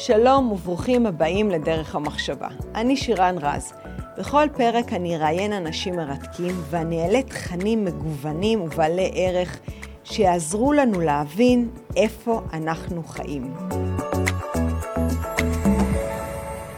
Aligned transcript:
שלום 0.00 0.52
וברוכים 0.52 1.06
הבאים 1.06 1.50
לדרך 1.50 1.94
המחשבה. 1.94 2.48
אני 2.74 2.96
שירן 2.96 3.36
רז. 3.40 3.72
בכל 4.18 4.46
פרק 4.56 4.92
אני 4.92 5.16
אראיין 5.16 5.52
אנשים 5.52 5.96
מרתקים 5.96 6.54
ואני 6.70 7.02
אעלה 7.02 7.22
תכנים 7.22 7.84
מגוונים 7.84 8.60
ובעלי 8.60 9.10
ערך 9.14 9.60
שיעזרו 10.04 10.72
לנו 10.72 11.00
להבין 11.00 11.70
איפה 11.96 12.42
אנחנו 12.52 13.02
חיים. 13.02 13.54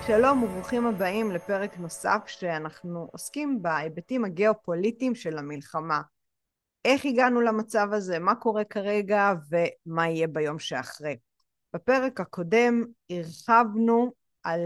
שלום 0.07 0.43
וברוכים 0.43 0.87
הבאים 0.87 1.31
לפרק 1.31 1.79
נוסף 1.79 2.23
שאנחנו 2.27 3.09
עוסקים 3.13 3.63
בהיבטים 3.63 4.25
הגיאופוליטיים 4.25 5.15
של 5.15 5.39
המלחמה. 5.39 6.01
איך 6.85 7.05
הגענו 7.07 7.41
למצב 7.41 7.89
הזה, 7.93 8.19
מה 8.19 8.35
קורה 8.35 8.65
כרגע 8.65 9.33
ומה 9.51 10.09
יהיה 10.09 10.29
ביום 10.29 10.59
שאחרי. 10.59 11.17
בפרק 11.75 12.21
הקודם 12.21 12.85
הרחבנו 13.11 14.13
על 14.43 14.61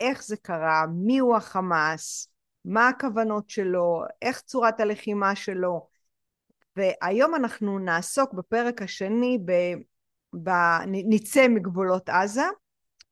איך 0.00 0.24
זה 0.24 0.36
קרה, 0.36 0.84
מיהו 0.94 1.36
החמאס, 1.36 2.28
מה 2.64 2.88
הכוונות 2.88 3.50
שלו, 3.50 4.02
איך 4.22 4.40
צורת 4.40 4.80
הלחימה 4.80 5.36
שלו, 5.36 5.88
והיום 6.76 7.34
אנחנו 7.34 7.78
נעסוק 7.78 8.32
בפרק 8.32 8.82
השני 8.82 9.38
ב... 9.44 9.52
ב... 10.42 10.50
נצא 10.86 11.48
מגבולות 11.48 12.08
עזה, 12.08 12.44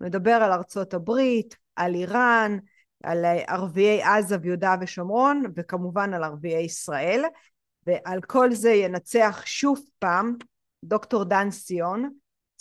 נדבר 0.00 0.32
על 0.32 0.52
ארצות 0.52 0.94
הברית, 0.94 1.56
על 1.76 1.94
איראן, 1.94 2.58
על 3.04 3.24
ערביי 3.46 4.02
עזה 4.02 4.36
ויהודה 4.42 4.74
ושומרון, 4.80 5.42
וכמובן 5.56 6.14
על 6.14 6.24
ערביי 6.24 6.64
ישראל, 6.64 7.22
ועל 7.86 8.20
כל 8.20 8.52
זה 8.52 8.70
ינצח 8.70 9.42
שוב 9.46 9.80
פעם 9.98 10.36
דוקטור 10.84 11.24
דן 11.24 11.50
סיון, 11.50 12.10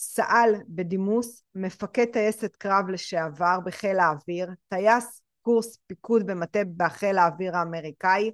סא"ל 0.03 0.55
בדימוס, 0.69 1.43
מפקד 1.55 2.05
טייסת 2.05 2.55
קרב 2.55 2.89
לשעבר 2.89 3.59
בחיל 3.65 3.99
האוויר, 3.99 4.49
טייס 4.69 5.21
קורס 5.41 5.77
פיקוד 5.87 6.25
במטה 6.25 6.59
בחיל 6.77 7.17
האוויר 7.17 7.57
האמריקאי, 7.57 8.31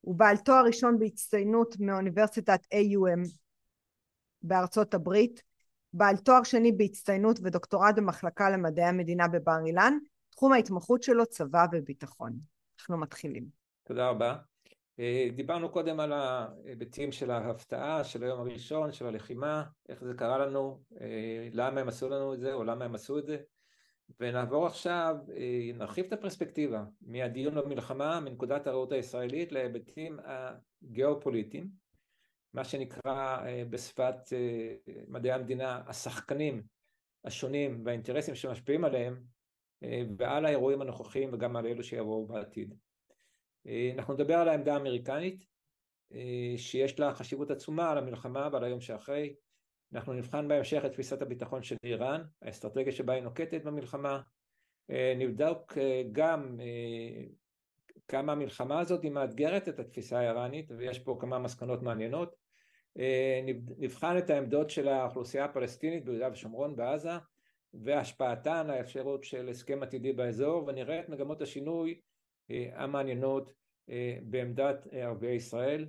הוא 0.00 0.14
בעל 0.14 0.36
תואר 0.36 0.64
ראשון 0.64 0.98
בהצטיינות 0.98 1.76
מאוניברסיטת 1.80 2.60
AUM 2.74 3.28
בארצות 4.42 4.94
הברית, 4.94 5.42
בעל 5.92 6.16
תואר 6.16 6.42
שני 6.42 6.72
בהצטיינות 6.72 7.38
ודוקטורט 7.42 7.94
במחלקה 7.96 8.50
למדעי 8.50 8.84
המדינה 8.84 9.28
בבר 9.28 9.58
אילן, 9.66 9.98
תחום 10.30 10.52
ההתמחות 10.52 11.02
שלו 11.02 11.26
צבא 11.26 11.66
וביטחון. 11.72 12.32
אנחנו 12.78 12.98
מתחילים. 12.98 13.44
תודה 13.84 14.08
רבה. 14.08 14.36
אה, 14.98 15.28
דיברנו 15.34 15.68
קודם 15.68 16.00
על 16.00 16.12
ההיבטים 16.12 17.12
של 17.12 17.30
ההפתעה, 17.30 18.04
של 18.04 18.24
היום 18.24 18.40
הראשון, 18.40 18.92
של 18.92 19.06
הלחימה, 19.06 19.64
איך 19.88 20.04
זה 20.04 20.14
קרה 20.14 20.38
לנו, 20.38 20.82
אה, 21.00 21.48
למה 21.52 21.80
הם 21.80 21.88
עשו 21.88 22.08
לנו 22.08 22.34
את 22.34 22.40
זה 22.40 22.52
או 22.52 22.64
למה 22.64 22.84
הם 22.84 22.94
עשו 22.94 23.18
את 23.18 23.26
זה, 23.26 23.36
ונעבור 24.20 24.66
עכשיו, 24.66 25.16
אה, 25.36 25.70
נרחיב 25.74 26.06
את 26.06 26.12
הפרספקטיבה 26.12 26.84
מהדיון 27.02 27.54
במלחמה, 27.54 28.20
מנקודת 28.20 28.66
הראות 28.66 28.92
הישראלית 28.92 29.52
להיבטים 29.52 30.18
הגיאופוליטיים, 30.24 31.70
מה 32.54 32.64
שנקרא 32.64 33.38
בשפת 33.70 34.16
מדעי 35.08 35.32
המדינה 35.32 35.82
השחקנים 35.86 36.62
השונים 37.24 37.82
והאינטרסים 37.84 38.34
שמשפיעים 38.34 38.84
עליהם 38.84 39.22
ועל 40.18 40.46
האירועים 40.46 40.82
הנוכחיים 40.82 41.30
וגם 41.32 41.56
על 41.56 41.66
אלו 41.66 41.82
שיבואו 41.82 42.26
בעתיד. 42.26 42.74
אה, 43.68 43.90
אנחנו 43.94 44.14
נדבר 44.14 44.34
על 44.34 44.48
העמדה 44.48 44.74
האמריקנית 44.74 45.44
אה, 46.14 46.54
שיש 46.56 47.00
לה 47.00 47.14
חשיבות 47.14 47.50
עצומה 47.50 47.90
על 47.90 47.98
המלחמה 47.98 48.48
ועל 48.52 48.64
היום 48.64 48.80
שאחרי. 48.80 49.34
אנחנו 49.92 50.12
נבחן 50.12 50.48
בהמשך 50.48 50.82
את 50.86 50.92
תפיסת 50.92 51.22
הביטחון 51.22 51.62
של 51.62 51.76
איראן, 51.84 52.22
האסטרטגיה 52.42 52.92
שבה 52.92 53.12
היא 53.12 53.22
נוקטת 53.22 53.62
במלחמה. 53.64 54.20
אה, 54.90 55.14
נבדוק 55.16 55.78
גם 56.12 56.58
כמה 58.08 58.32
המלחמה 58.32 58.80
הזאת 58.80 59.02
היא 59.02 59.10
מאתגרת 59.10 59.68
את 59.68 59.78
התפיסה 59.78 60.18
האיראנית 60.18 60.72
ויש 60.76 60.98
פה 60.98 61.16
כמה 61.20 61.38
מסקנות 61.38 61.82
מעניינות. 61.82 62.36
נבחן 63.78 64.18
את 64.18 64.30
העמדות 64.30 64.70
של 64.70 64.88
האוכלוסייה 64.88 65.44
הפלסטינית 65.44 66.04
ביהודה 66.04 66.28
ושומרון 66.32 66.76
בעזה 66.76 67.10
והשפעתן 67.74 68.70
האפשרות 68.70 69.24
של 69.24 69.48
הסכם 69.48 69.82
עתידי 69.82 70.12
באזור 70.12 70.64
ונראה 70.66 71.00
את 71.00 71.08
מגמות 71.08 71.42
השינוי 71.42 72.00
המעניינות 72.50 73.52
אה, 73.90 74.18
בעמדת 74.22 74.86
אה, 74.92 75.04
ערביי 75.06 75.34
ישראל 75.34 75.88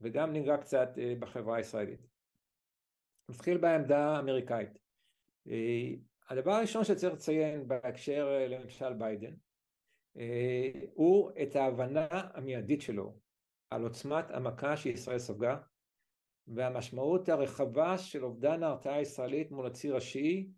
וגם 0.00 0.32
ניגע 0.32 0.56
קצת 0.56 0.88
אה, 0.98 1.14
בחברה 1.18 1.56
הישראלית. 1.56 2.06
נתחיל 3.28 3.58
בעמדה 3.58 3.98
האמריקאית. 3.98 4.70
הדבר 6.28 6.52
הראשון 6.52 6.84
שצריך 6.84 7.14
לציין 7.14 7.68
בהקשר 7.68 8.46
לממשל 8.48 8.92
ביידן 8.92 9.34
הוא 10.94 11.30
את 11.42 11.56
ההבנה 11.56 12.08
המיידית 12.10 12.82
שלו 12.82 13.16
על 13.70 13.82
עוצמת 13.82 14.30
המכה 14.30 14.76
שישראל 14.76 15.18
ספגה 15.18 15.58
והמשמעות 16.46 17.28
הרחבה 17.28 17.98
של 17.98 18.24
אובדן 18.24 18.62
ההרתעה 18.62 18.96
הישראלית 18.96 19.50
מול 19.50 19.66
הציר 19.66 19.96
השיעי 19.96 20.50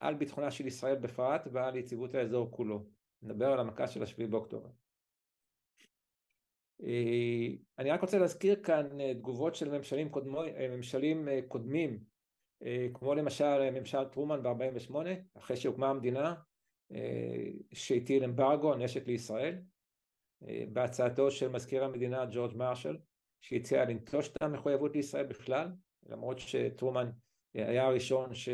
על 0.00 0.14
ביטחונה 0.14 0.50
של 0.50 0.66
ישראל 0.66 0.96
בפרט 0.96 1.48
ועל 1.52 1.76
יציבות 1.76 2.14
האזור 2.14 2.50
כולו. 2.50 2.97
נדבר 3.22 3.46
על 3.46 3.60
המכה 3.60 3.88
של 3.88 4.02
השביעי 4.02 4.28
באוקטובר. 4.28 4.68
אה, 6.82 7.48
אני 7.78 7.90
רק 7.90 8.00
רוצה 8.00 8.18
להזכיר 8.18 8.62
כאן 8.62 9.00
אה, 9.00 9.14
תגובות 9.14 9.54
של 9.54 9.78
ממשלים, 9.78 10.08
קודמו, 10.08 10.44
אה, 10.44 10.68
ממשלים 10.76 11.28
קודמים, 11.48 12.18
כמו 12.94 13.14
למשל 13.14 13.70
ממשל 13.70 14.04
טרומן 14.04 14.42
ב-48, 14.42 14.94
אחרי 15.38 15.56
שהוקמה 15.56 15.90
המדינה, 15.90 16.34
שהטיל 17.72 18.24
אמברגו, 18.24 18.74
נשק 18.74 19.06
לישראל, 19.06 19.58
בהצעתו 20.72 21.30
של 21.30 21.48
מזכיר 21.48 21.84
המדינה 21.84 22.26
ג'ורג' 22.32 22.56
מרשל, 22.56 22.96
שהציע 23.40 23.84
לנטוש 23.84 24.28
את 24.28 24.42
המחויבות 24.42 24.96
לישראל 24.96 25.26
בכלל, 25.26 25.68
למרות 26.06 26.38
שטרומן 26.38 27.10
היה 27.54 27.86
הראשון 27.86 28.34
ש... 28.34 28.48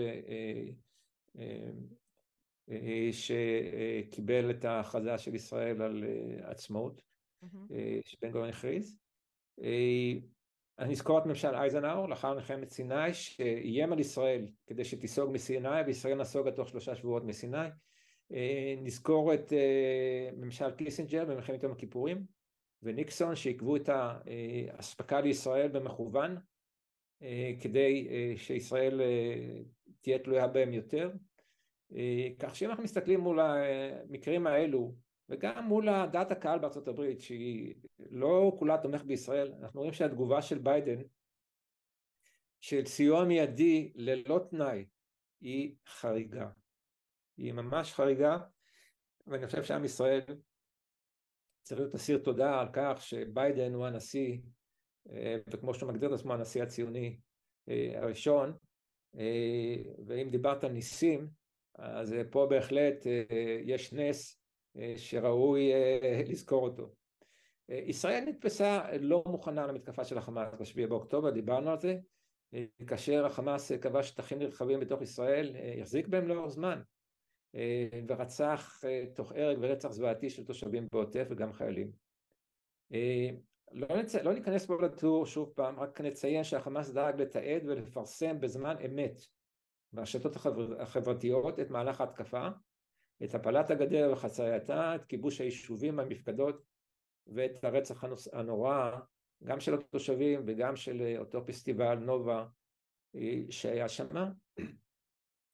אה, 2.70 3.08
שקיבל 3.12 4.50
את 4.50 4.64
ההכרזה 4.64 5.18
של 5.18 5.34
ישראל 5.34 5.82
על 5.82 6.04
אה, 6.04 6.50
עצמאות, 6.50 7.02
אה, 7.44 8.00
שבן 8.04 8.30
גוריון 8.30 8.50
הכריז. 8.50 8.96
אני 10.78 10.92
אזכור 10.92 11.18
את 11.18 11.26
ממשל 11.26 11.54
אייזנאור 11.54 12.08
לאחר 12.08 12.34
מלחמת 12.34 12.68
סיני 12.68 13.14
שאיים 13.14 13.92
על 13.92 14.00
ישראל 14.00 14.46
כדי 14.66 14.84
שתיסוג 14.84 15.32
מסיני 15.32 15.82
וישראל 15.86 16.14
נסוגה 16.14 16.50
תוך 16.52 16.68
שלושה 16.68 16.94
שבועות 16.94 17.24
מסיני. 17.24 17.68
נזכור 18.82 19.34
את 19.34 19.52
ממשל 20.36 20.70
קיסינג'ר 20.70 21.24
במלחמת 21.24 21.62
יום 21.62 21.72
הכיפורים 21.72 22.24
וניקסון 22.82 23.36
שעיכבו 23.36 23.76
את 23.76 23.88
האספקה 23.88 25.20
לישראל 25.20 25.68
במכוון 25.68 26.36
כדי 27.60 28.08
שישראל 28.36 29.00
תהיה 30.00 30.18
תלויה 30.18 30.48
בהם 30.48 30.72
יותר. 30.72 31.10
אה, 31.94 32.28
כך 32.38 32.56
שאם 32.56 32.70
אנחנו 32.70 32.84
מסתכלים 32.84 33.20
מול 33.20 33.40
המקרים 33.40 34.46
האלו 34.46 34.94
וגם 35.28 35.64
מול 35.64 36.06
דעת 36.06 36.30
הקהל 36.30 36.58
בארצות 36.58 36.88
הברית 36.88 37.20
שהיא 37.20 37.74
לא 37.98 38.52
כולה 38.58 38.78
תומך 38.78 39.02
בישראל 39.02 39.52
אנחנו 39.60 39.80
רואים 39.80 39.92
שהתגובה 39.92 40.42
של 40.42 40.58
ביידן 40.58 41.02
של 42.60 42.86
סיוע 42.86 43.24
מיידי 43.24 43.92
ללא 43.94 44.40
תנאי 44.50 44.86
היא 45.40 45.74
חריגה. 45.86 46.48
היא 47.36 47.52
ממש 47.52 47.92
חריגה 47.92 48.38
ואני 49.26 49.46
חושב 49.46 49.64
שעם 49.64 49.84
ישראל 49.84 50.22
צריך 51.62 51.80
להיות 51.80 51.94
אסיר 51.94 52.18
תודה 52.18 52.60
על 52.60 52.68
כך 52.72 53.02
שביידן 53.02 53.74
הוא 53.74 53.86
הנשיא 53.86 54.38
אה, 55.10 55.36
וכמו 55.50 55.74
שהוא 55.74 55.92
מגדיר 55.92 56.14
את 56.14 56.18
עצמו 56.18 56.32
הנשיא 56.32 56.62
הציוני 56.62 57.18
אה, 57.68 57.92
הראשון. 57.96 58.56
ואם 60.06 60.30
דיברת 60.30 60.64
על 60.64 60.72
ניסים 60.72 61.28
אז 61.78 62.12
אה, 62.12 62.22
פה 62.30 62.46
בהחלט 62.50 63.06
אה, 63.06 63.60
יש 63.64 63.92
נס 63.92 64.40
אה, 64.76 64.94
שראוי 64.96 65.72
לזכור 66.28 66.64
אותו. 66.64 66.94
ישראל 67.68 68.24
נתפסה 68.24 68.96
לא 69.00 69.22
מוכנה 69.26 69.66
למתקפה 69.66 70.04
של 70.04 70.18
החמאס 70.18 70.54
בשביעי 70.60 70.86
באוקטובר, 70.86 71.30
דיברנו 71.30 71.70
על 71.70 71.80
זה, 71.80 71.96
כאשר 72.86 73.26
החמאס 73.26 73.72
כבש 73.72 74.08
שטחים 74.08 74.38
נרחבים 74.38 74.80
בתוך 74.80 75.02
ישראל, 75.02 75.56
החזיק 75.80 76.08
בהם 76.08 76.28
לאורך 76.28 76.48
זמן 76.48 76.80
ורצח 78.08 78.80
תוך 79.14 79.32
הרג 79.32 79.58
ורצח 79.60 79.90
זוועתי 79.90 80.30
של 80.30 80.44
תושבים 80.44 80.86
בעוטף 80.92 81.26
וגם 81.30 81.52
חיילים. 81.52 81.90
לא, 83.72 83.96
נצ... 83.96 84.14
לא 84.14 84.32
ניכנס 84.34 84.66
פה 84.66 84.82
לטור 84.82 85.26
שוב 85.26 85.52
פעם, 85.56 85.80
רק 85.80 86.00
נציין 86.00 86.44
שהחמאס 86.44 86.90
דאג 86.90 87.20
לתעד 87.20 87.62
ולפרסם 87.66 88.40
בזמן 88.40 88.76
אמת 88.86 89.20
ברשתות 89.94 90.36
החבר... 90.36 90.82
החברתיות 90.82 91.60
את 91.60 91.70
מהלך 91.70 92.00
ההתקפה, 92.00 92.48
את 93.24 93.34
הפלת 93.34 93.70
הגדר 93.70 94.10
וחצייתה, 94.12 94.94
את 94.94 95.04
כיבוש 95.04 95.40
היישובים 95.40 96.00
המפקדות 96.00 96.62
ואת 97.26 97.64
הרצח 97.64 98.04
הנורא 98.32 98.90
גם 99.44 99.60
של 99.60 99.74
התושבים 99.74 100.42
וגם 100.46 100.76
של 100.76 101.16
אותו 101.18 101.46
פסטיבל 101.46 101.94
נובה 101.94 102.46
אה, 103.16 103.40
שהיה 103.50 103.88
שם. 103.88 104.06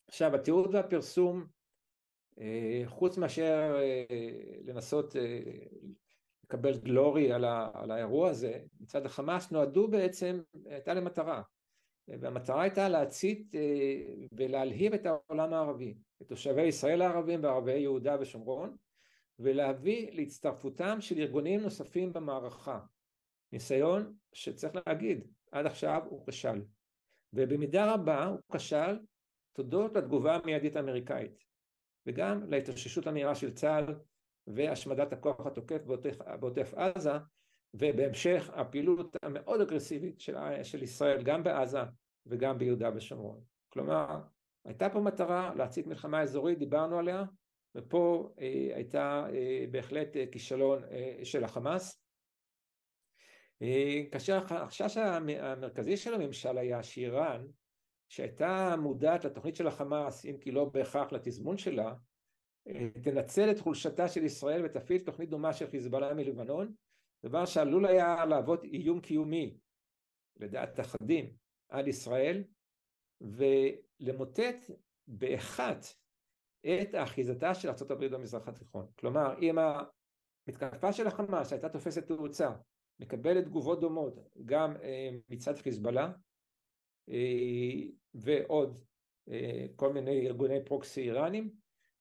עכשיו 0.09 0.35
התיעוד 0.35 0.75
והפרסום 0.75 1.47
אה, 2.41 2.83
חוץ 2.87 3.19
מאשר 3.19 3.77
אה, 3.81 4.05
לנסות 4.65 5.17
לקבל 6.45 6.79
גלורי 6.79 7.33
על, 7.33 7.45
ה, 7.45 7.71
על 7.75 7.91
האירוע 7.91 8.31
הזה 8.31 8.61
מצד 8.81 9.07
החמאס 9.07 9.51
נועדו 9.51 9.89
בעצם, 9.89 10.41
הייתה 10.67 10.95
למטרה 10.95 11.43
והמטרה 12.21 12.63
הייתה 12.63 12.89
להצית 12.89 13.53
ולהלהיב 14.33 14.95
את 14.95 15.07
העולם 15.07 15.53
הערבי, 15.53 15.95
את 16.23 16.29
תושבי 16.29 16.63
ישראל 16.63 17.03
הערבים 17.03 17.45
וערבי 17.45 17.79
יהודה 17.79 18.17
ושומרון 18.21 18.77
ולהביא 19.39 20.11
להצטרפותם 20.13 21.01
של 21.01 21.19
ארגונים 21.19 21.61
נוספים 21.61 22.13
במערכה. 22.13 22.81
ניסיון 23.53 24.15
שצריך 24.33 24.73
להגיד 24.87 25.25
עד 25.53 25.67
עכשיו 25.67 26.03
הוא 26.11 26.27
כשל. 26.27 26.63
ובמידה 27.33 27.95
רבה 27.95 28.27
הוא 28.27 28.39
כשל 28.53 28.99
תודות 29.53 29.97
לתגובה 29.97 30.35
המיידית 30.35 30.77
האמריקאית 30.77 31.45
וגם 32.07 32.51
להתאוששות 32.51 33.07
המהירה 33.07 33.35
של 33.35 33.55
צה"ל 33.55 33.95
והשמדת 34.47 35.13
הכוח 35.13 35.47
התוקף 35.47 35.83
בעוטף 36.41 36.75
עזה 36.75 37.13
ובהמשך 37.75 38.51
הפעילות 38.55 39.17
המאוד 39.23 39.61
אגרסיבית 39.61 40.21
של, 40.21 40.37
של 40.63 40.83
ישראל 40.83 41.23
גם 41.23 41.43
בעזה 41.43 41.81
וגם 42.27 42.59
ביהודה 42.59 42.91
ושומרון. 42.95 43.41
כלומר 43.69 44.21
הייתה 44.65 44.91
פה 44.91 45.01
מטרה 45.01 45.55
להצית 45.55 45.87
מלחמה 45.87 46.23
אזורית, 46.23 46.59
דיברנו 46.59 46.99
עליה, 46.99 47.25
ופה 47.75 48.33
אה, 48.41 48.71
הייתה 48.75 49.27
אה, 49.33 49.65
בהחלט 49.71 50.17
אה, 50.17 50.25
כישלון 50.33 50.85
אה, 50.85 51.25
של 51.25 51.45
החמאס. 51.45 52.03
אה, 53.63 54.03
כאשר 54.13 54.39
החשש 54.51 54.97
המרכזי 54.97 55.97
של 55.97 56.15
הממשל 56.15 56.59
היה 56.59 56.83
שאיראן 56.83 57.47
שהייתה 58.09 58.75
מודעת 58.79 59.25
לתוכנית 59.25 59.57
של 59.57 59.67
החמאס 59.67 60.25
אם 60.25 60.37
כי 60.41 60.51
לא 60.51 60.65
בהכרח 60.65 61.13
לתזמון 61.13 61.59
שלה 61.59 61.95
תנצל 63.03 63.51
את 63.51 63.61
חולשתה 63.61 64.09
של 64.09 64.25
ישראל 64.25 64.65
ותפעיל 64.65 65.01
תוכנית 65.01 65.31
דומה 65.31 65.53
של 65.53 65.71
חיזבאללה 65.71 66.15
מלבנון 66.15 66.73
דבר 67.25 67.47
שעלול 67.47 67.87
היה 67.87 68.25
להוות 68.25 68.65
איום 68.65 69.01
קיומי 69.01 69.59
לדעת 70.37 70.81
אחדים 70.81 71.33
על 71.69 71.89
ישראל 71.89 72.45
ולמוטט 73.21 74.71
באחת 75.07 75.87
את 76.67 76.95
אחיזתה 76.95 77.55
של 77.55 77.69
ארה"ב 77.69 78.05
במזרח 78.05 78.49
התיכון. 78.49 78.87
כלומר 78.99 79.39
אם 79.43 79.57
המתקפה 79.59 80.93
של 80.93 81.07
החמאס 81.07 81.53
הייתה 81.53 81.69
תופסת 81.69 82.07
תאוצה 82.07 82.51
מקבלת 83.01 83.45
תגובות 83.45 83.81
דומות 83.81 84.15
גם 84.45 84.77
אה, 84.83 85.11
מצד 85.29 85.57
חיזבאללה 85.57 86.13
אה, 87.11 87.89
ועוד 88.15 88.85
אה, 89.31 89.67
כל 89.77 89.93
מיני 89.93 90.27
ארגוני 90.27 90.65
פרוקסי 90.65 91.01
איראנים 91.01 91.51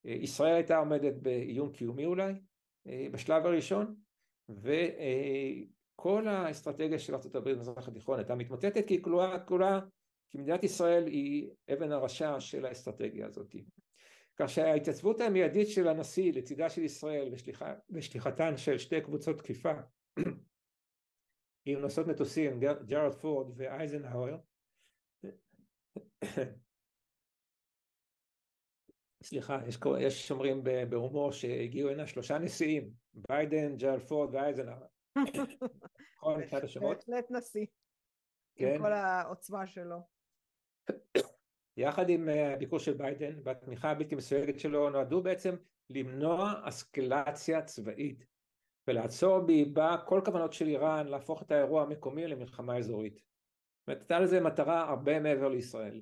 ישראל 0.03 0.55
הייתה 0.55 0.77
עומדת 0.77 1.13
באיום 1.21 1.71
קיומי 1.71 2.05
אולי 2.05 2.33
בשלב 3.11 3.45
הראשון 3.45 3.95
וכל 4.49 6.27
האסטרטגיה 6.27 6.99
של 6.99 7.15
הברית 7.33 7.57
במזרח 7.57 7.87
התיכון 7.87 8.17
הייתה 8.17 8.35
מתמוטטת 8.35 8.87
כי 8.87 9.01
כלואה, 9.01 9.39
כלואה 9.39 9.79
כי 10.29 10.37
מדינת 10.37 10.63
ישראל 10.63 11.07
היא 11.07 11.49
אבן 11.73 11.91
הראשה 11.91 12.39
של 12.39 12.65
האסטרטגיה 12.65 13.27
הזאת. 13.27 13.55
כך 14.35 14.49
שההתייצבות 14.49 15.21
המיידית 15.21 15.67
של 15.67 15.87
הנשיא 15.87 16.33
לצידה 16.33 16.69
של 16.69 16.81
ישראל 16.81 17.33
ושליחתן 17.89 18.57
של 18.57 18.77
שתי 18.77 19.01
קבוצות 19.01 19.37
תקיפה 19.37 19.73
עם 21.65 21.79
נושאות 21.79 22.07
מטוסים, 22.07 22.59
ג'רד 22.85 23.15
פורד 23.15 23.53
ואייזנהאואר 23.55 24.37
סליחה, 29.23 29.59
יש, 29.67 29.79
יש 29.99 30.27
שומרים 30.27 30.63
בהומור 30.89 31.31
שהגיעו 31.31 31.89
הנה 31.89 32.07
שלושה 32.07 32.37
נשיאים, 32.37 32.91
ביידן, 33.13 33.75
ג'רד 33.75 33.99
פורד 33.99 34.35
ואייזנהאואר. 34.35 34.87
נכון, 36.17 36.41
בהחלט 36.81 37.31
נשיא, 37.31 37.65
עם 38.55 38.67
כן. 38.67 38.77
כל 38.81 38.93
העוצמה 38.93 39.67
שלו. 39.67 39.97
יחד 41.77 42.09
עם 42.09 42.29
אה, 42.29 42.53
הביקור 42.53 42.79
של 42.79 42.93
ביידן 42.93 43.39
והתמיכה 43.43 43.91
הבלתי 43.91 44.15
מסויגת 44.15 44.59
שלו 44.59 44.89
נועדו 44.89 45.23
בעצם 45.23 45.55
למנוע 45.89 46.53
אסקלציה 46.63 47.61
צבאית 47.61 48.25
ולעצור 48.87 49.39
באיבה 49.39 49.97
כל 50.05 50.21
כוונות 50.25 50.53
של 50.53 50.67
איראן 50.67 51.07
להפוך 51.07 51.41
את 51.41 51.51
האירוע 51.51 51.83
המקומי 51.83 52.27
למלחמה 52.27 52.77
אזורית. 52.77 53.13
זאת 53.13 53.87
אומרת, 53.87 54.01
הייתה 54.01 54.19
לזה 54.19 54.39
מטרה 54.39 54.89
הרבה 54.89 55.19
מעבר 55.19 55.49
לישראל. 55.49 56.01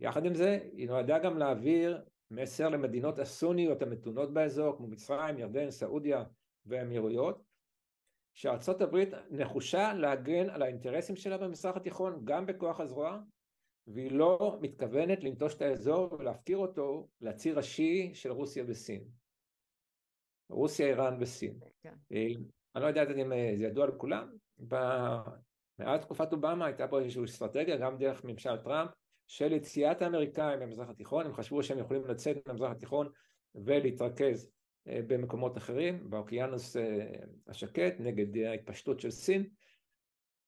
יחד 0.00 0.24
עם 0.24 0.34
זה, 0.34 0.58
היא 0.72 0.86
נועדה 0.86 1.18
גם 1.18 1.38
להעביר 1.38 2.04
מסר 2.30 2.68
למדינות 2.68 3.18
הסוניות 3.18 3.82
המתונות 3.82 4.32
באזור, 4.32 4.76
כמו 4.76 4.86
מצרים, 4.86 5.38
ירדן, 5.38 5.70
סעודיה 5.70 6.24
והאמירויות, 6.66 7.42
שארצות 8.34 8.80
הברית 8.80 9.08
נחושה 9.30 9.92
להגן 9.94 10.50
על 10.50 10.62
האינטרסים 10.62 11.16
שלה 11.16 11.38
במזרח 11.38 11.76
התיכון 11.76 12.20
גם 12.24 12.46
בכוח 12.46 12.80
הזרוע, 12.80 13.20
והיא 13.86 14.12
לא 14.12 14.58
מתכוונת 14.60 15.24
לנטוש 15.24 15.54
את 15.54 15.62
האזור 15.62 16.14
ולהפקיר 16.18 16.58
אותו 16.58 17.08
לציר 17.20 17.58
השיעי 17.58 18.14
של 18.14 18.32
רוסיה 18.32 18.64
וסין. 18.66 19.04
רוסיה, 20.50 20.86
איראן 20.86 21.16
וסין. 21.20 21.58
כן. 21.82 21.94
אה, 22.12 22.26
אני 22.74 22.82
לא 22.82 22.88
יודעת 22.88 23.08
אם 23.16 23.32
אה, 23.32 23.52
זה 23.56 23.64
ידוע 23.64 23.86
לכולם, 23.86 24.36
מאז 25.78 26.00
תקופת 26.00 26.32
אובמה 26.32 26.66
הייתה 26.66 26.88
פה 26.88 27.00
איזושהי 27.00 27.24
אסטרטגיה, 27.24 27.76
גם 27.76 27.98
דרך 27.98 28.24
ממשל 28.24 28.56
טראמפ, 28.56 28.90
של 29.28 29.52
יציאת 29.52 30.02
האמריקאים 30.02 30.60
במזרח 30.60 30.88
התיכון, 30.88 31.26
הם 31.26 31.32
חשבו 31.32 31.62
שהם 31.62 31.78
יכולים 31.78 32.04
לצאת 32.04 32.36
מהמזרח 32.46 32.70
התיכון 32.70 33.08
ולהתרכז 33.54 34.50
אה, 34.88 35.00
במקומות 35.06 35.56
אחרים, 35.56 36.10
באוקיינוס 36.10 36.76
השקט, 37.46 37.94
נגד 37.98 38.36
ההתפשטות 38.36 39.00
של 39.00 39.10
סין, 39.10 39.46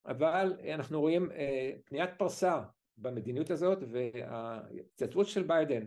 אבל 0.06 0.56
אנחנו 0.74 1.00
רואים 1.00 1.30
פניית 1.84 2.10
פרסה 2.18 2.62
במדיניות 3.00 3.50
הזאת 3.50 3.78
וההתייצבות 3.90 5.26
של 5.26 5.42
ביידן 5.42 5.86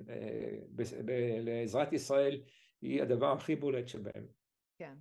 לעזרת 1.41 1.93
ישראל 1.93 2.41
היא 2.81 3.01
הדבר 3.01 3.31
הכי 3.31 3.55
בולט 3.55 3.87
שבהם. 3.87 4.27
כן. 4.77 4.93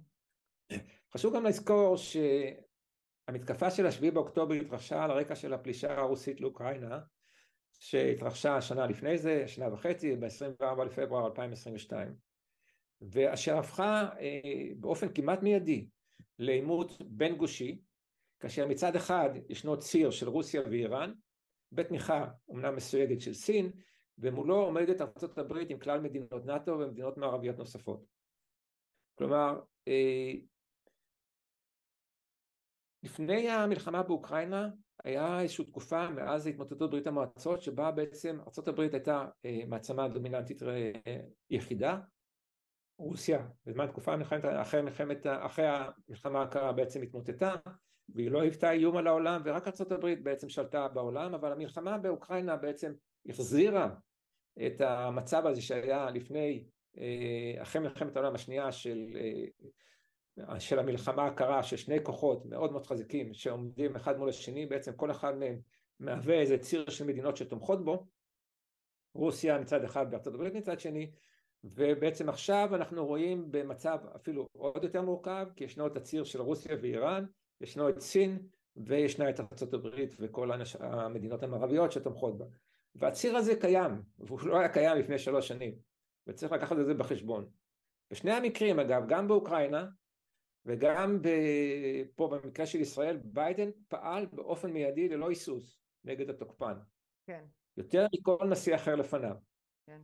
חשוב 1.12 1.36
גם 1.36 1.44
לזכור 1.44 1.96
שהמתקפה 1.96 3.70
של 3.70 3.86
השביעי 3.86 4.10
באוקטובר 4.10 4.54
התרחשה 4.54 5.04
על 5.04 5.10
הרקע 5.10 5.34
של 5.34 5.54
הפלישה 5.54 5.98
הרוסית 5.98 6.40
לאוקראינה 6.40 6.98
שהתרחשה 7.82 8.60
שנה 8.60 8.86
לפני 8.86 9.18
זה, 9.18 9.48
שנה 9.48 9.72
וחצי, 9.72 10.16
ב-24 10.16 10.84
לפברואר 10.84 11.26
2022 11.26 12.14
ואשר 13.00 13.58
הפכה 13.58 14.08
אה, 14.20 14.68
באופן 14.76 15.12
כמעט 15.14 15.42
מיידי 15.42 15.86
לעימות 16.38 17.02
בין 17.06 17.36
גושי 17.36 17.80
כאשר 18.40 18.66
מצד 18.66 18.96
אחד 18.96 19.30
ישנו 19.48 19.78
ציר 19.78 20.10
של 20.10 20.28
רוסיה 20.28 20.62
ואיראן 20.70 21.12
בתמיכה 21.72 22.26
אומנם 22.48 22.76
מסויגת 22.76 23.20
של 23.20 23.34
סין 23.34 23.70
ומולו 24.18 24.56
עומדת 24.56 25.00
ארצות 25.00 25.38
הברית 25.38 25.70
עם 25.70 25.78
כלל 25.78 26.00
מדינות 26.00 26.44
נאט"ו 26.44 26.70
ומדינות 26.70 27.16
מערביות 27.16 27.58
נוספות. 27.58 28.04
כלומר, 29.14 29.60
אה, 29.88 30.32
לפני 33.02 33.50
המלחמה 33.50 34.02
באוקראינה 34.02 34.68
היה 35.04 35.40
איזושהי 35.40 35.64
תקופה 35.64 36.10
מאז 36.10 36.46
התמוטטות 36.46 36.90
ברית 36.90 37.06
המועצות 37.06 37.62
שבה 37.62 37.90
בעצם 37.90 38.38
הברית 38.68 38.94
הייתה 38.94 39.26
אה, 39.44 39.60
מעצמה 39.66 40.08
דומיננטית 40.08 40.62
אה, 40.62 40.92
יחידה. 41.50 41.98
רוסיה 42.98 43.46
בזמן 43.66 43.86
תקופה 43.86 44.16
מלחמת, 44.16 44.44
אחרי, 44.44 44.82
מלחמת, 44.82 45.26
אחרי 45.26 45.64
המלחמה 45.68 46.42
הקרה 46.42 46.72
בעצם 46.72 47.02
התמוטטה 47.02 47.54
והיא 48.08 48.30
לא 48.30 48.40
היוותה 48.40 48.70
איום 48.70 48.96
על 48.96 49.06
העולם 49.06 49.42
ורק 49.44 49.68
הברית 49.92 50.22
בעצם 50.22 50.48
שלטה 50.48 50.88
בעולם 50.88 51.34
אבל 51.34 51.52
המלחמה 51.52 51.98
באוקראינה 51.98 52.56
בעצם 52.56 52.92
החזירה 53.28 53.94
את 54.66 54.80
המצב 54.80 55.46
הזה 55.46 55.62
שהיה 55.62 56.10
לפני, 56.10 56.64
אה, 56.98 57.62
אחרי 57.62 57.80
מלחמת 57.82 58.16
העולם 58.16 58.34
השנייה 58.34 58.72
של, 58.72 59.16
של 60.58 60.78
המלחמה 60.78 61.26
הקרה 61.26 61.62
של 61.62 61.76
שני 61.76 62.04
כוחות 62.04 62.46
מאוד 62.46 62.72
מאוד 62.72 62.86
חזקים 62.86 63.34
שעומדים 63.34 63.96
אחד 63.96 64.18
מול 64.18 64.28
השני 64.28 64.66
בעצם 64.66 64.92
כל 64.92 65.10
אחד 65.10 65.36
מהם 65.36 65.60
מהווה 66.00 66.40
איזה 66.40 66.58
ציר 66.58 66.90
של 66.90 67.06
מדינות 67.06 67.36
שתומכות 67.36 67.84
בו 67.84 68.06
רוסיה 69.14 69.58
מצד 69.58 69.84
אחד 69.84 70.06
וארצות 70.10 70.34
הברית 70.34 70.54
מצד 70.54 70.80
שני 70.80 71.10
ובעצם 71.64 72.28
עכשיו 72.28 72.70
אנחנו 72.74 73.06
רואים 73.06 73.52
במצב 73.52 73.98
אפילו 74.16 74.48
עוד 74.52 74.84
יותר 74.84 75.02
מורכב 75.02 75.46
כי 75.56 75.64
ישנו 75.64 75.86
את 75.86 75.96
הציר 75.96 76.24
של 76.24 76.40
רוסיה 76.40 76.76
ואיראן 76.82 77.24
ישנו 77.60 77.88
את 77.88 78.00
סין 78.00 78.38
וישנה 78.76 79.30
את 79.30 79.40
ארצות 79.40 79.74
הברית 79.74 80.14
וכל 80.18 80.50
המדינות 80.80 81.42
המערביות 81.42 81.92
שתומכות 81.92 82.38
בה 82.38 82.44
והציר 82.94 83.36
הזה 83.36 83.56
קיים, 83.56 84.02
והוא 84.18 84.40
לא 84.42 84.58
היה 84.58 84.68
קיים 84.68 84.98
לפני 84.98 85.18
שלוש 85.18 85.48
שנים, 85.48 85.74
וצריך 86.26 86.52
לקחת 86.52 86.78
את 86.78 86.86
זה 86.86 86.94
בחשבון. 86.94 87.46
בשני 88.10 88.32
המקרים 88.32 88.80
אגב, 88.80 89.02
גם 89.08 89.28
באוקראינה 89.28 89.86
וגם 90.66 91.18
פה 92.14 92.28
במקרה 92.28 92.66
של 92.66 92.80
ישראל, 92.80 93.16
ביידן 93.16 93.70
פעל 93.88 94.26
באופן 94.26 94.72
מיידי 94.72 95.08
ללא 95.08 95.28
היסוס 95.28 95.82
נגד 96.04 96.30
התוקפן. 96.30 96.74
כן. 97.26 97.44
יותר 97.76 98.06
מכל 98.14 98.46
נשיא 98.50 98.74
אחר 98.74 98.94
לפניו. 98.94 99.36
כן. 99.86 100.00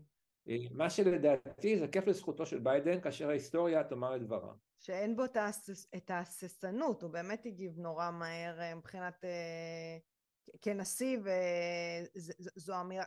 מה 0.70 0.90
שלדעתי 0.90 1.78
זה 1.78 1.88
כיף 1.88 2.06
לזכותו 2.06 2.46
של 2.46 2.58
ביידן 2.58 3.00
כאשר 3.00 3.28
ההיסטוריה 3.28 3.84
תאמר 3.84 4.16
את 4.16 4.22
דברה. 4.22 4.54
שאין 4.80 5.16
בו 5.16 5.24
את 5.96 6.10
ההססנות, 6.10 7.02
הוא 7.02 7.10
באמת 7.10 7.46
הגיב 7.46 7.78
נורא 7.78 8.10
מהר 8.10 8.60
אה, 8.60 8.74
מבחינת 8.74 9.24
אה, 9.24 9.98
כנשיא 10.62 11.18
וזו 12.56 12.80
אמירה, 12.80 13.04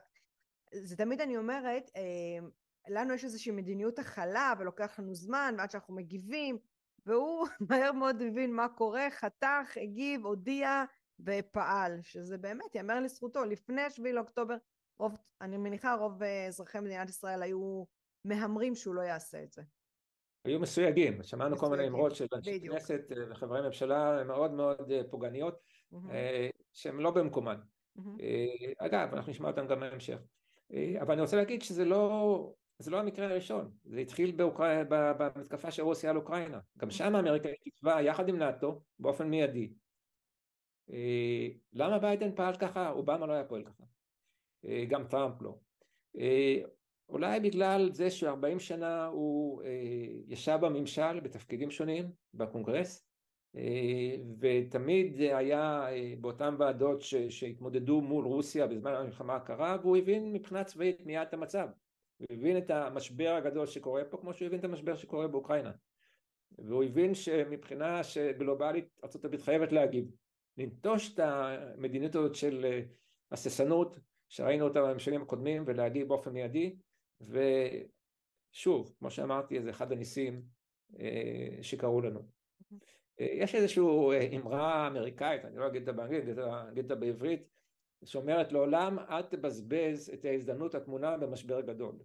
זה 0.73 0.97
תמיד 0.97 1.21
אני 1.21 1.37
אומרת, 1.37 1.91
אה, 1.95 2.47
לנו 2.87 3.13
יש 3.13 3.23
איזושהי 3.23 3.51
מדיניות 3.51 3.99
הכלה 3.99 4.53
ולוקח 4.59 4.99
לנו 4.99 5.15
זמן 5.15 5.55
ועד 5.57 5.71
שאנחנו 5.71 5.95
מגיבים 5.95 6.57
והוא 7.05 7.47
מהר 7.69 7.91
מאוד 7.91 8.21
הבין 8.21 8.53
מה 8.53 8.69
קורה, 8.69 9.07
חתך, 9.11 9.77
הגיב, 9.81 10.25
הודיע 10.25 10.83
ופעל, 11.19 11.99
שזה 12.01 12.37
באמת 12.37 12.75
יאמר 12.75 12.99
לזכותו, 12.99 13.45
לפני 13.45 13.81
השביעי 13.81 14.13
לאוקטובר 14.13 14.55
רוב, 14.99 15.17
אני 15.41 15.57
מניחה 15.57 15.93
רוב 15.93 16.23
אזרחי 16.23 16.79
מדינת 16.79 17.09
ישראל 17.09 17.43
היו 17.43 17.83
מהמרים 18.25 18.75
שהוא 18.75 18.95
לא 18.95 19.01
יעשה 19.01 19.43
את 19.43 19.51
זה. 19.51 19.61
היו 20.45 20.59
מסויגים, 20.59 21.23
שמענו 21.23 21.57
כל 21.57 21.69
מיני 21.69 21.87
אמרות 21.87 22.15
של 22.15 22.25
אנשי 22.33 22.59
כנסת 22.61 23.01
וחברי 23.29 23.61
ממשלה 23.61 24.23
מאוד 24.23 24.51
מאוד 24.51 24.91
אה, 24.91 25.01
פוגעניות 25.09 25.55
mm-hmm. 25.93 25.97
שהן 26.73 26.97
לא 26.97 27.11
במקומן. 27.11 27.57
Mm-hmm. 27.97 28.01
אגב, 28.77 29.13
אנחנו 29.13 29.31
נשמע 29.31 29.49
אותן 29.49 29.67
גם 29.67 29.79
בהמשך. 29.79 30.17
אבל 31.01 31.11
אני 31.11 31.21
רוצה 31.21 31.37
להגיד 31.37 31.61
שזה 31.61 31.85
לא, 31.85 32.53
זה 32.81 32.91
לא 32.91 32.99
המקרה 32.99 33.25
הראשון, 33.25 33.71
זה 33.85 33.99
התחיל 33.99 34.31
באוקראינה, 34.31 34.83
במתקפה 34.89 35.71
של 35.71 35.83
רוסיה 35.83 36.09
על 36.09 36.17
אוקראינה. 36.17 36.59
גם. 36.77 36.91
שם 36.91 37.15
אמריקה 37.15 37.49
כתבה 37.63 38.01
יחד 38.01 38.29
עם 38.29 38.37
נאט"ו 38.37 38.81
באופן 38.99 39.29
מיידי. 39.29 39.73
למה 41.73 41.99
ביידן 41.99 42.35
פעל 42.35 42.55
ככה? 42.55 42.89
אובמה 42.89 43.25
לא 43.25 43.33
היה 43.33 43.43
פועל 43.43 43.63
ככה. 43.63 43.83
גם 44.89 45.07
טראמפ 45.07 45.41
לא. 45.41 45.57
אולי 47.11 47.39
בגלל 47.39 47.89
זה 47.93 48.11
שארבעים 48.11 48.59
שנה 48.59 49.05
הוא 49.05 49.63
אה, 49.63 49.69
ישב 50.27 50.57
בממשל 50.61 51.19
בתפקידים 51.19 51.71
שונים 51.71 52.11
בקונגרס 52.33 53.07
אה, 53.55 54.15
ותמיד 54.39 55.19
היה 55.19 55.89
אה, 55.89 56.13
באותן 56.21 56.55
ועדות 56.59 57.01
ש, 57.01 57.15
שהתמודדו 57.15 58.01
מול 58.01 58.25
רוסיה 58.25 58.67
בזמן 58.67 58.93
המלחמה 58.93 59.35
הקרה 59.35 59.77
והוא 59.81 59.97
הבין 59.97 60.33
מבחינה 60.33 60.63
צבאית 60.63 61.05
מיד 61.05 61.27
את 61.27 61.33
המצב 61.33 61.67
הוא 62.29 62.37
הבין 62.37 62.57
את 62.57 62.69
המשבר 62.69 63.29
הגדול 63.37 63.67
שקורה 63.67 64.03
פה 64.05 64.17
כמו 64.17 64.33
שהוא 64.33 64.45
הבין 64.45 64.59
את 64.59 64.65
המשבר 64.65 64.95
שקורה 64.95 65.27
באוקראינה. 65.27 65.71
והוא 66.57 66.83
הבין 66.83 67.13
שמבחינה 67.13 68.03
שגלובלית 68.03 68.99
ארה"ב 69.03 69.37
חייבת 69.37 69.71
להגיב. 69.71 70.05
לנטוש 70.57 71.13
את 71.13 71.19
המדיניות 71.19 72.15
הזאת 72.15 72.35
של 72.35 72.81
הססנות 73.31 73.99
שראינו 74.29 74.67
אותה 74.67 74.81
בממשלים 74.81 75.21
הקודמים 75.21 75.63
ולהגיב 75.65 76.07
באופן 76.07 76.31
מיידי. 76.31 76.75
ושוב, 77.21 78.93
כמו 78.99 79.11
שאמרתי, 79.11 79.61
זה 79.61 79.69
אחד 79.69 79.91
הניסים 79.91 80.41
אה, 80.99 81.57
שקרו 81.61 82.01
לנו. 82.01 82.19
אה, 83.19 83.27
יש 83.31 83.55
איזושהי 83.55 83.83
אה, 83.83 84.37
אמרה 84.37 84.87
אמריקאית, 84.87 85.45
אני 85.45 85.57
לא 85.57 85.67
אגיד 85.67 85.81
אותה 85.81 85.91
באנגלית, 85.91 86.37
אגיד 86.71 86.83
אותה 86.83 86.95
בעברית, 86.95 87.47
שאומרת 88.05 88.51
לעולם 88.51 88.99
אל 88.99 89.21
תבזבז 89.21 90.09
את 90.13 90.25
ההזדמנות 90.25 90.75
התמונה 90.75 91.17
במשבר 91.17 91.61
גדול. 91.61 91.95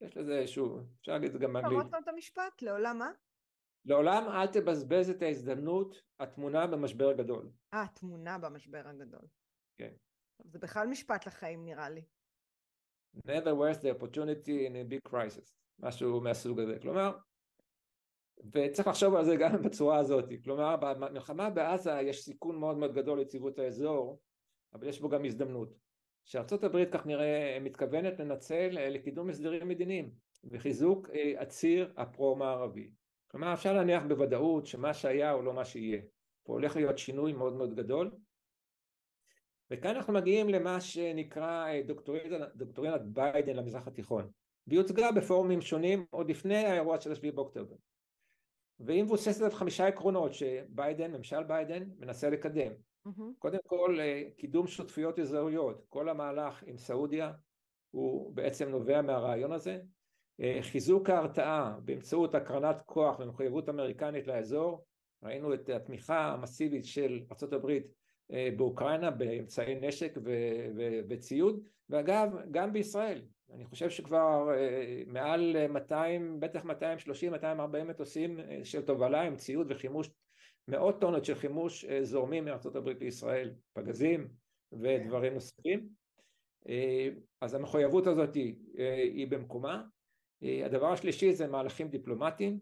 יש 0.00 0.16
לזה 0.16 0.38
איזשהו, 0.38 0.78
אפשר 1.00 1.12
להגיד 1.12 1.26
את 1.26 1.32
זה 1.32 1.38
גם 1.38 1.52
באנגלית. 1.52 1.72
אמרת 1.72 2.02
את 2.02 2.08
המשפט, 2.08 2.62
לעולם 2.62 2.98
מה? 2.98 3.10
לעולם 3.84 4.28
אל 4.28 4.46
תבזבז 4.46 5.10
את 5.10 5.22
ההזדמנות 5.22 6.02
התמונה 6.20 6.66
במשבר 6.66 7.12
גדול. 7.12 7.50
אה, 7.74 7.86
תמונה 7.94 8.38
במשבר 8.38 8.82
הגדול. 8.84 9.26
כן. 9.78 9.92
זה 10.44 10.58
בכלל 10.58 10.86
משפט 10.86 11.26
לחיים 11.26 11.64
נראה 11.64 11.90
לי. 11.90 12.04
never 13.16 13.54
worth 13.54 13.80
the 13.80 13.90
opportunity 13.90 14.66
in 14.66 14.74
a 14.74 14.84
big 14.84 15.10
crisis, 15.10 15.52
משהו 15.78 16.20
מהסוג 16.20 16.60
הזה, 16.60 16.78
כלומר, 16.82 17.16
וצריך 18.52 18.88
לחשוב 18.88 19.14
על 19.14 19.24
זה 19.24 19.36
גם 19.36 19.62
בצורה 19.62 19.98
הזאת, 19.98 20.24
כלומר 20.44 20.76
במלחמה 20.76 21.50
בעזה 21.50 21.92
יש 21.92 22.24
סיכון 22.24 22.58
מאוד 22.58 22.76
מאוד 22.76 22.94
גדול 22.94 23.18
ליציבות 23.18 23.58
האזור, 23.58 24.20
אבל 24.74 24.88
יש 24.88 25.00
בו 25.00 25.08
גם 25.08 25.24
הזדמנות, 25.24 25.74
שארצות 26.24 26.64
הברית 26.64 26.88
כך 26.92 27.06
נראה 27.06 27.58
מתכוונת 27.60 28.20
לנצל 28.20 28.78
אה, 28.78 28.88
לקידום 28.90 29.30
הסדרים 29.30 29.68
מדיניים 29.68 30.10
וחיזוק 30.44 31.10
אה, 31.10 31.32
הציר 31.38 31.92
הפרו-מערבי, 31.96 32.90
כלומר 33.30 33.54
אפשר 33.54 33.72
להניח 33.72 34.02
בוודאות 34.08 34.66
שמה 34.66 34.94
שהיה 34.94 35.30
הוא 35.30 35.44
לא 35.44 35.52
מה 35.52 35.64
שיהיה, 35.64 36.00
פה 36.44 36.52
הולך 36.52 36.76
להיות 36.76 36.98
שינוי 36.98 37.32
מאוד 37.32 37.52
מאוד 37.52 37.74
גדול. 37.74 38.10
וכאן 39.70 39.96
אנחנו 39.96 40.12
מגיעים 40.12 40.48
למה 40.48 40.80
שנקרא 40.80 41.66
אה, 41.66 41.82
דוקטרינת 42.54 43.02
ביידן 43.04 43.56
למזרח 43.56 43.86
התיכון. 43.86 44.30
והיא 44.66 44.78
הוצגה 44.78 45.12
בפורומים 45.12 45.60
שונים 45.60 46.06
עוד 46.10 46.30
לפני 46.30 46.56
האירוע 46.56 47.00
של 47.00 47.12
השביעי 47.12 47.32
באוקטובר. 47.32 47.76
והיא 48.80 49.02
מבוססת 49.02 49.42
על 49.42 49.50
חמישה 49.50 49.86
עקרונות 49.86 50.34
שביידן, 50.34 51.12
ממשל 51.12 51.42
ביידן 51.42 51.82
מנסה 51.98 52.30
לקדם. 52.30 52.72
קודם 53.38 53.58
כל 53.66 54.00
אה, 54.00 54.22
קידום 54.36 54.66
שותפויות 54.66 55.18
אזוריות. 55.18 55.84
כל 55.88 56.08
המהלך 56.08 56.62
עם 56.66 56.76
סעודיה 56.76 57.32
הוא 57.90 58.34
בעצם 58.34 58.68
נובע 58.68 59.02
מהרעיון 59.02 59.52
הזה. 59.52 59.80
אה, 60.40 60.58
חיזוק 60.62 61.10
ההרתעה 61.10 61.76
באמצעות 61.84 62.34
הקרנת 62.34 62.82
כוח 62.86 63.20
ומחויבות 63.20 63.68
אמריקנית 63.68 64.26
לאזור. 64.26 64.84
ראינו 65.22 65.54
את 65.54 65.68
התמיכה 65.68 66.32
המסיבית 66.32 66.84
של 66.84 67.22
ארה"ב 67.42 67.70
אה, 68.32 68.48
באוקראינה 68.56 69.10
באמצעי 69.10 69.74
נשק 69.74 70.18
וציוד. 71.08 71.60
ואגב 71.90 72.28
גם 72.50 72.72
בישראל. 72.72 73.22
אני 73.54 73.64
חושב 73.64 73.90
שכבר 73.90 74.48
מעל 75.06 75.66
200 75.68 76.40
בטח 76.40 76.64
230 76.64 77.32
240 77.32 77.88
מטוסים 77.88 78.40
של 78.62 78.82
תובלה 78.82 79.22
עם 79.22 79.36
ציוד 79.36 79.66
וחימוש 79.70 80.10
מאות 80.68 81.00
טונות 81.00 81.24
של 81.24 81.34
חימוש 81.34 81.84
זורמים 81.84 82.44
מארצות 82.44 82.76
הברית 82.76 83.00
לישראל 83.00 83.54
פגזים 83.72 84.28
ודברים 84.72 85.34
נוספים. 85.34 85.88
אז 87.40 87.54
המחויבות 87.54 88.06
הזאת 88.06 88.34
היא, 88.34 88.54
היא 89.14 89.26
במקומה. 89.28 89.82
הדבר 90.42 90.92
השלישי 90.92 91.32
זה 91.32 91.46
מהלכים 91.46 91.88
דיפלומטיים 91.88 92.60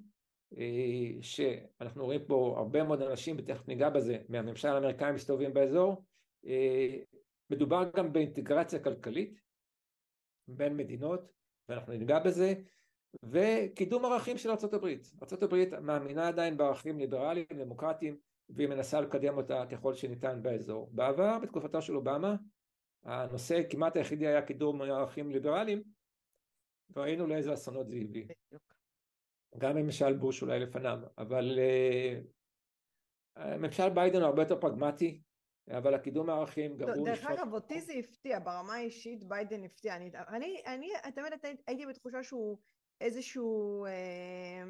אה, 0.58 1.22
שאנחנו 1.22 2.04
רואים 2.04 2.20
פה 2.26 2.54
הרבה 2.58 2.82
מאוד 2.84 3.02
אנשים, 3.02 3.36
ותכף 3.38 3.68
ניגע 3.68 3.90
בזה, 3.90 4.18
מהממשל 4.28 4.68
האמריקאי 4.68 5.12
מסתובבים 5.12 5.54
באזור, 5.54 6.04
אה, 6.46 6.98
מדובר 7.50 7.90
גם 7.96 8.12
באינטגרציה 8.12 8.78
כלכלית 8.78 9.40
בין 10.48 10.76
מדינות, 10.76 11.32
ואנחנו 11.68 11.92
ניגע 11.92 12.18
בזה, 12.18 12.54
וקידום 13.22 14.04
ערכים 14.04 14.38
של 14.38 14.50
ארה"ב. 14.50 14.86
ארה"ב 15.22 15.80
מאמינה 15.80 16.28
עדיין 16.28 16.56
בערכים 16.56 16.98
ליברליים, 16.98 17.46
דמוקרטיים, 17.52 18.16
והיא 18.48 18.68
מנסה 18.68 19.00
לקדם 19.00 19.36
אותה 19.36 19.64
ככל 19.70 19.94
שניתן 19.94 20.42
באזור. 20.42 20.88
בעבר, 20.92 21.38
בתקופתו 21.38 21.82
של 21.82 21.96
אובמה, 21.96 22.36
הנושא 23.04 23.62
כמעט 23.70 23.96
היחידי 23.96 24.26
היה 24.26 24.42
קידום 24.42 24.82
ערכים 24.82 25.30
ליברליים, 25.30 25.82
וראינו 26.90 27.26
לאיזה 27.26 27.54
אסונות 27.54 27.88
זה 27.88 27.96
הביא. 27.96 28.26
גם 29.58 29.76
ממשל 29.76 30.12
בוש 30.12 30.42
אולי 30.42 30.60
לפניו, 30.60 30.98
אבל 31.18 31.58
uh, 33.38 33.40
ממשל 33.58 33.88
ביידן 33.88 34.18
הוא 34.18 34.26
הרבה 34.26 34.42
יותר 34.42 34.60
פרגמטי, 34.60 35.22
אבל 35.70 35.94
הקידום 35.94 36.30
הערכים 36.30 36.76
גם 36.76 36.88
הוא... 36.88 37.06
דרך 37.06 37.26
אגב, 37.26 37.52
אותי 37.52 37.80
זה 37.80 37.92
הפתיע, 37.92 38.38
ברמה 38.38 38.74
האישית 38.74 39.24
ביידן 39.24 39.64
הפתיע. 39.64 39.96
אני, 39.96 40.10
אני, 40.28 40.62
אני 41.04 41.12
תמיד 41.12 41.32
הייתי 41.66 41.86
בתחושה 41.86 42.22
שהוא 42.22 42.58
איזשהו 43.02 43.84
אה, 43.86 44.62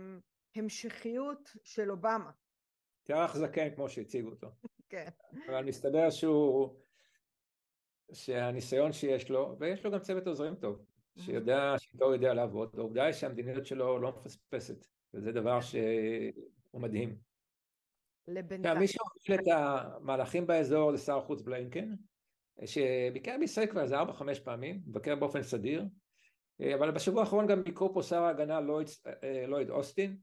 המשכיות 0.56 1.50
של 1.64 1.90
אובמה. 1.90 2.30
תיארך 3.02 3.36
זקן 3.36 3.74
כמו 3.74 3.88
שהציגו 3.88 4.30
אותו. 4.30 4.48
כן. 4.88 5.08
אבל 5.48 5.64
מסתבר 5.64 6.10
שהוא... 6.10 6.76
שהניסיון 8.12 8.92
שיש 8.92 9.30
לו, 9.30 9.56
ויש 9.58 9.84
לו 9.84 9.90
גם 9.90 9.98
צוות 9.98 10.26
עוזרים 10.26 10.54
טוב. 10.54 10.84
שיודע, 11.18 11.74
שאיתו 11.78 12.12
יודע 12.12 12.34
לעבוד, 12.34 12.70
העובדה 12.78 13.04
היא 13.04 13.12
שהמדיניות 13.12 13.66
שלו 13.66 13.98
לא 13.98 14.10
מפספסת, 14.10 14.86
וזה 15.14 15.32
דבר 15.32 15.60
כן. 15.60 15.66
שהוא 15.66 16.82
מדהים. 16.82 17.16
לבינתיים. 18.28 18.78
מי 18.78 18.86
שהוביל 18.88 19.40
את 19.40 19.54
המהלכים 19.56 20.46
באזור 20.46 20.96
זה 20.96 21.04
שר 21.04 21.18
החוץ 21.18 21.42
בליינקן, 21.42 21.94
שביקר 22.64 23.36
בישראל 23.40 23.66
כבר 23.66 23.82
איזה 23.82 23.98
ארבע 23.98 24.12
חמש 24.12 24.40
פעמים, 24.40 24.82
מבקר 24.86 25.14
באופן 25.14 25.42
סדיר, 25.42 25.84
אבל 26.74 26.90
בשבוע 26.90 27.20
האחרון 27.20 27.46
גם 27.46 27.64
ביקרו 27.64 27.94
פה 27.94 28.02
שר 28.02 28.22
ההגנה 28.22 28.60
לויד, 28.60 28.88
לויד 29.48 29.70
אוסטין, 29.70 30.16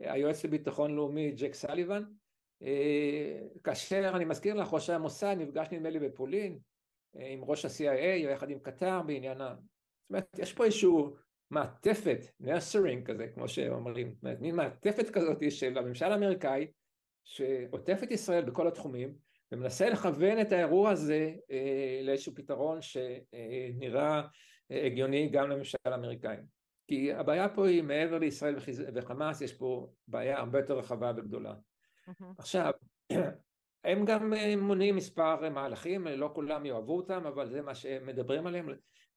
היועץ 0.00 0.44
לביטחון 0.44 0.94
לאומי 0.94 1.30
ג'ק 1.32 1.54
סליבן, 1.54 2.02
כאשר 3.64 4.12
אני 4.16 4.24
מזכיר 4.24 4.54
לך 4.54 4.74
ראש 4.74 4.90
המוסד 4.90 5.36
נפגש 5.38 5.68
נדמה 5.72 5.90
לי 5.90 5.98
בפולין 5.98 6.58
עם 7.14 7.44
ראש 7.44 7.64
ה-CIA 7.64 8.30
יחד 8.32 8.50
עם 8.50 8.58
קטר 8.58 9.02
בעניין 9.02 9.38
זאת 9.38 10.10
אומרת, 10.10 10.38
יש 10.38 10.52
פה 10.52 10.64
איזשהו 10.64 11.16
מעטפת, 11.50 12.18
נרסרינג 12.40 13.06
כזה, 13.06 13.26
כמו 13.34 13.48
שאומרים, 13.48 14.14
מין 14.40 14.56
מעטפת 14.56 15.10
כזאת 15.10 15.50
של 15.50 15.78
הממשל 15.78 16.04
האמריקאי 16.04 16.66
שעוטף 17.24 18.00
את 18.02 18.10
ישראל 18.10 18.44
בכל 18.44 18.68
התחומים, 18.68 19.14
ומנסה 19.52 19.90
לכוון 19.90 20.40
את 20.40 20.52
האירוע 20.52 20.90
הזה 20.90 21.34
לאיזשהו 22.02 22.34
פתרון 22.34 22.78
שנראה 22.82 24.22
הגיוני 24.70 25.28
גם 25.28 25.50
לממשל 25.50 25.78
האמריקאי. 25.84 26.36
כי 26.86 27.12
הבעיה 27.12 27.48
פה 27.48 27.66
היא 27.66 27.82
מעבר 27.82 28.18
לישראל 28.18 28.56
וחמאס, 28.94 29.40
יש 29.40 29.52
פה 29.52 29.90
בעיה 30.08 30.38
הרבה 30.38 30.58
יותר 30.58 30.78
רחבה 30.78 31.12
וגדולה. 31.16 31.54
Mm-hmm. 31.54 32.24
עכשיו, 32.38 32.72
הם 33.84 34.04
גם 34.04 34.32
מונים 34.58 34.96
מספר 34.96 35.50
מהלכים, 35.50 36.06
לא 36.06 36.30
כולם 36.34 36.66
יאהבו 36.66 36.96
אותם, 36.96 37.26
אבל 37.26 37.48
זה 37.48 37.62
מה 37.62 37.74
שהם 37.74 38.06
מדברים 38.06 38.46
עליהם, 38.46 38.68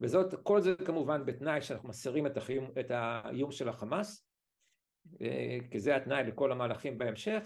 וזאת, 0.02 0.34
כל 0.44 0.62
זה 0.62 0.76
כמובן 0.86 1.26
בתנאי 1.26 1.62
שאנחנו 1.62 1.90
מסירים 1.90 2.26
את, 2.26 2.38
החיום, 2.38 2.72
את 2.80 2.92
האיום 2.92 3.52
של 3.52 3.70
החמאס, 3.70 4.26
אה, 5.22 5.58
כי 5.72 5.80
זה 5.80 5.96
התנאי 5.96 6.24
לכל 6.24 6.52
המהלכים 6.52 6.98
בהמשך. 6.98 7.44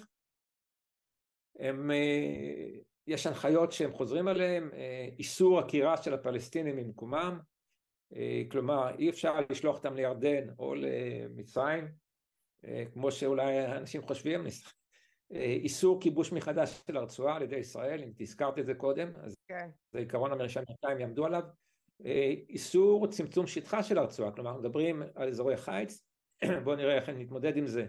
הם, 1.59 1.91
אה, 1.91 2.79
יש 3.07 3.27
הנחיות 3.27 3.71
שהם 3.71 3.93
חוזרים 3.93 4.27
עליהם, 4.27 4.69
אה, 4.73 5.09
איסור 5.19 5.59
עקירה 5.59 5.97
של 5.97 6.13
הפלסטינים 6.13 6.75
ממקומם, 6.75 7.39
כלומר 8.51 8.95
אי 8.97 9.09
אפשר 9.09 9.39
לשלוח 9.49 9.77
אותם 9.77 9.95
לירדן 9.95 10.49
או 10.59 10.75
למצרים, 10.75 11.87
כמו 12.93 13.11
שאולי 13.11 13.65
אנשים 13.65 14.01
חושבים, 14.01 14.45
איסור 15.31 16.01
כיבוש 16.01 16.31
מחדש 16.31 16.81
של 16.87 16.97
הרצועה 16.97 17.35
על 17.35 17.41
ידי 17.41 17.55
ישראל, 17.55 18.03
אם 18.03 18.11
תזכרת 18.15 18.59
את 18.59 18.65
זה 18.65 18.73
קודם, 18.73 19.11
אז 19.15 19.35
כן. 19.47 19.69
זה 19.91 19.99
עיקרון 19.99 20.31
האמריקאים 20.31 20.99
יעמדו 20.99 21.25
עליו, 21.25 21.43
איסור 22.49 23.07
צמצום 23.07 23.47
שטחה 23.47 23.83
של 23.83 23.97
הרצועה, 23.97 24.31
כלומר 24.31 24.57
מדברים 24.57 25.03
על 25.15 25.27
אזורי 25.27 25.57
חיץ, 25.57 26.01
בואו 26.63 26.75
נראה 26.75 26.95
איך 26.95 27.09
נתמודד 27.09 27.57
עם 27.57 27.67
זה. 27.67 27.85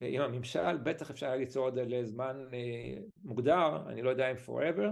עם 0.00 0.22
הממשל, 0.22 0.76
בטח 0.76 1.10
אפשר 1.10 1.26
היה 1.26 1.36
ליצור 1.36 1.70
זה 1.70 1.84
לזמן 1.84 2.46
אה, 2.52 3.02
מוגדר, 3.24 3.88
אני 3.88 4.02
לא 4.02 4.10
יודע 4.10 4.30
אם 4.30 4.36
forever, 4.46 4.86
אה, 4.86 4.90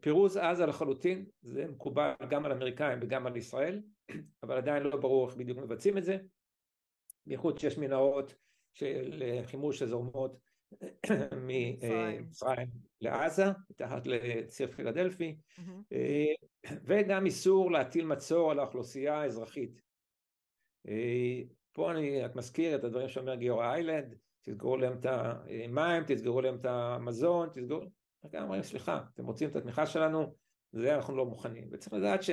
פירוז 0.00 0.36
עזה 0.36 0.66
לחלוטין, 0.66 1.24
זה 1.42 1.66
מקובל 1.66 2.12
גם 2.30 2.44
על 2.44 2.52
אמריקאים 2.52 2.98
וגם 3.02 3.26
על 3.26 3.36
ישראל, 3.36 3.82
אבל 4.42 4.56
עדיין 4.56 4.82
לא 4.82 4.96
ברור 4.96 5.28
איך 5.28 5.36
בדיוק 5.36 5.58
מבצעים 5.58 5.98
את 5.98 6.04
זה, 6.04 6.16
בייחוד 7.26 7.58
שיש 7.58 7.78
מנהרות 7.78 8.34
של 8.72 9.22
אה, 9.22 9.40
חימוש 9.44 9.78
שזורמות 9.78 10.38
ממצרים 11.46 12.70
לעזה, 13.00 13.44
מתחת 13.70 14.06
לציר 14.06 14.70
פילדלפי, 14.70 15.36
וגם 16.84 17.26
איסור 17.26 17.70
להטיל 17.70 18.06
מצור 18.06 18.50
על 18.50 18.58
האוכלוסייה 18.58 19.20
האזרחית. 19.20 19.82
פה 21.72 21.90
אני 21.90 22.22
רק 22.22 22.36
מזכיר 22.36 22.76
את 22.76 22.84
הדברים 22.84 23.08
שאומר 23.08 23.34
גיורא 23.34 23.66
איילנד, 23.66 24.14
תסגרו 24.42 24.76
להם 24.76 24.92
את 24.98 25.06
המים, 25.06 26.02
תסגרו 26.06 26.40
להם 26.40 26.56
את 26.56 26.64
המזון, 26.64 27.48
תסגרו... 27.48 27.80
גם 28.32 28.42
אומרים 28.42 28.62
סליחה, 28.62 29.04
אתם 29.14 29.26
רוצים 29.26 29.50
את 29.50 29.56
התמיכה 29.56 29.86
שלנו, 29.86 30.34
זה 30.72 30.94
אנחנו 30.94 31.16
לא 31.16 31.26
מוכנים. 31.26 31.68
וצריך 31.72 31.92
לדעת 31.92 32.22
ש... 32.22 32.30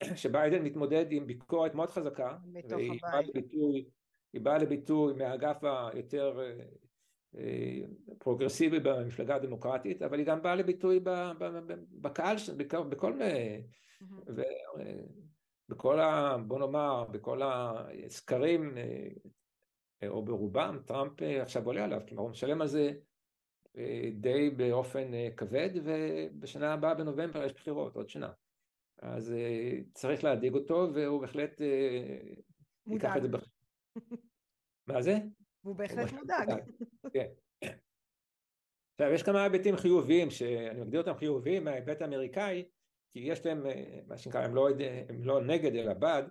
שביידן 0.22 0.62
מתמודד 0.62 1.06
עם 1.10 1.26
ביקורת 1.26 1.74
מאוד 1.74 1.90
חזקה, 1.90 2.36
והיא 2.68 3.00
באה 3.02 3.20
לביטוי, 3.20 3.84
באה 4.34 4.58
לביטוי 4.58 5.12
מהאגף 5.12 5.64
היותר 5.92 6.40
אה, 7.36 7.80
פרוגרסיבי 8.18 8.80
במפלגה 8.80 9.34
הדמוקרטית, 9.36 10.02
אבל 10.02 10.18
היא 10.18 10.26
גם 10.26 10.42
באה 10.42 10.54
לביטוי 10.54 11.00
בקהל, 12.00 12.36
בכל 12.88 13.12
מיני... 13.12 13.62
בכל 15.68 16.00
ה... 16.00 16.36
בוא 16.46 16.58
נאמר, 16.58 17.04
בכל 17.04 17.40
הסקרים, 17.44 18.78
אה, 18.78 20.08
או 20.08 20.24
ברובם, 20.24 20.78
טראמפ 20.86 21.22
אה, 21.22 21.42
עכשיו 21.42 21.66
עולה 21.66 21.84
עליו, 21.84 22.00
כלומר 22.08 22.22
הוא 22.22 22.30
משלם 22.30 22.60
על 22.60 22.68
זה. 22.68 22.80
אה, 22.80 22.92
די 24.12 24.50
באופן 24.50 25.10
כבד, 25.36 25.70
ובשנה 25.84 26.72
הבאה 26.72 26.94
בנובמבר 26.94 27.44
יש 27.44 27.52
בחירות, 27.52 27.96
עוד 27.96 28.08
שנה. 28.08 28.32
אז 29.02 29.34
צריך 29.94 30.24
להדאיג 30.24 30.54
אותו, 30.54 30.88
והוא 30.94 31.20
בהחלט 31.20 31.60
ייקח 32.86 33.16
את 33.16 33.22
זה 33.22 33.28
בחיים. 33.28 33.50
מה 34.86 35.02
זה? 35.02 35.18
הוא 35.62 35.76
בהחלט 35.76 36.12
מודאג. 36.12 36.48
כן. 37.12 37.26
עכשיו, 39.00 39.12
יש 39.14 39.22
כמה 39.22 39.42
היבטים 39.42 39.76
חיוביים, 39.76 40.30
שאני 40.30 40.80
מגדיר 40.80 41.00
אותם 41.00 41.14
חיוביים 41.14 41.64
מההיבט 41.64 42.02
האמריקאי, 42.02 42.64
כי 43.12 43.18
יש 43.18 43.46
להם, 43.46 43.66
אה, 43.66 44.00
מה 44.06 44.16
שנקרא, 44.16 44.40
הם 44.40 44.54
לא, 44.54 44.68
הם 45.08 45.24
לא 45.24 45.44
נגד 45.44 45.74
אלא 45.74 45.94
בעד, 45.94 46.30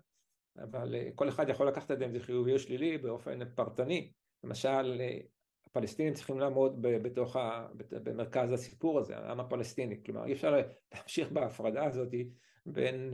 אבל 0.58 0.96
אה, 0.96 1.10
כל 1.16 1.30
אחד 1.30 1.50
יכול 1.50 1.68
לקחת 1.68 1.92
את 1.92 2.00
זה 2.00 2.06
אם 2.06 2.12
זה 2.12 2.20
חיובי 2.20 2.54
או 2.54 2.60
שלילי 2.60 2.98
באופן 2.98 3.56
פרטני. 3.56 4.12
למשל, 4.44 5.02
אה, 5.02 5.20
הפלסטינים 5.76 6.14
צריכים 6.14 6.40
לעמוד 6.40 6.82
בתוך 6.82 7.36
במרכז 7.92 8.52
הסיפור 8.52 9.00
הזה, 9.00 9.18
העם 9.18 9.40
הפלסטיני. 9.40 10.04
כלומר, 10.06 10.26
אי 10.26 10.34
אפשר 10.34 10.62
להמשיך 10.94 11.32
בהפרדה 11.32 11.86
הזאת 11.86 12.10
בין, 12.66 13.14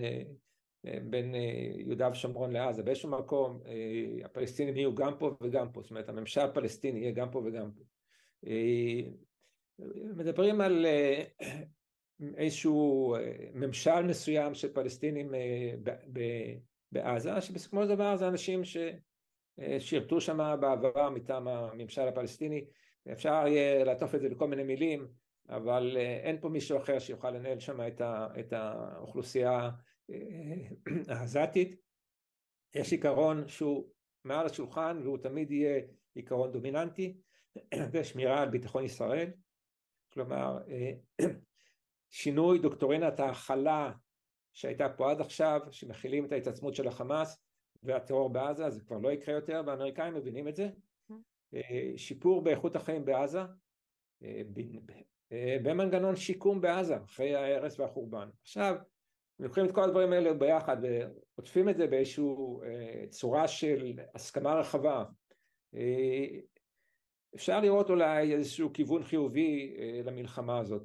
בין 0.84 1.36
יהודה 1.78 2.10
ושומרון 2.12 2.52
לעזה. 2.52 2.84
באיזשהו 2.84 3.10
מקום 3.10 3.60
הפלסטינים 4.24 4.78
יהיו 4.78 4.96
גם 4.96 5.14
פה 5.20 5.36
וגם 5.42 5.72
פה, 5.72 5.82
זאת 5.82 5.92
אומרת 5.92 6.10
הממשל 6.10 6.42
הפלסטיני 6.42 7.00
יהיה 7.00 7.12
גם 7.12 7.32
פה 7.32 7.42
וגם 7.46 7.72
פה. 7.72 7.84
מדברים 10.16 10.62
על 10.62 10.86
איזשהו 12.38 13.16
אה, 13.16 13.34
ממשל 13.54 14.02
מסוים 14.02 14.54
של 14.54 14.74
פלסטינים 14.74 15.36
אה, 15.36 15.74
בעזה, 16.92 17.42
שבסיכומו 17.42 17.84
של 17.84 17.90
דבר 17.90 18.16
זה 18.16 18.28
אנשים 18.28 18.62
ששירתו 18.64 19.11
אה, 19.60 19.80
שם 20.20 20.38
בעבר 20.62 21.10
מטעם 21.10 21.48
הממשל 21.48 22.08
הפלסטיני, 22.08 22.66
אפשר 23.12 23.44
יהיה 23.48 23.84
לעטוף 23.84 24.16
את 24.16 24.22
זה 24.22 24.30
בכל 24.30 24.48
מיני 24.48 24.64
מילים, 24.64 25.08
אבל 25.50 25.98
אין 25.98 26.42
פה 26.42 26.50
מישהו 26.50 26.78
אחר 26.78 27.00
שיוכל 27.00 27.32
לנהל 27.32 27.60
שם 27.60 27.80
את 28.40 28.54
האוכלוסייה 28.54 29.70
העזתית. 31.08 31.76
יש 32.76 32.92
עיקרון 32.92 33.48
שהוא 33.48 33.90
מעל 34.24 34.46
השולחן 34.46 35.00
והוא 35.04 35.18
תמיד 35.18 35.52
יהיה 35.52 35.82
עיקרון 36.16 36.52
דומיננטי, 36.52 37.18
זה 37.92 38.04
שמירה 38.04 38.42
על 38.42 38.50
ביטחון 38.50 38.84
ישראל, 38.84 39.32
כלומר 40.14 40.58
שינוי 42.10 42.60
דוקטורינת 42.60 43.20
ההכלה 43.20 43.92
שהייתה 44.54 44.90
פה 44.90 45.12
עד 45.12 45.22
עכשיו, 45.22 45.62
שמכילים 45.72 46.26
את 46.26 46.32
ההתעצמות 46.32 46.76
של 46.76 46.88
החמאס 46.88 47.44
והטרור 47.84 48.30
בעזה, 48.30 48.70
זה 48.70 48.82
כבר 48.82 48.98
לא 48.98 49.12
יקרה 49.12 49.36
יותר, 49.36 49.64
והאמריקאים 49.66 50.14
מבינים 50.14 50.48
את 50.48 50.56
זה. 50.56 50.70
אה, 51.54 51.94
שיפור 51.98 52.42
באיכות 52.42 52.76
החיים 52.76 53.06
בעזה, 53.06 53.42
אה, 54.24 54.42
במנגנון 55.64 56.16
שיקום 56.16 56.62
בעזה, 56.62 56.98
אחרי 56.98 57.36
ההרס 57.36 57.80
והחורבן. 57.80 58.30
עכשיו, 58.42 58.76
לוקחים 59.40 59.66
את 59.66 59.72
כל 59.72 59.84
הדברים 59.84 60.14
האלה 60.14 60.34
ביחד 60.34 60.78
ועוטפים 60.82 61.70
את 61.70 61.78
זה 61.78 61.88
באיזושהי 61.88 62.26
אה, 62.64 63.04
צורה 63.10 63.48
של 63.48 64.00
הסכמה 64.16 64.54
רחבה. 64.54 65.04
אפשר 67.36 67.60
לראות 67.60 67.90
אולי 67.90 68.34
איזשהו 68.34 68.74
כיוון 68.74 69.04
חיובי 69.04 69.78
למלחמה 70.04 70.60
הזאת. 70.60 70.84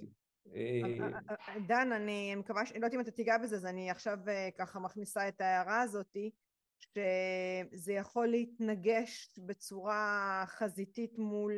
אה, 0.54 0.80
אה, 1.00 1.36
אה, 1.48 1.60
דן, 1.66 1.92
אני 1.92 2.34
מקווה. 2.34 2.62
לא 2.70 2.74
יודעת 2.74 2.94
אם 2.94 3.00
אתה 3.00 3.10
תיגע 3.10 3.38
בזה, 3.38 3.56
אז 3.56 3.66
אני 3.66 3.90
עכשיו 3.90 4.18
ככה 4.58 4.80
מכניסה 4.80 5.28
את 5.28 5.40
ההערה 5.40 5.82
הזאתי, 5.82 6.30
שזה 6.78 7.92
יכול 7.92 8.26
להתנגש 8.26 9.38
בצורה 9.38 10.44
חזיתית 10.46 11.18
מול 11.18 11.52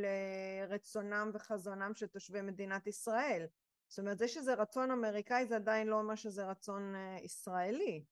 רצונם 0.69 1.31
וחזונם 1.35 1.93
של 1.95 2.07
תושבי 2.07 2.43
מדינת 2.43 2.87
ישראל. 2.87 3.47
זאת 3.89 3.99
אומרת, 3.99 4.19
זה 4.19 4.29
שזה 4.29 4.55
רצון 4.55 4.91
אמריקאי 4.91 5.47
זה 5.47 5.57
עדיין 5.57 5.87
לא 5.87 6.01
אומר 6.01 6.15
שזה 6.15 6.51
רצון 6.51 6.95
ישראלי. 7.23 8.05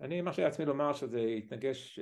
אני 0.00 0.20
מרשה 0.20 0.44
לעצמי 0.44 0.64
לומר 0.64 0.92
שזה 0.92 1.20
יתנגש, 1.20 2.00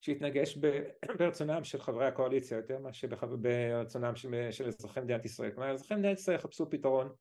שהתנגש 0.00 0.58
ברצונם 1.18 1.64
של 1.64 1.80
חברי 1.80 2.06
הקואליציה 2.06 2.56
יותר 2.56 2.78
מאשר 2.78 3.08
ברצונם 3.40 4.16
של, 4.16 4.50
של 4.50 4.66
אזרחי 4.66 5.00
מדינת 5.00 5.24
ישראל. 5.24 5.50
כלומר 5.50 5.72
אזרחי 5.72 5.94
מדינת 5.94 6.18
ישראל 6.18 6.36
יחפשו 6.36 6.70
פתרון 6.70 7.12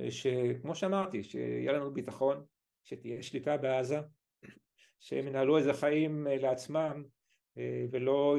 אה, 0.00 0.10
שכמו 0.10 0.74
שאמרתי, 0.74 1.24
שיהיה 1.24 1.72
לנו 1.72 1.92
ביטחון, 1.92 2.44
שתהיה 2.84 3.22
שליטה 3.22 3.56
בעזה, 3.56 4.00
שהם 5.00 5.26
ינהלו 5.26 5.58
איזה 5.58 5.72
חיים 5.72 6.26
אה, 6.26 6.36
לעצמם 6.36 7.04
אה, 7.58 7.84
ולא 7.90 8.36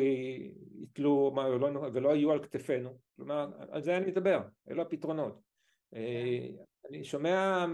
יתלו 0.82 1.34
ולא, 1.36 1.90
ולא 1.94 2.16
יהיו 2.16 2.32
על 2.32 2.44
כתפינו, 2.44 2.98
כלומר 3.16 3.52
על 3.70 3.82
זה 3.82 3.98
אני 3.98 4.12
אדבר, 4.12 4.42
אלו 4.70 4.82
הפתרונות. 4.82 5.40
כן. 5.92 5.98
אני 6.90 7.04
שומע. 7.04 7.66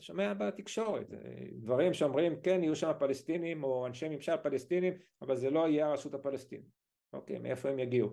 שומע 0.00 0.34
בתקשורת 0.34 1.10
דברים 1.52 1.94
שאומרים 1.94 2.40
כן 2.40 2.62
יהיו 2.62 2.76
שם 2.76 2.92
פלסטינים 2.98 3.64
או 3.64 3.86
אנשי 3.86 4.08
ממשל 4.08 4.36
פלסטינים 4.36 4.94
אבל 5.22 5.36
זה 5.36 5.50
לא 5.50 5.68
יהיה 5.68 5.86
הרשות 5.86 6.14
הפלסטינית 6.14 6.66
אוקיי 7.12 7.38
מאיפה 7.38 7.68
הם 7.68 7.78
יגיעו 7.78 8.10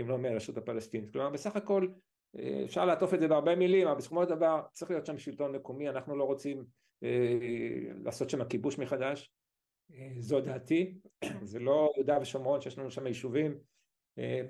אם 0.00 0.08
לא 0.08 0.18
מהרשות 0.18 0.56
הפלסטינית 0.56 1.12
כלומר 1.12 1.30
בסך 1.30 1.56
הכל 1.56 1.88
אה, 2.38 2.62
אפשר 2.64 2.84
לעטוף 2.84 3.14
את 3.14 3.20
זה 3.20 3.28
בהרבה 3.28 3.56
מילים 3.56 3.88
אבל 3.88 3.96
בסופו 3.96 4.22
של 4.22 4.30
דבר 4.30 4.62
צריך 4.72 4.90
להיות 4.90 5.06
שם 5.06 5.18
שלטון 5.18 5.52
מקומי 5.52 5.88
אנחנו 5.88 6.16
לא 6.16 6.24
רוצים 6.24 6.58
אה, 6.58 6.64
לעשות 8.04 8.30
שם 8.30 8.44
כיבוש 8.44 8.78
מחדש 8.78 9.32
אה, 9.94 10.12
זו 10.18 10.40
דעתי 10.40 10.98
זה 11.42 11.58
לא 11.58 11.92
יהודה 11.96 12.18
ושומרון 12.20 12.60
שיש 12.60 12.78
לנו 12.78 12.90
שם 12.90 13.06
יישובים 13.06 13.58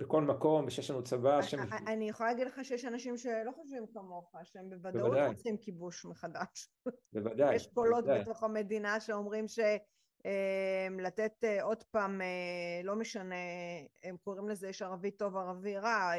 בכל 0.01 0.23
מקום 0.23 0.65
ושיש 0.67 0.91
לנו 0.91 1.03
צבא 1.03 1.43
ש... 1.43 1.55
אני 1.87 2.09
יכולה 2.09 2.29
להגיד 2.29 2.47
לך 2.47 2.61
שיש 2.63 2.85
אנשים 2.85 3.17
שלא 3.17 3.53
חושבים 3.57 3.87
כמוך, 3.95 4.35
שהם 4.45 4.71
בוודאות 4.71 5.17
רוצים 5.29 5.57
כיבוש 5.57 6.05
מחדש. 6.05 6.69
בוודאי. 7.13 7.55
יש 7.55 7.67
קולות 7.67 8.05
בתוך 8.05 8.43
המדינה 8.43 9.01
שאומרים 9.01 9.49
ש... 9.49 9.59
לתת 10.99 11.45
עוד 11.63 11.83
פעם, 11.83 12.21
לא 12.85 12.97
משנה, 12.97 13.35
הם 14.03 14.17
קוראים 14.17 14.49
לזה 14.49 14.69
יש 14.69 14.83
ערבי 14.83 15.11
טוב 15.11 15.37
ערבי 15.37 15.77
רע, 15.77 16.13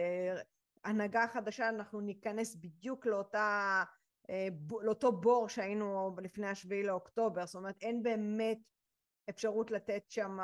הנהגה 0.84 1.28
חדשה 1.28 1.70
אנחנו 1.70 2.02
ניכנס 2.02 2.56
בדיוק 2.56 3.06
לאותה, 3.06 3.84
לאותו 4.82 5.12
בור 5.12 5.50
שהיינו 5.50 6.16
לפני 6.22 6.48
השביעי 6.48 6.84
לאוקטובר, 6.84 7.46
זאת 7.46 7.56
אומרת 7.56 7.76
אין 7.82 8.04
באמת 8.04 8.58
אפשרות 9.30 9.72
לתת 9.72 10.04
שם 10.10 10.38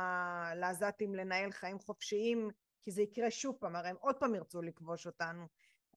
לעזתים 0.56 1.16
לנהל 1.16 1.52
חיים 1.52 1.80
חופשיים 1.80 2.50
כי 2.84 2.92
זה 2.92 3.02
יקרה 3.02 3.32
שוב 3.32 3.56
פעם, 3.60 3.76
הרי 3.76 3.90
הם 3.90 3.96
עוד 4.00 4.16
פעם 4.16 4.36
ירצו 4.36 4.62
לכבוש 4.62 5.08
אותנו. 5.08 5.48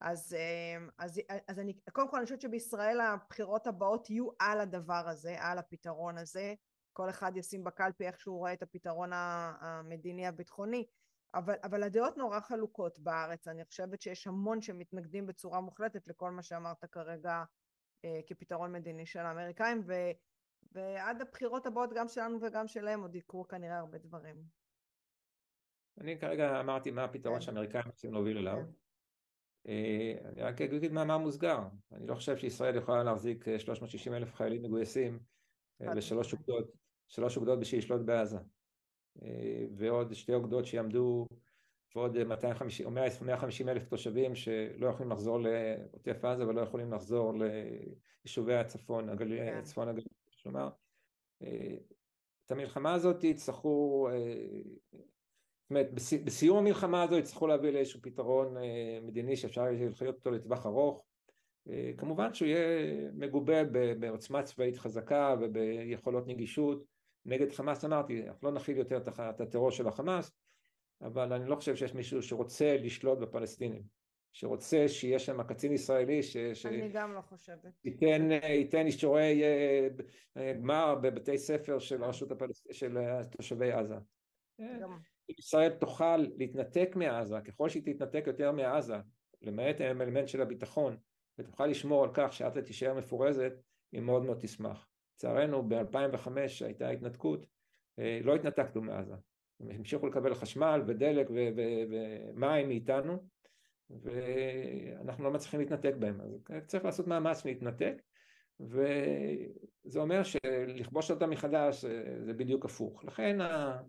אז, 0.01 0.37
אז, 0.99 1.21
אז 1.49 1.59
אני, 1.59 1.75
קודם 1.93 2.09
כל 2.11 2.16
אני 2.16 2.25
חושבת 2.25 2.40
שבישראל 2.40 3.01
הבחירות 3.01 3.66
הבאות 3.66 4.11
יהיו 4.11 4.29
על 4.38 4.61
הדבר 4.61 5.09
הזה, 5.09 5.37
על 5.38 5.59
הפתרון 5.59 6.19
הזה. 6.19 6.55
כל 6.93 7.11
אחד 7.11 7.37
ישים 7.37 7.64
בקלפי 7.64 8.07
איך 8.07 8.21
שהוא 8.21 8.38
רואה 8.38 8.53
את 8.53 8.62
הפתרון 8.62 9.11
המדיני 9.12 10.27
הביטחוני. 10.27 10.87
אבל, 11.35 11.55
אבל 11.64 11.83
הדעות 11.83 12.16
נורא 12.16 12.40
חלוקות 12.40 12.99
בארץ. 12.99 13.49
אני 13.49 13.64
חושבת 13.64 14.01
שיש 14.01 14.27
המון 14.27 14.61
שמתנגדים 14.62 15.27
בצורה 15.27 15.61
מוחלטת 15.61 16.09
לכל 16.09 16.31
מה 16.31 16.43
שאמרת 16.43 16.85
כרגע 16.85 17.31
אה, 17.31 17.45
כפתרון 18.27 18.73
מדיני 18.73 19.07
של 19.07 19.19
האמריקאים 19.19 19.83
ו, 19.87 19.93
ועד 20.73 21.21
הבחירות 21.21 21.67
הבאות 21.67 21.91
גם 21.93 22.09
שלנו 22.09 22.39
וגם 22.43 22.69
שלהם 22.69 23.03
עוד 23.03 23.17
יקרו 23.17 23.49
כנראה 23.49 23.79
הרבה 23.79 23.99
דברים. 23.99 24.37
אני 26.01 26.19
כרגע 26.19 26.61
אמרתי 26.61 26.91
מה 26.91 27.05
הפתרון 27.05 27.35
כן. 27.35 27.41
שהאמריקאים 27.41 27.85
רוצים 27.87 28.13
להוביל 28.13 28.39
אליו. 28.39 28.57
כן. 28.57 28.71
אה, 29.69 30.15
אני 30.25 30.43
רק 30.43 30.61
אגיד 30.61 30.93
מאמר 30.93 31.19
מוסגר, 31.19 31.59
אני 31.93 32.07
לא 32.07 32.15
חושב 32.15 32.37
שישראל 32.37 32.77
יכולה 32.77 33.03
להחזיק 33.03 33.45
360 33.59 34.13
אה, 34.13 34.19
אלף 34.19 34.35
חיילים 34.35 34.63
מגויסים 34.63 35.19
ושלוש 35.97 36.33
אוגדות, 36.33 36.73
שלוש 37.09 37.37
אוגדות 37.37 37.61
בשביל 37.61 37.79
לשלוט 37.79 38.01
בעזה. 38.01 38.39
ועוד 39.77 40.15
שתי 40.15 40.35
אוגדות 40.35 40.67
שיעמדו 40.67 41.27
ועוד 41.96 42.22
250 42.22 42.87
או 42.87 42.90
150 42.90 43.68
אלף 43.68 43.85
תושבים 43.85 44.35
שלא 44.35 44.87
יכולים 44.87 45.12
לחזור 45.12 45.38
לעוטף 45.40 46.24
עזה 46.24 46.48
ולא 46.48 46.61
יכולים 46.61 46.92
לחזור 46.92 47.33
ליישובי 48.24 48.55
הצפון, 48.55 49.09
הגל... 49.09 49.38
כן. 49.38 49.62
צפון 49.62 49.88
הגליל. 49.88 50.05
כלומר, 50.42 50.68
את 52.46 52.50
המלחמה 52.50 52.94
הזאת 52.94 53.24
יצטרכו, 53.24 54.09
זאת 55.62 55.70
אומרת, 55.70 55.92
בסיום 56.24 56.59
המלחמה 56.59 57.03
הזו 57.03 57.18
יצטרכו 57.18 57.46
להביא 57.46 57.70
לאיזשהו 57.70 58.00
פתרון 58.03 58.57
מדיני 59.03 59.37
שאפשר 59.37 59.64
לחיות 59.90 60.16
אותו 60.16 60.31
לטווח 60.31 60.66
ארוך. 60.66 61.05
כמובן 61.96 62.35
שהוא 62.35 62.48
יהיה 62.48 63.11
מגובה 63.12 63.64
בעוצמה 64.00 64.42
צבאית 64.42 64.76
חזקה 64.76 65.37
וביכולות 65.40 66.26
נגישות 66.26 66.85
נגד 67.24 67.53
חמאס 67.53 67.85
אמרתי, 67.85 68.29
אנחנו 68.29 68.48
לא 68.48 68.55
נכיל 68.55 68.76
יותר 68.76 68.96
את 69.31 69.40
הטרור 69.40 69.70
של 69.70 69.88
החמאס, 69.88 70.33
אבל 71.03 71.33
אני 71.33 71.49
לא 71.49 71.57
חושב 71.57 71.77
שיש 71.77 71.95
מישהו 71.95 72.23
שרוצה 72.23 72.77
לשלוט 72.77 73.19
בפלסטינים, 73.19 73.83
שרוצה 74.33 74.89
שיהיה 74.89 75.19
שם 75.19 75.43
קצין 75.43 75.73
ישראלי 75.73 76.23
ש... 76.23 76.37
ש... 76.37 76.67
אני 76.67 76.89
גם 76.89 77.15
לא 77.15 77.21
חושבת. 77.21 77.73
ייתן, 77.85 78.29
ייתן 78.43 78.87
אישורי 78.87 79.43
אה, 80.37 80.53
גמר 80.53 80.95
בבתי 81.03 81.39
ספר 81.39 81.79
של 81.79 82.05
הרשות 82.05 82.31
הפלס... 82.31 82.67
של 82.71 82.99
תושבי 83.31 83.73
עזה. 83.73 83.97
גם. 84.61 84.99
אם 85.31 85.35
ישראל 85.39 85.71
תוכל 85.71 86.17
להתנתק 86.17 86.97
מעזה, 86.97 87.41
ככל 87.45 87.69
שהיא 87.69 87.83
תתנתק 87.95 88.25
יותר 88.27 88.53
מעזה, 88.53 88.97
למעט 89.43 89.81
האלמנט 89.81 90.29
של 90.29 90.43
הביטחון, 90.43 90.97
ותוכל 91.39 91.67
לשמור 91.67 92.05
על 92.05 92.11
כך 92.15 92.33
שעזה 92.33 92.63
תישאר 92.63 92.95
מפורזת, 92.95 93.53
היא 93.93 94.01
מאוד 94.01 94.23
מאוד 94.23 94.39
תשמח. 94.41 94.89
לצערנו 95.15 95.69
ב-2005 95.69 96.29
הייתה 96.65 96.89
התנתקות, 96.89 97.47
אה, 97.99 98.21
לא 98.23 98.35
התנתקנו 98.35 98.83
מעזה, 98.83 99.15
הם 99.61 99.70
המשיכו 99.70 100.07
לקבל 100.07 100.35
חשמל 100.35 100.83
ודלק 100.87 101.27
ומים 101.31 102.68
מאיתנו 102.68 103.29
ואנחנו 103.90 105.25
לא 105.25 105.31
מצליחים 105.31 105.61
להתנתק 105.61 105.94
בהם, 105.99 106.20
אז 106.20 106.66
צריך 106.66 106.85
לעשות 106.85 107.07
מאמץ 107.07 107.44
להתנתק 107.44 108.03
וזה 108.61 110.01
אומר 110.01 110.23
שלכבוש 110.23 111.11
אותם 111.11 111.31
מחדש 111.31 111.85
זה 112.25 112.33
בדיוק 112.33 112.64
הפוך, 112.64 113.05
לכן 113.05 113.40
ה... 113.40 113.81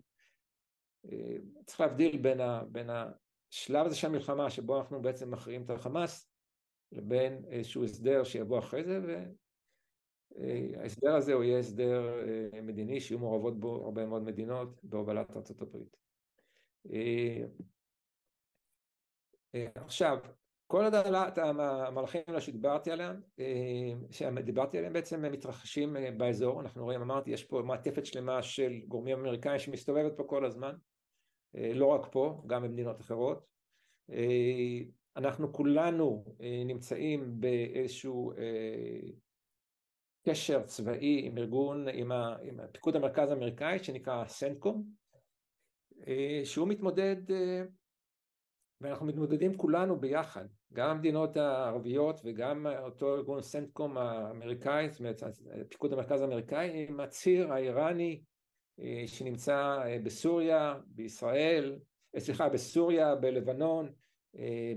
אה, 1.12 1.36
צריך 1.66 1.80
להבדיל 1.80 2.18
בין, 2.18 2.40
ה... 2.40 2.62
בין 2.68 2.90
השלב 2.90 3.86
הזה 3.86 3.96
של 3.96 4.06
המלחמה 4.06 4.50
שבו 4.50 4.78
אנחנו 4.78 5.02
בעצם 5.02 5.30
מכריעים 5.30 5.62
את 5.62 5.70
החמאס 5.70 6.28
לבין 6.92 7.44
איזשהו 7.50 7.84
הסדר 7.84 8.24
שיבוא 8.24 8.58
אחרי 8.58 8.84
זה 8.84 9.24
ההסדר 10.76 11.14
הזה 11.14 11.32
הוא 11.32 11.44
יהיה 11.44 11.58
הסדר 11.58 12.22
אה, 12.28 12.60
מדיני 12.62 13.00
שיהיו 13.00 13.18
מעורבות 13.18 13.60
בו 13.60 13.84
הרבה 13.84 14.06
מאוד 14.06 14.22
מדינות 14.22 14.84
בהובלת 14.84 15.36
ארצות 15.36 15.62
הברית. 15.62 15.96
אה, 16.92 17.44
אה, 19.54 19.66
עכשיו, 19.74 20.18
כל 20.66 20.84
הדלת 20.84 21.38
המהלכים 21.38 22.22
שדיברתי 22.38 22.90
עליהם, 22.90 23.20
שדיברתי 24.10 24.78
עליהם 24.78 24.92
בעצם 24.92 25.22
מתרחשים 25.22 25.96
באזור, 26.16 26.60
אנחנו 26.60 26.84
רואים, 26.84 27.00
אמרתי, 27.00 27.30
יש 27.30 27.44
פה 27.44 27.62
מעטפת 27.62 28.06
שלמה 28.06 28.42
של 28.42 28.80
גורמים 28.88 29.18
אמריקאים 29.18 29.58
שמסתובבת 29.58 30.16
פה 30.16 30.24
כל 30.24 30.44
הזמן, 30.44 30.74
לא 31.54 31.86
רק 31.86 32.12
פה, 32.12 32.42
גם 32.46 32.62
במדינות 32.62 33.00
אחרות. 33.00 33.46
אנחנו 35.16 35.52
כולנו 35.52 36.24
נמצאים 36.66 37.40
באיזשהו 37.40 38.32
קשר 40.24 40.62
צבאי 40.62 41.20
עם 41.26 41.38
ארגון, 41.38 41.86
עם, 41.92 42.12
ה, 42.12 42.36
עם 42.42 42.60
הפיקוד 42.60 42.96
המרכז 42.96 43.30
האמריקאי 43.30 43.78
שנקרא 43.78 44.24
סנטקום, 44.28 44.84
אה, 46.06 46.40
שהוא 46.44 46.68
מתמודד, 46.68 47.30
אה, 47.30 47.62
ואנחנו 48.80 49.06
מתמודדים 49.06 49.56
כולנו 49.56 50.00
ביחד, 50.00 50.46
גם 50.72 50.90
המדינות 50.90 51.36
הערביות 51.36 52.20
וגם 52.24 52.66
אותו 52.66 53.14
ארגון 53.14 53.42
סנטקום 53.42 53.98
האמריקאי, 53.98 54.90
זאת 54.90 55.00
אומרת 55.00 55.22
פיקוד 55.68 55.92
המרכז 55.92 56.20
האמריקאי, 56.20 56.86
עם 56.88 57.00
הציר 57.00 57.52
האיראני 57.52 58.22
אה, 58.80 59.02
שנמצא 59.06 59.78
בסוריה, 60.04 60.74
בישראל, 60.86 61.78
סליחה, 62.18 62.48
בסוריה, 62.48 63.14
בלבנון, 63.14 63.92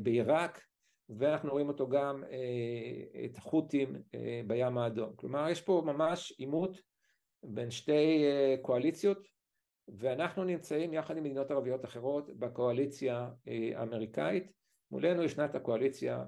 בעיראק, 0.04 0.62
ואנחנו 1.10 1.52
רואים 1.52 1.68
אותו 1.68 1.90
גם 1.90 2.24
אה, 2.24 3.26
את 3.26 3.38
החות'ים 3.38 3.96
אה, 4.16 4.42
בים 4.48 4.78
האדום. 4.78 5.14
כלומר 5.16 5.50
יש 5.50 5.62
פה 5.62 5.84
ממש 5.86 6.34
עימות 6.38 6.82
בין 7.44 7.72
שתי 7.72 8.24
אה, 8.24 8.56
קואליציות 8.62 9.28
ואנחנו 9.88 10.44
נמצאים 10.44 10.94
יחד 10.94 11.18
עם 11.18 11.24
מדינות 11.24 11.52
ערביות 11.52 11.86
אחרות 11.86 12.40
בקואליציה 12.40 13.30
האמריקאית. 13.76 14.52
מולנו 14.92 15.24
ישנה 15.24 15.46
את 15.46 15.56
הקואליציה 15.56 16.26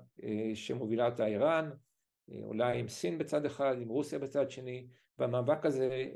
שמובילה 0.54 1.06
אותה 1.06 1.26
איראן, 1.26 1.70
אולי 2.44 2.80
עם 2.80 2.88
סין 2.88 3.18
בצד 3.18 3.46
אחד, 3.46 3.76
עם 3.82 3.90
רוסיה 3.90 4.20
בצד 4.20 4.52
שני, 4.52 4.88
והמאבק 5.20 5.66
הזה 5.66 6.08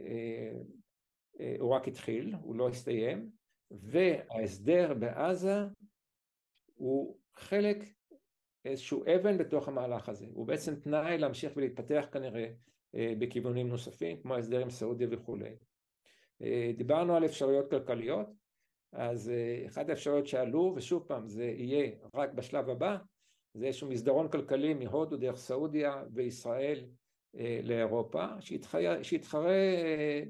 הוא 1.59 1.75
רק 1.75 1.87
התחיל, 1.87 2.35
הוא 2.41 2.55
לא 2.55 2.69
הסתיים, 2.69 3.29
וההסדר 3.71 4.93
בעזה 4.93 5.63
הוא 6.73 7.17
חלק 7.35 7.77
איזשהו 8.65 9.03
אבן 9.15 9.37
בתוך 9.37 9.67
המהלך 9.67 10.09
הזה, 10.09 10.25
הוא 10.33 10.47
בעצם 10.47 10.75
תנאי 10.75 11.17
להמשיך 11.17 11.53
ולהתפתח 11.55 12.05
כנראה 12.11 12.47
אה, 12.95 13.13
בכיוונים 13.19 13.67
נוספים 13.67 14.21
כמו 14.21 14.35
ההסדר 14.35 14.61
עם 14.61 14.69
סעודיה 14.69 15.07
וכולי. 15.11 15.55
אה, 16.41 16.71
דיברנו 16.77 17.15
על 17.15 17.25
אפשרויות 17.25 17.69
כלכליות, 17.69 18.27
אז 18.93 19.29
אה, 19.29 19.67
אחת 19.67 19.89
האפשרויות 19.89 20.27
שעלו, 20.27 20.73
ושוב 20.75 21.03
פעם 21.07 21.27
זה 21.27 21.45
יהיה 21.45 21.91
רק 22.13 22.33
בשלב 22.33 22.69
הבא, 22.69 22.97
זה 23.53 23.65
איזשהו 23.65 23.89
מסדרון 23.89 24.29
כלכלי 24.29 24.73
מהודו 24.73 25.17
דרך 25.17 25.35
סעודיה 25.35 26.03
וישראל 26.13 26.85
לאירופה, 27.63 28.25
שיתחרה, 28.39 29.03
שיתחרה 29.03 29.57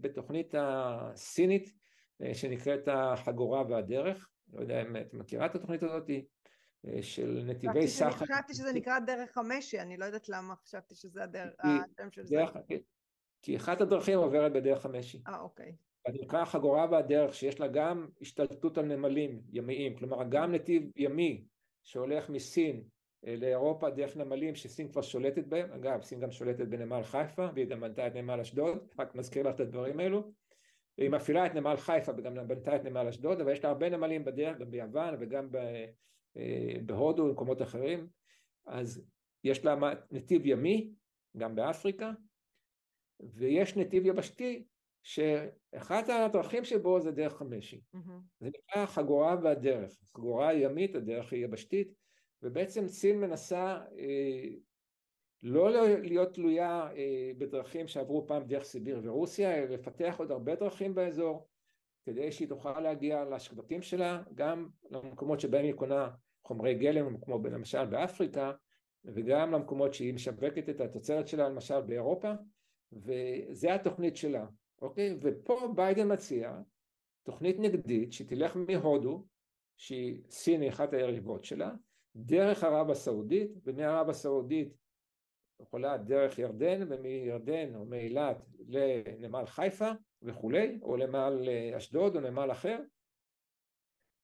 בתוכנית 0.02 0.56
הסינית 0.58 1.74
שנקראת 2.34 2.88
החגורה 2.88 3.64
והדרך, 3.70 4.30
לא 4.54 4.62
יודע 4.62 4.82
אם 4.82 4.96
את 4.96 5.14
מכירה 5.14 5.46
את 5.46 5.56
התוכנית 5.56 5.84
הזאת, 5.84 6.10
של 7.02 7.44
נתיבי 7.46 7.88
סחר. 7.88 8.26
חשבתי 8.26 8.54
שזה 8.54 8.74
נקרא 8.74 9.00
דרך 9.00 9.38
המשי, 9.38 9.80
אני 9.80 9.98
לא 9.98 10.06
יודעת 10.06 10.30
למה 10.30 10.56
חשבתי 10.56 10.96
שזה 10.96 11.22
השם 11.60 12.12
של 12.12 12.26
זה. 12.26 12.44
כי 13.42 13.58
אחת 13.58 13.82
הדרכים 13.82 14.20
עוברת 14.20 14.54
בדרך 14.54 14.86
המשי. 14.86 15.22
אה, 15.28 15.40
אוקיי. 15.40 15.76
נקרא 16.08 16.42
החגורה 16.42 16.88
והדרך 16.92 17.36
שיש 17.36 17.60
לה 17.60 17.68
גם 17.68 18.08
השתלטות 18.22 18.78
על 18.78 18.86
נמלים 18.86 19.42
ימיים, 19.52 19.98
כלומר 19.98 20.24
גם 20.30 20.52
נתיב 20.52 20.92
ימי 20.96 21.44
שהולך 21.84 22.30
מסין 22.30 22.84
אה, 23.28 23.36
לאירופה 23.36 23.90
דרך 23.90 24.18
נמלים 24.18 24.56
שסין 24.56 24.92
כבר 24.92 25.02
שולטת 25.02 25.48
בהם, 25.48 25.72
אגב 25.72 26.02
סין 26.02 26.20
גם 26.20 26.32
שולטת 26.32 26.68
בנמל 26.68 27.04
חיפה 27.04 27.48
והיא 27.56 27.68
גם 27.68 27.80
בנתה 27.80 28.08
את 28.08 28.16
נמל 28.16 28.40
אשדוד, 28.40 28.88
רק 29.00 29.16
מזכיר 29.16 29.48
לך 29.48 29.56
את 29.56 29.60
הדברים 29.60 30.00
האלו, 30.00 30.32
היא 30.98 31.10
מפעילה 31.10 31.46
את 31.46 31.56
נמל 31.56 31.76
חיפה 31.78 32.12
וגם 32.18 32.48
בנתה 32.48 32.76
את 32.76 32.84
נמל 32.84 33.08
אשדוד, 33.08 33.42
אבל 33.42 33.52
יש 33.52 33.64
לה 33.64 33.70
הרבה 33.70 33.90
נמלים 33.90 34.26
בדרך, 34.26 34.58
גם 34.58 34.72
ביוון 34.72 35.16
וגם 35.20 35.50
בהודו 36.86 37.24
ובמקומות 37.24 37.62
אחרים, 37.62 38.08
אז 38.68 39.04
יש 39.44 39.66
לה 39.66 39.76
נתיב 40.12 40.46
ימי, 40.46 40.94
גם 41.38 41.56
באפריקה, 41.56 42.12
ויש 43.20 43.78
נתיב 43.78 44.06
יבשתי 44.06 44.64
שאחת 45.04 46.10
הדרכים 46.10 46.64
שבו 46.64 47.00
זה 47.00 47.12
דרך 47.12 47.42
המשי. 47.42 47.82
Mm-hmm. 47.96 48.12
זה 48.40 48.48
נקרא 48.48 48.84
החגורה 48.84 49.36
והדרך. 49.44 49.98
החגורה 50.04 50.50
הימית, 50.50 50.96
הדרך 50.96 51.34
היא 51.34 51.44
יבשתית, 51.46 51.94
ובעצם 52.44 52.88
סין 52.88 53.20
מנסה 53.20 53.82
אה, 53.98 54.50
לא 55.44 55.72
להיות 56.02 56.34
תלויה 56.34 56.90
אה, 56.96 57.32
בדרכים 57.38 57.88
שעברו 57.88 58.28
פעם 58.28 58.44
דרך 58.44 58.64
סיביר 58.64 59.00
ורוסיה, 59.04 59.58
אלא 59.58 59.66
לפתח 59.66 60.16
עוד 60.20 60.32
הרבה 60.32 60.56
דרכים 60.56 60.96
באזור, 60.96 61.48
כדי 62.06 62.32
שהיא 62.32 62.48
תוכל 62.48 62.80
להגיע 62.80 63.26
לשבטים 63.26 63.82
שלה, 63.82 64.24
גם 64.36 64.70
למקומות 64.92 65.40
שבהם 65.40 65.66
היא 65.66 65.74
קונה 65.74 66.10
חומרי 66.44 66.76
גלם, 66.76 67.18
כמו 67.22 67.40
למשל 67.44 67.86
באפריקה, 67.86 68.52
וגם 69.06 69.52
למקומות 69.52 69.94
שהיא 69.94 70.14
משווקת 70.14 70.70
את 70.70 70.82
התוצרת 70.82 71.28
שלה, 71.28 71.50
למשל 71.50 71.82
באירופה, 71.82 72.32
וזה 72.92 73.74
התוכנית 73.74 74.16
שלה. 74.16 74.46
אוקיי? 74.82 75.16
ופה 75.22 75.74
ביידן 75.76 76.12
מציע 76.12 76.58
תוכנית 77.24 77.60
נגדית 77.60 78.14
שתלך 78.14 78.58
מהודו, 78.58 79.26
שהיא 79.78 80.22
סין 80.30 80.64
אחת 80.64 80.94
היריבות 80.94 81.44
שלה, 81.44 81.72
דרך 82.16 82.64
ערב 82.64 82.90
הסעודית, 82.90 83.52
ומערב 83.64 84.10
הסעודית 84.10 84.74
יכולה 85.62 85.98
דרך 85.98 86.40
ירדן, 86.40 86.86
ומירדן 86.90 87.76
או 87.76 87.86
מאילת 87.86 88.38
לנמל 88.68 89.46
חיפה 89.46 89.92
וכולי, 90.22 90.80
או 90.82 90.98
לנמל 90.98 91.50
אשדוד 91.78 92.16
או 92.16 92.22
נמל 92.22 92.52
אחר, 92.52 92.80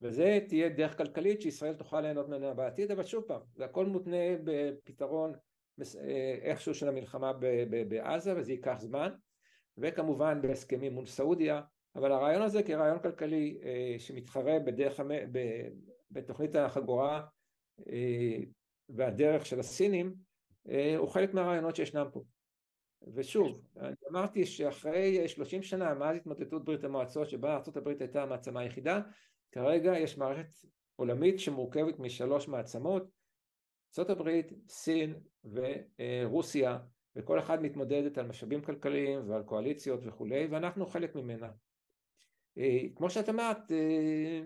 וזה 0.01 0.39
תהיה 0.47 0.69
דרך 0.69 0.97
כלכלית 0.97 1.41
שישראל 1.41 1.73
תוכל 1.73 2.01
ליהנות 2.01 2.27
ממנה 2.27 2.53
בעתיד, 2.53 2.91
אבל 2.91 3.03
שוב 3.03 3.23
פעם, 3.27 3.41
זה 3.55 3.65
הכל 3.65 3.85
מותנה 3.85 4.17
בפתרון 4.43 5.33
אה, 5.81 6.37
איכשהו 6.41 6.73
של 6.73 6.87
המלחמה 6.87 7.33
בעזה, 7.87 8.33
וזה 8.37 8.51
ייקח 8.51 8.75
זמן, 8.79 9.11
וכמובן 9.77 10.41
בהסכמים 10.41 10.93
מול 10.93 11.05
סעודיה, 11.05 11.61
אבל 11.95 12.11
הרעיון 12.11 12.41
הזה 12.41 12.63
כרעיון 12.63 12.99
כלכלי 12.99 13.59
אה, 13.63 13.95
שמתחרה 13.99 14.59
בדרך, 14.59 14.99
בתוכנית 16.11 16.55
החגורה 16.55 17.23
אה, 17.89 18.37
והדרך 18.89 19.45
של 19.45 19.59
הסינים 19.59 20.15
אה, 20.69 20.97
הוא 20.97 21.09
חלק 21.09 21.33
מהרעיונות 21.33 21.75
שישנם 21.75 22.07
פה. 22.11 22.23
ושוב, 23.13 23.61
אני 23.77 23.95
אמרתי 24.11 24.45
שאחרי 24.45 25.27
30 25.27 25.63
שנה 25.63 25.93
מאז 25.93 26.15
התמוטטות 26.15 26.65
ברית 26.65 26.83
המועצות 26.83 27.29
שבה 27.29 27.55
ארה"ב 27.55 27.87
הייתה 27.87 28.23
המעצמה 28.23 28.59
היחידה, 28.59 29.01
כרגע 29.51 29.97
יש 29.97 30.17
מערכת 30.17 30.49
עולמית 30.95 31.39
שמורכבת 31.39 31.99
משלוש 31.99 32.47
מעצמות, 32.47 33.03
ארה"ב, 33.99 34.41
סין 34.67 35.13
ורוסיה 35.43 36.77
וכל 37.15 37.39
אחת 37.39 37.59
מתמודדת 37.59 38.17
על 38.17 38.27
משאבים 38.27 38.61
כלכליים 38.61 39.29
ועל 39.29 39.43
קואליציות 39.43 39.99
וכולי, 40.03 40.47
ואנחנו 40.47 40.85
חלק 40.85 41.15
ממנה. 41.15 41.49
אה, 42.57 42.79
כמו 42.95 43.09
שאת 43.09 43.29
אמרת, 43.29 43.71
אה, 43.71 44.41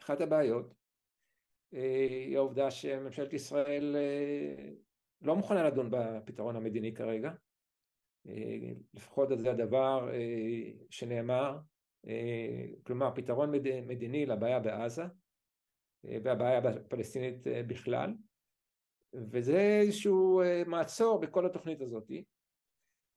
אחת 0.00 0.20
הבעיות 0.20 0.74
אה, 1.74 2.06
היא 2.10 2.36
העובדה 2.36 2.70
שממשלת 2.70 3.32
ישראל 3.32 3.96
לא 5.22 5.36
מוכנה 5.36 5.62
לדון 5.62 5.88
בפתרון 5.90 6.56
המדיני 6.56 6.94
כרגע, 6.94 7.32
לפחות 8.94 9.28
זה 9.38 9.50
הדבר 9.50 10.10
שנאמר, 10.90 11.58
כלומר 12.82 13.10
פתרון 13.14 13.50
מדיני 13.86 14.26
לבעיה 14.26 14.60
בעזה 14.60 15.04
והבעיה 16.04 16.58
הפלסטינית 16.58 17.46
בכלל, 17.66 18.14
וזה 19.14 19.80
איזשהו 19.80 20.40
אה, 20.40 20.62
מעצור 20.66 21.20
בכל 21.20 21.46
התוכנית 21.46 21.80
הזאת 21.80 22.10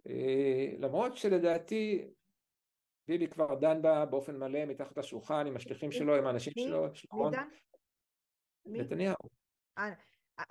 אה, 0.08 0.74
למרות 0.80 1.18
שלדעתי 1.18 2.08
ביבי 3.08 3.28
כבר 3.28 3.56
דן 3.56 3.82
בה 3.82 4.06
באופן 4.06 4.38
מלא 4.38 4.66
מתחת 4.66 4.98
לשולחן 4.98 5.48
עם 5.48 5.56
השליחים 5.56 5.92
שלו, 5.92 6.16
עם 6.16 6.28
האנשים 6.28 6.54
שלו, 6.58 6.96
שלום. 6.96 7.32
נתניהו. 8.66 9.16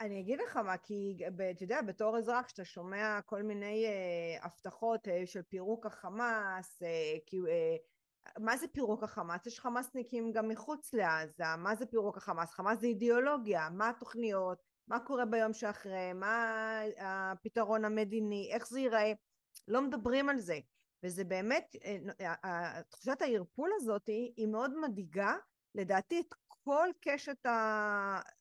אני 0.00 0.20
אגיד 0.20 0.40
לך 0.40 0.56
מה, 0.56 0.76
כי 0.76 1.18
אתה 1.50 1.64
יודע, 1.64 1.82
בתור 1.82 2.18
אזרח, 2.18 2.46
כשאתה 2.46 2.64
שומע 2.64 3.20
כל 3.26 3.42
מיני 3.42 3.86
אה, 3.86 4.44
הבטחות 4.46 5.08
אה, 5.08 5.26
של 5.26 5.42
פירוק 5.42 5.86
החמאס, 5.86 6.82
אה, 6.82 7.16
כי, 7.26 7.36
אה, 7.48 7.76
מה 8.38 8.56
זה 8.56 8.68
פירוק 8.68 9.02
החמאס? 9.02 9.46
יש 9.46 9.60
חמאסניקים 9.60 10.32
גם 10.32 10.48
מחוץ 10.48 10.94
לעזה, 10.94 11.44
מה 11.58 11.74
זה 11.74 11.86
פירוק 11.86 12.16
החמאס? 12.16 12.54
חמאס 12.54 12.80
זה 12.80 12.86
אידיאולוגיה, 12.86 13.70
מה 13.70 13.88
התוכניות? 13.88 14.58
מה 14.88 15.00
קורה 15.00 15.24
ביום 15.24 15.52
שאחרי, 15.52 16.12
מה 16.12 16.80
הפתרון 16.98 17.84
המדיני, 17.84 18.50
איך 18.52 18.66
זה 18.68 18.80
ייראה, 18.80 19.12
לא 19.68 19.82
מדברים 19.82 20.28
על 20.28 20.38
זה. 20.38 20.58
וזה 21.02 21.24
באמת, 21.24 21.76
אה, 21.84 22.34
אה, 22.44 22.82
תחושת 22.90 23.22
הערפול 23.22 23.70
הזאת 23.76 24.06
היא 24.06 24.48
מאוד 24.48 24.78
מדאיגה, 24.78 25.36
לדעתי, 25.74 26.20
את 26.20 26.34
כל 26.46 26.88
קשת 27.00 27.36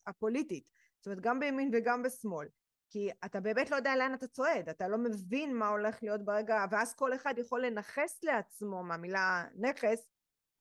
הפוליטית. 0.07 0.63
זאת 1.01 1.07
אומרת, 1.07 1.21
גם 1.21 1.39
בימין 1.39 1.71
וגם 1.73 2.03
בשמאל. 2.03 2.47
כי 2.89 3.09
אתה 3.25 3.39
באמת 3.39 3.71
לא 3.71 3.75
יודע 3.75 3.95
לאן 3.95 4.13
אתה 4.13 4.27
צועד, 4.27 4.69
אתה 4.69 4.87
לא 4.87 4.97
מבין 4.97 5.55
מה 5.55 5.67
הולך 5.67 6.03
להיות 6.03 6.25
ברגע, 6.25 6.65
ואז 6.71 6.95
כל 6.95 7.15
אחד 7.15 7.33
יכול 7.37 7.65
לנכס 7.65 8.23
לעצמו 8.23 8.83
מהמילה 8.83 9.45
נכס, 9.55 10.09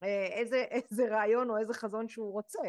אה, 0.02 0.26
איזה, 0.26 0.56
איזה 0.70 1.08
רעיון 1.08 1.50
או 1.50 1.58
איזה 1.58 1.74
חזון 1.74 2.08
שהוא 2.08 2.32
רוצה. 2.32 2.62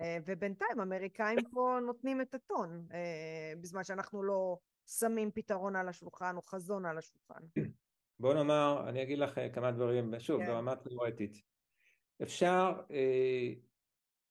אה, 0.00 0.18
ובינתיים 0.26 0.80
אמריקאים 0.80 1.38
פה 1.54 1.78
נותנים 1.86 2.20
את 2.20 2.34
הטון, 2.34 2.86
אה, 2.92 3.52
בזמן 3.60 3.84
שאנחנו 3.84 4.22
לא 4.22 4.58
שמים 4.86 5.30
פתרון 5.30 5.76
על 5.76 5.88
השולחן 5.88 6.36
או 6.36 6.42
חזון 6.42 6.86
על 6.86 6.98
השולחן. 6.98 7.40
בוא 8.20 8.34
נאמר, 8.34 8.84
אני 8.88 9.02
אגיד 9.02 9.18
לך 9.18 9.40
כמה 9.52 9.70
דברים, 9.70 10.20
שוב, 10.20 10.40
כן. 10.40 10.46
ברמה 10.46 10.76
תיאורטית. 10.76 11.42
אפשר 12.22 12.72
אה, 12.90 13.52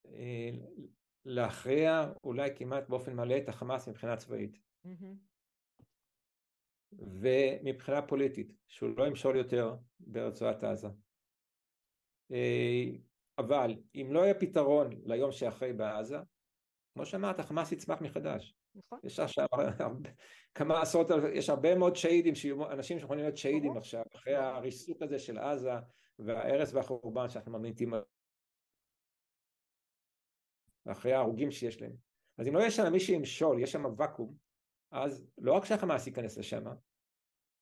אה, 0.06 0.52
להכריע 1.26 2.12
אולי 2.24 2.50
כמעט 2.56 2.90
באופן 2.90 3.14
מלא 3.14 3.38
את 3.38 3.50
החמאס 3.50 3.88
מבחינה 3.88 4.18
צבאית. 4.18 4.60
Mm-hmm. 4.86 5.16
ומבחינה 7.00 8.02
פוליטית, 8.02 8.54
שהוא 8.68 8.98
לא 8.98 9.08
ימשול 9.08 9.36
יותר 9.36 9.76
ברצועת 10.00 10.64
עזה. 10.64 10.88
אבל 13.38 13.76
אם 13.96 14.08
לא 14.12 14.20
יהיה 14.20 14.34
פתרון 14.34 14.90
ליום 15.06 15.32
שאחרי 15.32 15.74
בעזה, 15.74 16.18
כמו 16.94 17.06
שאמרת, 17.06 17.40
חמאס 17.40 17.72
יצמח 17.72 18.02
מחדש. 18.02 18.56
נכון. 18.76 19.00
יש 19.04 19.20
עכשיו 19.20 19.48
כמה 20.56 20.82
עשרות, 20.82 21.08
יש 21.34 21.50
הרבה 21.50 21.76
מאוד 21.76 21.96
שהידים, 21.96 22.34
אנשים 22.72 23.00
שיכולים 23.00 23.24
להיות 23.24 23.38
שהידים 23.38 23.78
עכשיו, 23.78 24.04
אחרי 24.16 24.36
הריסוק 24.36 25.02
הזה 25.02 25.20
של 25.20 25.38
עזה 25.38 25.74
וההרס 26.20 26.74
והחורבן 26.74 27.30
שאנחנו 27.30 27.52
ממליטים 27.52 27.94
אחרי 30.88 31.14
ההרוגים 31.14 31.52
שיש 31.52 31.82
להם. 31.82 31.92
אז 32.38 32.48
אם 32.48 32.56
לא 32.56 32.64
יש 32.64 32.76
שם 32.76 32.92
מי 32.92 33.00
שימשול, 33.00 33.60
יש 33.60 33.72
שם 33.72 33.86
ואקום, 33.98 34.36
אז 34.92 35.26
לא 35.38 35.54
רק 35.54 35.66
שהחמאס 35.66 36.08
ייכנס 36.08 36.38
לשם, 36.38 36.64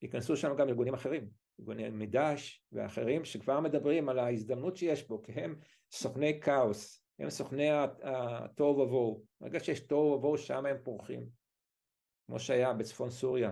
ייכנסו 0.01 0.37
שם 0.37 0.55
גם 0.57 0.69
ארגונים 0.69 0.93
אחרים. 0.93 1.29
ארגוני 1.59 1.89
מדש 1.89 2.63
ואחרים 2.71 3.25
שכבר 3.25 3.59
מדברים 3.59 4.09
על 4.09 4.19
ההזדמנות 4.19 4.77
שיש 4.77 5.07
בו 5.07 5.21
כי 5.21 5.31
הם 5.31 5.55
סוכני 5.91 6.39
כאוס, 6.41 7.03
הם 7.19 7.29
סוכני 7.29 7.67
התוהו 8.03 8.79
ובוהו, 8.79 9.23
ברגע 9.41 9.59
שיש 9.59 9.79
תוהו 9.79 10.11
ובוהו 10.11 10.37
שם 10.37 10.65
הם 10.65 10.77
פורחים 10.83 11.29
כמו 12.27 12.39
שהיה 12.39 12.73
בצפון 12.73 13.09
סוריה 13.09 13.51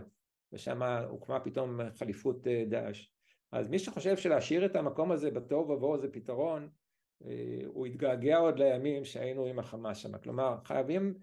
ושם 0.52 0.84
הוקמה 0.84 1.40
פתאום 1.40 1.80
חליפות 1.96 2.48
אה, 2.48 2.64
דאעש 2.68 3.08
אז 3.52 3.70
מי 3.70 3.80
שחושב 3.80 4.18
שלהשאיר 4.18 4.66
את 4.66 4.76
המקום 4.76 5.12
הזה 5.12 5.32
בתוהו 5.32 5.70
ובוהו 5.70 5.98
זה 5.98 6.12
פתרון 6.12 6.70
הוא 7.66 7.88
יתגעגע 7.88 8.38
עוד 8.38 8.60
לימים 8.60 9.06
שהיינו 9.06 9.46
עם 9.46 9.60
החמאס 9.60 9.98
שם. 9.98 10.18
כלומר 10.18 10.58
חייבים 10.64 11.14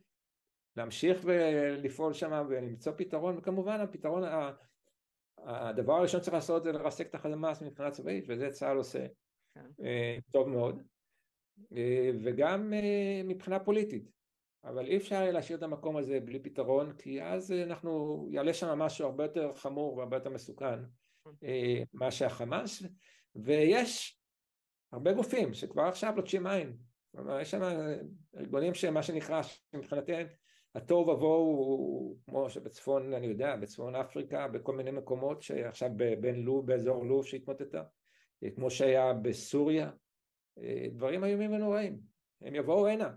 להמשיך 0.77 1.21
ולפעול 1.25 2.13
שם 2.13 2.47
ולמצוא 2.49 2.93
פתרון. 2.97 3.39
וכמובן 3.39 3.81
הפתרון 3.81 4.23
הדבר 5.39 5.93
הראשון 5.93 6.21
שצריך 6.21 6.35
לעשות 6.35 6.65
זה 6.65 6.73
לרסק 6.73 7.07
את 7.07 7.15
החמאס 7.15 7.63
מבחינה 7.63 7.91
צבאית 7.91 8.25
וזה 8.29 8.51
צה"ל 8.51 8.77
עושה. 8.77 9.07
כן. 9.55 9.85
אה, 9.85 10.17
טוב 10.33 10.49
מאוד. 10.49 10.83
אה, 11.77 12.11
וגם 12.25 12.73
אה, 12.73 13.23
מבחינה 13.25 13.59
פוליטית. 13.59 14.11
אבל 14.65 14.87
אי 14.87 14.97
אפשר 14.97 15.31
להשאיר 15.31 15.59
את 15.59 15.63
המקום 15.63 15.97
הזה 15.97 16.21
בלי 16.21 16.39
פתרון 16.39 16.93
כי 16.93 17.23
אז 17.23 17.53
אנחנו 17.53 18.27
יעלה 18.31 18.55
שם 18.55 18.79
משהו 18.79 19.07
הרבה 19.07 19.25
יותר 19.25 19.55
חמור 19.55 19.97
והרבה 19.97 20.17
יותר 20.17 20.31
מסוכן 20.31 20.79
מה 21.93 22.11
שהחמאס. 22.11 22.83
ויש 23.37 24.21
הרבה 24.95 25.13
גופים 25.13 25.55
שכבר 25.55 25.83
עכשיו 25.83 26.13
לוטשים 26.17 26.47
עין 26.47 26.77
כלומר 27.17 27.41
יש 27.41 27.51
שם 27.51 27.63
ארגונים 28.37 28.75
שמה 28.75 29.03
שנקרא 29.03 29.41
מבחינתנו 29.75 30.17
התוהו 30.75 31.09
ובוהו 31.09 31.47
הוא 31.47 32.17
כמו 32.25 32.51
שבצפון, 32.51 33.15
אני 33.15 33.27
יודע, 33.27 33.57
בצפון 33.57 33.95
אפריקה, 33.95 34.49
בכל 34.49 34.77
מיני 34.77 34.91
מקומות 34.91 35.43
שעכשיו 35.43 35.91
בין 36.21 36.43
לוב, 36.43 36.67
באזור 36.67 37.05
לוב 37.05 37.27
שהתמוטטה, 37.27 37.83
כמו 38.55 38.71
שהיה 38.71 39.13
בסוריה, 39.13 39.91
דברים 40.93 41.25
איומים 41.25 41.53
ונוראים. 41.53 42.01
הם 42.43 42.55
יבואו 42.55 42.89
הנה, 42.89 43.11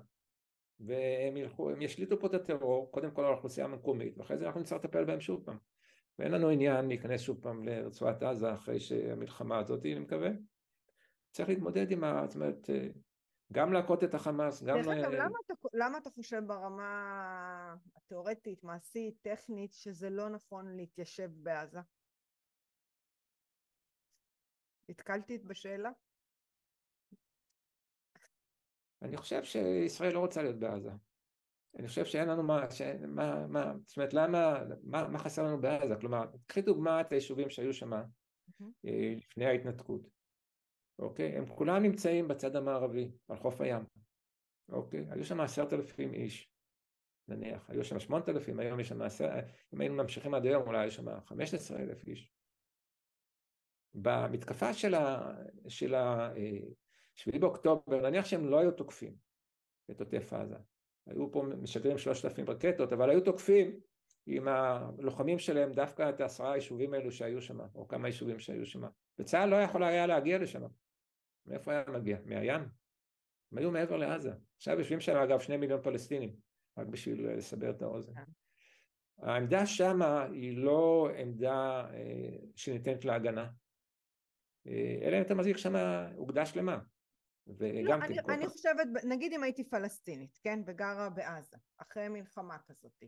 והם 0.79 1.37
ילכו, 1.37 1.69
הם 1.69 1.81
ישליטו 1.81 2.19
פה 2.19 2.27
את 2.27 2.33
הטרור, 2.33 2.91
קודם 2.91 3.11
כל 3.11 3.21
על 3.21 3.33
האוכלוסייה 3.33 3.65
המקומית, 3.65 4.17
ואחרי 4.17 4.37
זה 4.37 4.45
אנחנו 4.45 4.61
נצטרך 4.61 4.83
לטפל 4.83 5.03
בהם 5.05 5.19
שוב 5.19 5.43
פעם. 5.45 5.57
ואין 6.19 6.31
לנו 6.31 6.49
עניין 6.49 6.87
להיכנס 6.87 7.21
שוב 7.21 7.39
פעם 7.41 7.63
לרצועת 7.63 8.23
עזה 8.23 8.53
אחרי 8.53 8.79
שהמלחמה 8.79 9.59
הזאת, 9.59 9.85
אני 9.85 9.99
מקווה. 9.99 10.29
צריך 11.31 11.49
להתמודד 11.49 11.91
עם 11.91 12.03
ה... 12.03 12.23
זאת 12.27 12.35
אומרת, 12.35 12.69
גם 13.53 13.73
להכות 13.73 14.03
את 14.03 14.13
החמאס, 14.13 14.63
גם... 14.63 14.75
דרך 14.75 14.87
אגב, 14.87 15.11
למה, 15.11 15.37
אתה, 15.45 15.53
למה 15.73 15.97
אתה 15.97 16.09
חושב 16.09 16.41
ברמה 16.47 17.75
התיאורטית, 17.95 18.63
מעשית, 18.63 19.15
טכנית, 19.21 19.73
שזה 19.73 20.09
לא 20.09 20.29
נכון 20.29 20.75
להתיישב 20.75 21.29
בעזה? 21.33 21.79
התקלתי 24.89 25.37
בשאלה? 25.37 25.89
אני 29.01 29.17
חושב 29.17 29.43
שישראל 29.43 30.13
לא 30.13 30.19
רוצה 30.19 30.41
להיות 30.41 30.59
בעזה. 30.59 30.91
אני 31.75 31.87
חושב 31.87 32.05
שאין 32.05 32.29
לנו 32.29 32.43
מה, 32.43 32.71
ש... 32.71 32.81
מה, 33.07 33.47
מה, 33.47 33.73
זאת 33.85 33.97
אומרת 33.97 34.13
למה, 34.13 34.59
מה, 34.83 35.07
מה 35.07 35.19
חסר 35.19 35.43
לנו 35.43 35.61
בעזה? 35.61 35.95
כלומר, 35.99 36.25
קחי 36.47 36.61
דוגמא 36.61 37.01
את 37.01 37.11
היישובים 37.11 37.49
שהיו 37.49 37.73
שם 37.73 37.93
mm-hmm. 37.93 38.65
לפני 39.17 39.45
ההתנתקות, 39.45 40.01
אוקיי? 40.99 41.37
הם 41.37 41.45
כולם 41.45 41.83
נמצאים 41.83 42.27
בצד 42.27 42.55
המערבי, 42.55 43.11
על 43.27 43.37
חוף 43.37 43.61
הים, 43.61 43.83
אוקיי? 44.69 45.05
היו 45.09 45.23
שם 45.23 45.39
עשרת 45.39 45.73
אלפים 45.73 46.13
איש, 46.13 46.51
נניח, 47.27 47.69
היו 47.69 47.83
שם 47.83 47.99
שמונת 47.99 48.29
אלפים, 48.29 48.59
היום 48.59 48.79
יש 48.79 48.87
שם 48.87 49.01
עשר, 49.01 49.29
אם 49.73 49.81
היינו 49.81 49.95
ממשיכים 49.95 50.33
עד 50.33 50.45
היום 50.45 50.67
אולי 50.67 50.79
היו 50.79 50.91
שם 50.91 51.19
חמש 51.21 51.53
עשרה 51.53 51.79
אלף 51.79 52.07
איש. 52.07 52.31
במתקפה 53.93 54.73
של 54.73 54.95
ה... 54.95 55.33
של 55.67 55.95
ה... 55.95 56.33
אה, 56.37 56.59
שביעי 57.15 57.39
באוקטובר, 57.39 58.09
נניח 58.09 58.25
שהם 58.25 58.49
לא 58.49 58.59
היו 58.59 58.71
תוקפים 58.71 59.15
את 59.91 59.99
עוטף 59.99 60.33
עזה, 60.33 60.55
היו 61.07 61.31
פה 61.31 61.43
משגרים 61.61 61.97
שלושת 61.97 62.25
אלפים 62.25 62.49
רקטות, 62.49 62.93
אבל 62.93 63.09
היו 63.09 63.21
תוקפים 63.21 63.79
עם 64.25 64.47
הלוחמים 64.47 65.39
שלהם 65.39 65.73
דווקא 65.73 66.09
את 66.09 66.21
העשרה 66.21 66.51
היישובים 66.51 66.93
האלו 66.93 67.11
שהיו 67.11 67.41
שם, 67.41 67.59
או 67.75 67.87
כמה 67.87 68.07
יישובים 68.07 68.39
שהיו 68.39 68.65
שם. 68.65 68.81
וצה"ל 69.19 69.49
לא 69.49 69.55
יכול 69.55 69.83
היה 69.83 70.07
להגיע 70.07 70.37
לשם. 70.37 70.61
מאיפה 71.47 71.71
היה 71.71 71.83
מגיע? 71.87 72.17
מהים? 72.25 72.61
הם 73.51 73.57
היו 73.57 73.71
מעבר 73.71 73.97
לעזה. 73.97 74.31
עכשיו 74.55 74.79
יושבים 74.79 74.99
שם 74.99 75.15
אגב 75.15 75.39
שני 75.39 75.57
מיליון 75.57 75.81
פלסטינים, 75.81 76.35
רק 76.77 76.87
בשביל 76.87 77.29
לסבר 77.29 77.69
את 77.69 77.81
האוזן. 77.81 78.13
כן. 78.13 78.31
העמדה 79.17 79.65
שמה 79.65 80.23
היא 80.23 80.57
לא 80.57 81.09
עמדה 81.17 81.85
אה, 81.93 82.37
שניתנת 82.55 83.05
להגנה, 83.05 83.49
אה, 84.67 84.99
אלא 85.01 85.17
אם 85.17 85.21
אתה 85.21 85.35
מחזיק 85.35 85.57
שם 85.57 85.75
אוגדה 86.17 86.45
שלמה. 86.45 86.79
וגם 87.47 87.99
לא, 87.99 88.05
אני, 88.05 88.19
אני 88.29 88.47
חושבת, 88.47 88.87
נגיד 89.03 89.33
אם 89.33 89.43
הייתי 89.43 89.69
פלסטינית, 89.69 90.37
כן, 90.43 90.59
וגרה 90.65 91.09
בעזה, 91.09 91.57
אחרי 91.77 92.09
מלחמה 92.09 92.57
כזאת, 92.67 93.03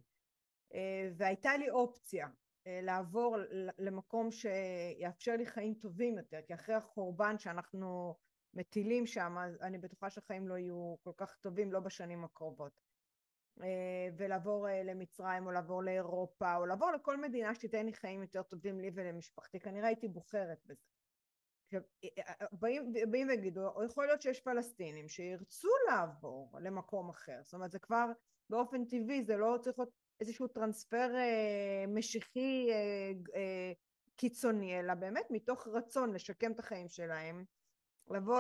אה, 0.73 1.10
והייתה 1.17 1.58
לי 1.58 1.69
אופציה 1.69 2.28
אה, 2.67 2.80
לעבור 2.82 3.38
למקום 3.80 4.30
שיאפשר 4.32 5.36
לי 5.36 5.45
חיים 5.45 5.73
טובים 5.73 6.17
יותר, 6.17 6.39
כי 6.47 6.54
אחרי 6.54 6.75
החורבן 6.75 7.38
שאנחנו 7.38 8.15
מטילים 8.54 9.06
שם, 9.06 9.38
אני 9.62 9.78
בטוחה 9.78 10.10
שהחיים 10.10 10.48
לא 10.48 10.58
יהיו 10.58 10.96
כל 11.04 11.12
כך 11.18 11.36
טובים, 11.36 11.74
לא 11.74 11.80
בשנים 11.80 12.24
הקרובות. 12.24 12.82
אה, 13.62 14.10
ולעבור 14.18 14.68
למצרים, 14.86 15.46
או 15.46 15.52
לעבור 15.52 15.84
לאירופה, 15.84 16.56
או 16.56 16.66
לעבור 16.66 16.92
לכל 16.92 17.18
מדינה 17.18 17.56
שתיתן 17.56 17.86
לי 17.86 17.94
חיים 17.94 18.22
יותר 18.22 18.44
טובים 18.44 18.80
לי 18.80 18.92
ולמשפחתי, 18.94 19.60
כנראה 19.60 19.88
הייתי 19.88 20.08
בוחרת 20.08 20.58
בזה. 20.66 20.86
עכשיו, 21.66 21.82
אה, 22.04 22.10
אה, 22.18 22.34
אה, 22.42 22.48
באים, 22.52 22.94
באים 23.12 23.28
ויגידו, 23.28 23.68
או 23.68 23.84
יכול 23.84 24.06
להיות 24.06 24.22
שיש 24.22 24.40
פלסטינים 24.40 25.10
שירצו 25.10 25.70
לעבור 25.88 26.58
למקום 26.62 27.10
אחר, 27.10 27.40
זאת 27.44 27.54
אומרת 27.54 27.72
זה 27.72 27.80
כבר 27.80 28.12
באופן 28.50 28.86
טבעי, 28.86 29.24
זה 29.24 29.38
לא 29.38 29.58
צריך 29.62 29.80
להיות 29.80 29.90
איזשהו 30.20 30.48
טרנספר 30.48 31.16
אה, 31.16 31.86
משיחי 31.88 32.68
אה, 32.72 33.12
אה, 33.36 33.72
קיצוני, 34.16 34.80
אלא 34.80 34.94
באמת 34.94 35.26
מתוך 35.30 35.68
רצון 35.68 36.14
לשקם 36.14 36.52
את 36.52 36.60
החיים 36.60 36.90
שלהם, 36.90 37.46
לעבור, 38.13 38.39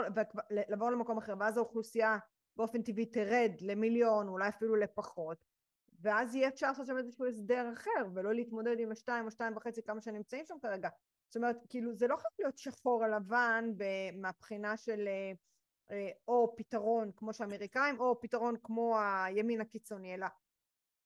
לעבור 0.49 0.91
למקום 0.91 1.17
אחר, 1.17 1.33
ואז 1.39 1.57
האוכלוסייה 1.57 2.17
באופן 2.55 2.81
טבעי 2.81 3.05
תרד 3.05 3.51
למיליון, 3.61 4.27
אולי 4.27 4.49
אפילו 4.49 4.75
לפחות, 4.75 5.37
ואז 6.01 6.35
יהיה 6.35 6.47
אפשר 6.47 6.67
לעשות 6.67 6.87
שם 6.87 6.97
איזשהו 6.97 7.25
הסדר 7.25 7.73
אחר, 7.73 8.07
ולא 8.13 8.33
להתמודד 8.33 8.79
עם 8.79 8.91
השתיים 8.91 9.25
או 9.25 9.31
שתיים 9.31 9.57
וחצי 9.57 9.83
כמה 9.83 10.01
שנמצאים 10.01 10.45
שם 10.45 10.55
כרגע, 10.61 10.89
זאת 11.29 11.35
אומרת, 11.35 11.57
כאילו 11.69 11.93
זה 11.93 12.07
לא 12.07 12.15
חייב 12.15 12.33
להיות 12.39 12.57
שחור 12.57 13.03
על 13.03 13.15
לבן 13.15 13.65
מהבחינה 14.13 14.77
של 14.77 15.07
אה, 15.07 15.31
אה, 15.91 16.09
או 16.27 16.55
פתרון 16.57 17.11
כמו 17.15 17.33
שאמריקאים 17.33 17.99
או 17.99 18.21
פתרון 18.21 18.55
כמו 18.63 18.99
הימין 18.99 19.61
הקיצוני, 19.61 20.13
אלא 20.13 20.27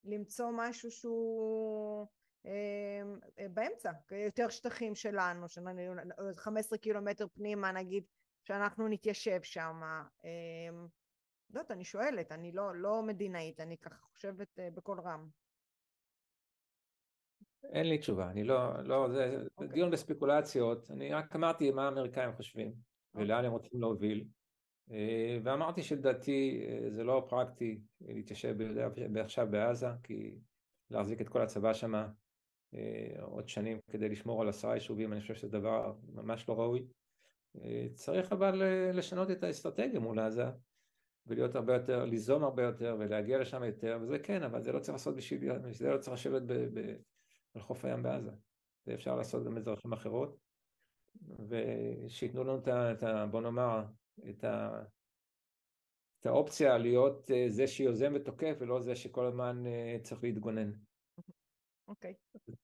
למצוא 0.04 0.50
משהו 0.54 0.92
שהוא 0.92 2.08
אה, 2.46 3.02
באמצע, 3.50 3.92
יותר 4.12 4.50
שטחים 4.50 4.96
שלנו, 4.96 5.46
15 6.36 6.78
קילומטר 6.78 7.28
פנימה 7.34 7.72
נגיד, 7.72 8.04
שאנחנו 8.44 8.88
נתיישב 8.88 9.40
שם. 9.44 9.82
לא 11.50 11.60
יודעת, 11.60 11.72
אני 11.72 11.86
שואלת, 11.86 12.32
אני 12.32 12.52
לא, 12.52 12.76
לא 12.76 13.04
מדינאית, 13.04 13.60
אני 13.60 13.78
ככה 13.78 14.06
חושבת 14.06 14.60
בקול 14.74 15.00
רם. 15.00 15.28
אין 17.64 17.90
לי 17.90 17.98
תשובה, 17.98 18.30
אני 18.30 18.44
לא, 18.44 18.84
לא, 18.84 19.10
זה 19.12 19.38
okay. 19.38 19.50
אוקיי. 19.58 19.68
דיון 19.68 19.92
בספקולציות, 19.92 20.92
אני 20.92 21.14
רק 21.14 21.36
אמרתי 21.36 21.72
מה 21.72 21.86
האמריקאים 21.86 22.34
חושבים 22.34 22.68
okay. 22.68 22.76
אוקיי. 23.14 23.26
ולאן 23.26 23.46
הם 23.46 23.52
רוצים 23.52 23.82
להוביל 23.82 24.26
אה, 24.92 25.38
ואמרתי 25.44 25.84
שלדעתי 25.84 26.66
אה, 26.68 26.92
זה 26.92 27.04
לא 27.04 27.26
פרקטי 27.30 27.82
להתיישב 28.02 28.56
עכשיו 29.20 29.48
בעזה 29.52 29.88
כי 30.04 30.36
להחזיק 30.90 31.22
את 31.22 31.30
כל 31.30 31.42
הצבא 31.42 31.74
שם 31.74 31.96
אה, 32.74 33.16
עוד 33.22 33.50
שנים 33.50 33.80
כדי 33.92 34.10
לשמור 34.10 34.42
על 34.42 34.50
עשרה 34.50 34.74
יישובים 34.74 35.14
אני 35.14 35.22
חושב 35.22 35.36
שזה 35.36 35.60
דבר 35.60 35.94
ממש 36.14 36.50
לא 36.50 36.60
ראוי 36.60 36.86
צריך 37.94 38.32
אבל 38.32 38.62
לשנות 38.94 39.32
את 39.32 39.44
האסטרטגיה 39.44 40.00
מול 40.00 40.20
עזה 40.20 40.46
ולהיות 41.28 41.56
הרבה 41.56 41.74
יותר, 41.74 42.06
ליזום 42.06 42.44
הרבה 42.44 42.64
יותר 42.64 42.96
ולהגיע 43.00 43.40
לשם 43.40 43.64
יותר 43.64 44.00
וזה 44.02 44.20
כן 44.20 44.44
אבל 44.44 44.62
זה 44.62 44.72
לא 44.72 44.80
צריך 44.80 44.94
לעשות 44.94 45.16
בשביל, 45.16 45.52
זה 45.72 45.90
לא 45.90 45.98
צריך 45.98 46.14
לשבת 46.14 46.42
ב, 46.42 46.54
ב, 46.54 46.96
על 47.54 47.62
חוף 47.62 47.86
הים 47.86 48.04
בעזה. 48.04 48.32
זה 48.86 48.94
אפשר 48.94 49.16
לעשות 49.16 49.46
גם 49.46 49.56
בדרכים 49.56 49.94
אחרות, 49.94 50.38
ושייתנו 51.50 52.44
לנו 52.44 52.60
את 52.92 53.04
ה... 53.04 53.26
בוא 53.26 53.42
נאמר, 53.42 53.86
את, 54.30 54.44
ה, 54.44 54.84
את 56.20 56.26
האופציה 56.26 56.78
להיות 56.78 57.32
אה, 57.32 57.46
זה 57.50 57.68
שיוזם 57.68 58.14
ותוקף, 58.16 58.56
ולא 58.60 58.82
זה 58.82 58.96
שכל 58.96 59.26
הזמן 59.26 59.66
אה, 59.68 59.98
צריך 60.04 60.24
להתגונן. 60.24 60.72
אוקיי. 61.88 62.14
ושוב, 62.36 62.56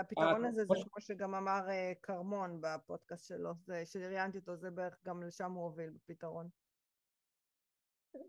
הפתרון 0.00 0.44
הזה 0.44 0.64
זה 0.64 0.74
כמו 0.74 1.00
שגם 1.00 1.34
אמר 1.34 1.60
אה, 1.68 1.92
כרמון 2.02 2.60
בפודקאסט 2.60 3.26
שלו, 3.26 3.50
שראיינתי 3.84 4.38
אותו, 4.38 4.56
זה 4.56 4.70
בערך 4.70 4.96
גם 5.06 5.22
לשם 5.22 5.52
הוא 5.52 5.64
הוביל 5.64 5.90
בפתרון. 5.90 6.48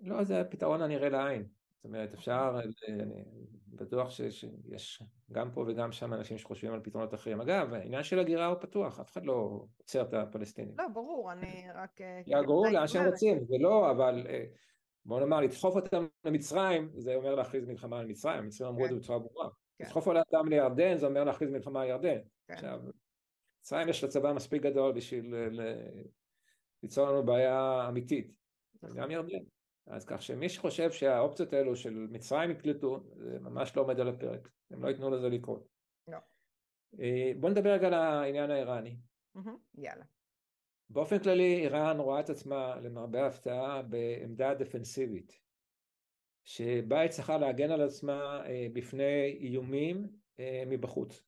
לא, 0.02 0.24
זה 0.24 0.42
הפתרון 0.42 0.82
הנראה 0.82 1.10
לעין. 1.10 1.48
זאת 1.76 1.86
אומרת, 1.86 2.14
אפשר, 2.14 2.60
אני 2.88 3.24
בטוח 3.68 4.10
שיש 4.10 5.04
גם 5.32 5.52
פה 5.52 5.66
וגם 5.68 5.92
שם 5.92 6.14
אנשים 6.14 6.38
שחושבים 6.38 6.74
על 6.74 6.80
פתרונות 6.84 7.14
אחרים. 7.14 7.42
אגב, 7.42 7.74
העניין 7.74 8.04
של 8.04 8.20
הגירה 8.20 8.46
הוא 8.46 8.60
פתוח, 8.60 9.00
אף 9.00 9.12
אחד 9.12 9.26
לא 9.26 9.66
עוצר 9.78 10.02
את 10.02 10.14
הפלסטינים. 10.14 10.76
לא, 10.78 10.88
ברור, 10.94 11.32
אני 11.32 11.66
רק... 11.76 12.02
אה, 12.02 12.22
יגורו 12.26 12.66
לאן 12.66 12.88
שהם 12.88 13.06
רוצים, 13.06 13.46
זה 13.46 13.56
לא, 13.60 13.92
אבל 13.92 14.28
אה, 14.30 14.46
בוא 15.06 15.20
נאמר, 15.20 15.42
לדחוף 15.42 15.76
אותם 15.76 16.08
למצרים, 16.26 16.92
זה 16.98 17.16
אומר 17.16 17.36
להכריז 17.36 17.66
מלחמה 17.66 18.00
על 18.00 18.06
מצרים, 18.06 18.38
המצרים 18.38 18.70
אמרו 18.70 18.86
את 18.86 18.90
זה 18.90 18.96
כן. 18.96 19.02
בצורה 19.02 19.20
ברורה. 19.20 19.50
כן. 19.78 19.86
לדחוף 19.86 20.08
אותם 20.08 20.48
לירדן, 20.50 20.98
זה 20.98 21.06
אומר 21.06 21.24
להכריז 21.24 21.50
מלחמה 21.50 21.82
על 21.82 21.88
ירדן. 21.88 22.18
כן. 22.48 22.54
עכשיו, 22.54 22.82
מצרים 23.62 23.90
יש 23.90 24.04
לה 24.04 24.10
צבא 24.10 24.34
מספיק 24.34 24.62
גדול 24.62 24.92
בשביל 24.92 25.36
ליצור 26.84 27.10
לנו 27.10 27.26
בעיה 27.26 27.86
אמיתית, 27.90 28.32
נכון. 28.84 28.98
גם 28.98 29.12
ירדן. 29.12 29.44
אז 29.88 30.06
כך 30.06 30.22
שמי 30.22 30.50
שחושב 30.50 30.92
שהאופציות 30.92 31.54
האלו 31.54 31.76
של 31.76 32.08
מצרים 32.12 32.52
יקלטו, 32.52 33.04
זה 33.16 33.40
ממש 33.40 33.76
לא 33.78 33.82
עומד 33.82 34.00
על 34.00 34.10
הפרק, 34.10 34.50
הם 34.72 34.84
לא 34.84 34.90
ייתנו 34.90 35.10
לזה 35.10 35.30
לקרות. 35.30 35.68
לא. 36.08 36.18
אה, 37.00 37.32
בוא 37.40 37.50
נדבר 37.50 37.70
רגע 37.74 37.88
על 37.88 37.94
העניין 37.94 38.52
האיראני. 38.52 38.98
יאללה. 39.78 40.06
באופן 40.90 41.20
כללי 41.20 41.56
איראן 41.56 42.00
רואה 42.00 42.20
את 42.20 42.30
עצמה 42.30 42.76
למרבה 42.76 43.24
ההפתעה 43.24 43.82
בעמדה 43.82 44.54
דפנסיבית, 44.54 45.40
שבה 46.46 47.00
היא 47.00 47.10
צריכה 47.10 47.38
להגן 47.38 47.72
על 47.72 47.82
עצמה 47.82 48.42
אה, 48.46 48.68
בפני 48.74 49.38
איומים 49.40 50.08
אה, 50.40 50.64
מבחוץ. 50.68 51.24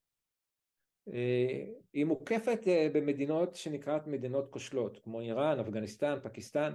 היא 1.94 2.06
מוקפת 2.06 2.60
במדינות 2.94 3.56
שנקראת 3.56 4.08
מדינות 4.08 4.48
כושלות, 4.50 5.00
כמו 5.04 5.22
איראן, 5.22 5.60
אפגניסטן, 5.60 6.20
פקיסטן, 6.24 6.74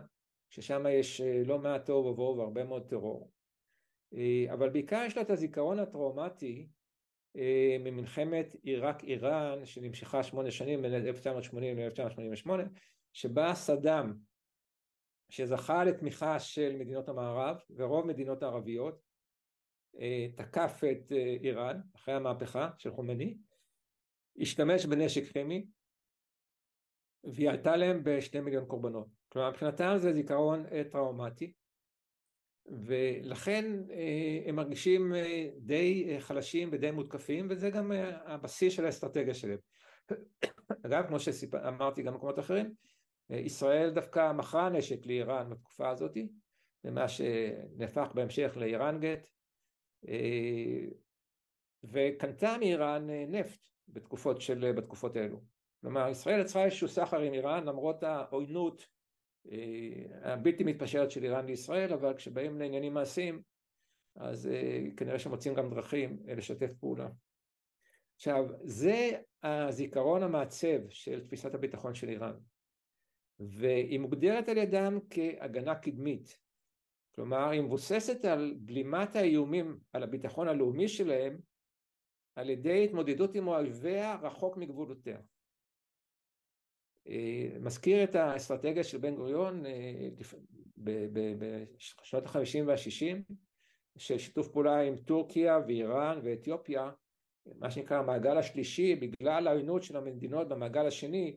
ששם 0.53 0.85
יש 0.91 1.21
אה, 1.21 1.43
לא 1.47 1.59
מעט 1.59 1.87
תוהו 1.87 2.05
ובוהו 2.07 2.37
והרבה 2.37 2.65
מאוד 2.65 2.89
טרור. 2.89 3.31
אה, 4.15 4.53
אבל 4.53 4.69
בעיקר 4.71 5.03
יש 5.07 5.17
לה 5.17 5.23
את 5.23 5.31
הזיכרון 5.31 5.79
הטראומטי 5.79 6.69
ממלחמת 7.81 8.57
עיראק-איראן 8.63 9.65
שנמשכה 9.65 10.23
שמונה 10.23 10.51
שנים 10.51 10.83
בין 10.83 10.95
1980 10.95 11.79
ל-1988 11.79 12.51
שבה 13.13 13.55
סדאם 13.55 14.13
שזכה 15.33 15.85
לתמיכה 15.85 16.41
של 16.41 16.77
מדינות 16.79 17.09
המערב 17.09 17.57
ורוב 17.77 18.07
מדינות 18.07 18.43
הערביות 18.43 19.03
תקף 20.37 20.81
את 20.93 21.13
איראן 21.43 21.81
אחרי 21.97 22.15
המהפכה 22.15 22.71
של 22.79 22.91
חומני 22.91 23.39
השתמש 24.41 24.87
בנשק 24.87 25.33
כימי 25.33 25.67
והיא 27.25 27.51
עלתה 27.51 27.77
להם 27.77 28.01
בשני 28.05 28.41
מיליון 28.41 28.65
קורבנות. 28.67 29.07
כלומר 29.29 29.51
מבחינתם 29.51 29.95
זה 29.97 30.13
זיכרון 30.13 30.65
טראומטי 30.91 31.53
ולכן 32.67 33.65
הם 34.47 34.57
מרגישים 34.57 35.13
די 35.57 36.17
חלשים 36.21 36.69
ודי 36.73 36.91
מותקפים 36.91 37.47
וזה 37.51 37.71
גם 37.71 37.93
הבסיס 38.25 38.73
של 38.73 38.85
האסטרטגיה 38.85 39.35
שלהם. 39.35 39.59
אגב 40.87 41.07
כמו 41.07 41.21
שאמרתי 41.21 42.03
גם 42.03 42.13
במקומות 42.13 42.39
אחרים 42.39 42.75
ישראל 43.31 43.91
דווקא 43.91 44.33
מכרה 44.33 44.69
נשק 44.69 45.07
לאיראן 45.07 45.51
בתקופה 45.51 45.89
הזאת 45.91 46.17
במה 46.85 47.09
שנהפך 47.09 48.09
בהמשך 48.15 48.53
לאיראן 48.57 49.01
גט 49.01 49.31
וקנתה 51.85 52.57
מאיראן 52.61 53.11
נפט 53.11 53.67
בתקופות, 53.89 54.41
של, 54.41 54.73
בתקופות 54.73 55.17
האלו 55.17 55.41
כלומר 55.81 56.09
ישראל 56.09 56.41
יצרה 56.41 56.65
איזשהו 56.65 56.89
סחר 56.89 57.21
עם 57.21 57.33
איראן 57.33 57.65
למרות 57.65 58.03
העוינות 58.03 58.87
הבלתי 60.23 60.65
מתפשרת 60.65 61.11
של 61.11 61.25
איראן 61.25 61.47
לישראל 61.47 61.93
אבל 61.93 62.15
כשבאים 62.17 62.59
לעניינים 62.59 62.95
מעשיים 62.95 63.43
אז 64.17 64.49
כנראה 64.97 65.19
שמוצאים 65.19 65.55
גם 65.55 65.71
דרכים 65.71 66.19
לשתף 66.27 66.73
פעולה. 66.81 67.09
עכשיו 68.15 68.45
זה 68.63 69.11
הזיכרון 69.43 70.23
המעצב 70.23 70.89
של 70.89 71.25
תפיסת 71.25 71.55
הביטחון 71.55 71.95
של 71.95 72.09
איראן 72.09 72.35
והיא 73.49 74.01
מוגדרת 74.01 74.49
על 74.49 74.57
ידם 74.59 74.99
כהגנה 75.11 75.75
קדמית. 75.75 76.39
כלומר 77.15 77.49
היא 77.49 77.61
מבוססת 77.61 78.25
על 78.25 78.55
בלימת 78.61 79.17
האיומים 79.17 79.79
על 79.93 80.03
הביטחון 80.03 80.49
הלאומי 80.49 80.89
שלהם 80.89 81.39
על 82.37 82.51
ידי 82.51 82.85
התמודדות 82.85 83.35
עם 83.35 83.49
אויביה 83.49 84.19
רחוק 84.23 84.57
מגבולותיה. 84.57 85.19
מזכיר 87.61 88.05
את 88.05 88.15
האסטרטגיה 88.15 88.85
של 88.85 88.99
בן 88.99 89.15
גוריון 89.15 89.63
בשנות 90.77 92.27
החמישים 92.27 92.69
והשישים 92.69 93.23
של 93.99 94.19
שיתוף 94.19 94.49
פעולה 94.49 94.81
עם 94.81 94.97
טורקיה 94.97 95.59
ואיראן 95.67 96.21
ואתיופיה 96.25 96.91
מה 97.47 97.71
שנקרא 97.71 97.99
המעגל 97.99 98.39
השלישי 98.39 98.95
בגלל 98.97 99.47
העוינות 99.47 99.83
של 99.83 99.97
המדינות 99.97 100.49
במעגל 100.49 100.87
השני 100.87 101.37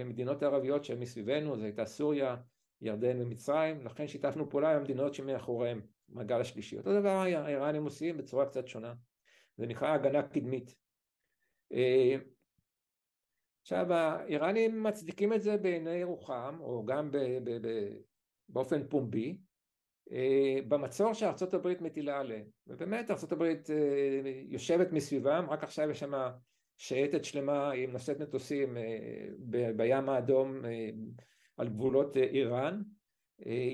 המדינות 0.00 0.42
הערביות 0.42 0.84
שהן 0.84 1.00
מסביבנו, 1.00 1.58
זו 1.58 1.64
הייתה 1.64 1.84
סוריה, 1.84 2.36
ירדן 2.80 3.22
ומצרים, 3.22 3.86
לכן 3.86 4.06
שיתפנו 4.06 4.50
פעולה 4.50 4.70
עם 4.70 4.76
המדינות 4.76 5.14
שמאחוריהם, 5.14 5.80
מעגל 6.08 6.40
השלישי. 6.40 6.78
אותו 6.78 7.00
דבר 7.00 7.10
האיראנים 7.10 7.84
עושים 7.84 8.16
בצורה 8.16 8.46
קצת 8.46 8.68
שונה, 8.68 8.94
זה 9.56 9.66
נקרא 9.66 9.88
הגנה 9.88 10.22
קדמית. 10.22 10.74
עכשיו 13.62 13.92
האיראנים 13.92 14.82
מצדיקים 14.82 15.32
את 15.32 15.42
זה 15.42 15.56
בעיני 15.56 16.04
רוחם, 16.04 16.56
או 16.60 16.84
גם 16.86 17.10
ב, 17.10 17.16
ב, 17.16 17.66
ב, 17.66 17.88
באופן 18.48 18.88
פומבי, 18.88 19.38
במצור 20.68 21.12
שארצות 21.12 21.54
הברית 21.54 21.80
מטילה 21.80 22.20
עליהם, 22.20 22.46
ובאמת 22.66 23.10
ארצות 23.10 23.32
הברית 23.32 23.68
יושבת 24.48 24.92
מסביבם, 24.92 25.46
רק 25.50 25.62
עכשיו 25.62 25.90
יש 25.90 26.00
שם 26.00 26.12
שייטת 26.76 27.24
שלמה 27.24 27.70
עם 27.70 27.90
נושאת 27.90 28.20
מטוסים 28.20 28.76
בים 29.76 30.08
האדום 30.08 30.62
על 31.56 31.68
גבולות 31.68 32.16
איראן, 32.16 32.82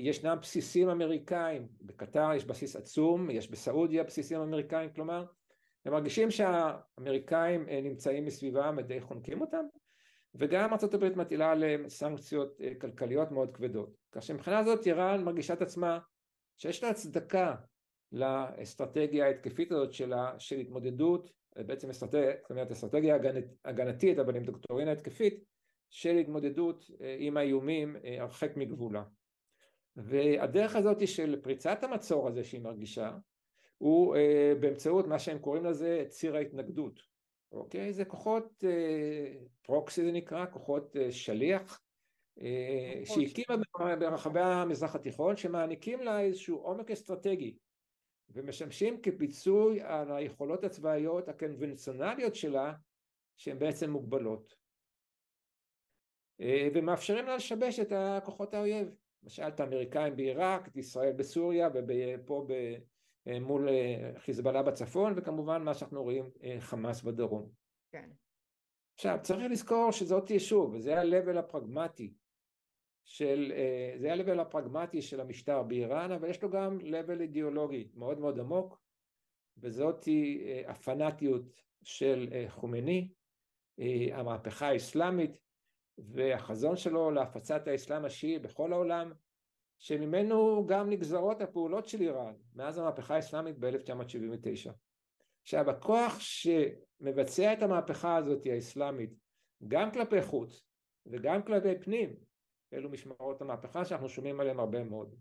ישנם 0.03 0.37
בסיסים 0.41 0.89
אמריקאים, 0.89 1.67
בקטר 1.81 2.33
יש 2.35 2.45
בסיס 2.45 2.75
עצום, 2.75 3.29
יש 3.29 3.51
בסעודיה 3.51 4.03
בסיסים 4.03 4.41
אמריקאים, 4.41 4.89
כלומר 4.89 5.25
הם 5.85 5.93
מרגישים 5.93 6.31
שהאמריקאים 6.31 7.65
נמצאים 7.83 8.25
מסביבם 8.25 8.75
ודי 8.77 9.01
חונקים 9.01 9.41
אותם 9.41 9.65
וגם 10.35 10.73
ארה"ב 10.73 11.17
מטילה 11.17 11.51
עליהם 11.51 11.89
סנקציות 11.89 12.61
כלכליות 12.81 13.31
מאוד 13.31 13.55
כבדות. 13.55 13.97
כך 14.11 14.23
שמבחינה 14.23 14.59
הזאת 14.59 14.87
איראן 14.87 15.23
מרגישה 15.23 15.53
את 15.53 15.61
עצמה 15.61 15.99
שיש 16.57 16.83
לה 16.83 16.89
הצדקה 16.89 17.55
לאסטרטגיה 18.11 19.25
ההתקפית 19.25 19.71
הזאת 19.71 19.93
שלה 19.93 20.33
של 20.39 20.57
התמודדות 20.57 21.31
בעצם 21.55 21.89
אסטרטגיה, 21.89 22.31
זאת 22.41 22.51
אומרת 22.51 22.71
אסטרטגיה 22.71 23.17
הגנתית 23.65 24.19
אבל 24.19 24.35
עם 24.35 24.43
דוקטורינה 24.43 24.91
התקפית 24.91 25.43
של 25.89 26.17
התמודדות 26.17 26.85
עם 27.19 27.37
האיומים 27.37 27.95
הרחק 28.19 28.57
מגבולה. 28.57 29.03
והדרך 29.95 30.75
הזאת 30.75 31.07
של 31.07 31.41
פריצת 31.41 31.83
המצור 31.83 32.27
הזה 32.27 32.43
שהיא 32.43 32.61
מרגישה 32.61 33.11
הוא 33.77 34.15
באמצעות 34.59 35.07
מה 35.07 35.19
שהם 35.19 35.39
קוראים 35.39 35.65
לזה 35.65 36.05
ציר 36.07 36.35
ההתנגדות. 36.35 36.99
אוקיי? 37.51 37.93
זה 37.93 38.05
כוחות 38.05 38.63
פרוקסי 39.61 40.03
זה 40.03 40.11
נקרא, 40.11 40.45
כוחות 40.45 40.95
שליח 41.09 41.81
שהקימה 43.05 43.57
ברחבי 43.99 44.39
המזרח 44.39 44.95
התיכון 44.95 45.35
שמעניקים 45.37 46.01
לה 46.01 46.21
איזשהו 46.21 46.57
עומק 46.57 46.91
אסטרטגי 46.91 47.57
ומשמשים 48.33 49.01
כפיצוי 49.01 49.81
על 49.81 50.11
היכולות 50.11 50.63
הצבאיות 50.63 51.29
הקונבנציונליות 51.29 52.35
שלה 52.35 52.73
שהן 53.37 53.59
בעצם 53.59 53.91
מוגבלות 53.91 54.55
ומאפשרים 56.73 57.25
לה 57.25 57.35
לשבש 57.35 57.79
את 57.79 57.91
כוחות 58.25 58.53
האויב 58.53 58.95
למשל 59.23 59.43
את 59.43 59.59
האמריקאים 59.59 60.15
בעיראק, 60.15 60.67
את 60.67 60.77
ישראל 60.77 61.13
בסוריה 61.13 61.69
ופה 61.73 62.47
מול 63.41 63.69
חיזבאללה 64.17 64.63
בצפון 64.63 65.13
וכמובן 65.17 65.63
מה 65.63 65.73
שאנחנו 65.73 66.03
רואים 66.03 66.29
חמאס 66.59 67.01
בדרום. 67.01 67.49
כן. 67.91 68.09
עכשיו 68.95 69.17
צריך 69.21 69.51
לזכור 69.51 69.91
שזאת 69.91 70.31
שוב, 70.39 70.73
וזה 70.73 70.99
ה-level 70.99 71.39
הפרגמטי 71.39 72.13
של, 73.03 73.53
זה 73.97 74.13
ה-level 74.13 74.41
הפרגמטי 74.41 75.01
של 75.01 75.21
המשטר 75.21 75.63
באיראן 75.63 76.11
אבל 76.11 76.29
יש 76.29 76.43
לו 76.43 76.49
גם 76.49 76.79
level 76.79 77.21
אידיאולוגי 77.21 77.87
מאוד 77.93 78.19
מאוד 78.19 78.39
עמוק 78.39 78.81
וזאת 79.57 80.05
הפנאטיות 80.67 81.61
של 81.83 82.29
חומני, 82.47 83.09
המהפכה 84.11 84.67
האסלאמית 84.67 85.31
והחזון 85.97 86.77
שלו 86.77 87.11
להפצת 87.11 87.67
האסלאם 87.67 88.05
השיעי 88.05 88.39
בכל 88.39 88.73
העולם 88.73 89.11
שממנו 89.79 90.65
גם 90.67 90.89
נגזרות 90.89 91.41
הפעולות 91.41 91.87
של 91.87 92.01
איראן 92.01 92.33
מאז 92.55 92.77
המהפכה 92.77 93.15
האסלאמית 93.15 93.55
ב-1979. 93.59 94.71
עכשיו 95.41 95.69
הכוח 95.69 96.19
שמבצע 96.19 97.53
את 97.53 97.63
המהפכה 97.63 98.15
הזאת 98.15 98.45
האסלאמית 98.45 99.09
גם 99.67 99.91
כלפי 99.91 100.21
חוץ 100.21 100.63
וגם 101.05 101.43
כלפי 101.43 101.79
פנים 101.81 102.15
אלו 102.73 102.89
משמרות 102.89 103.41
המהפכה 103.41 103.85
שאנחנו 103.85 104.09
שומעים 104.09 104.39
עליהם 104.39 104.59
הרבה 104.59 104.83
מאוד. 104.83 105.15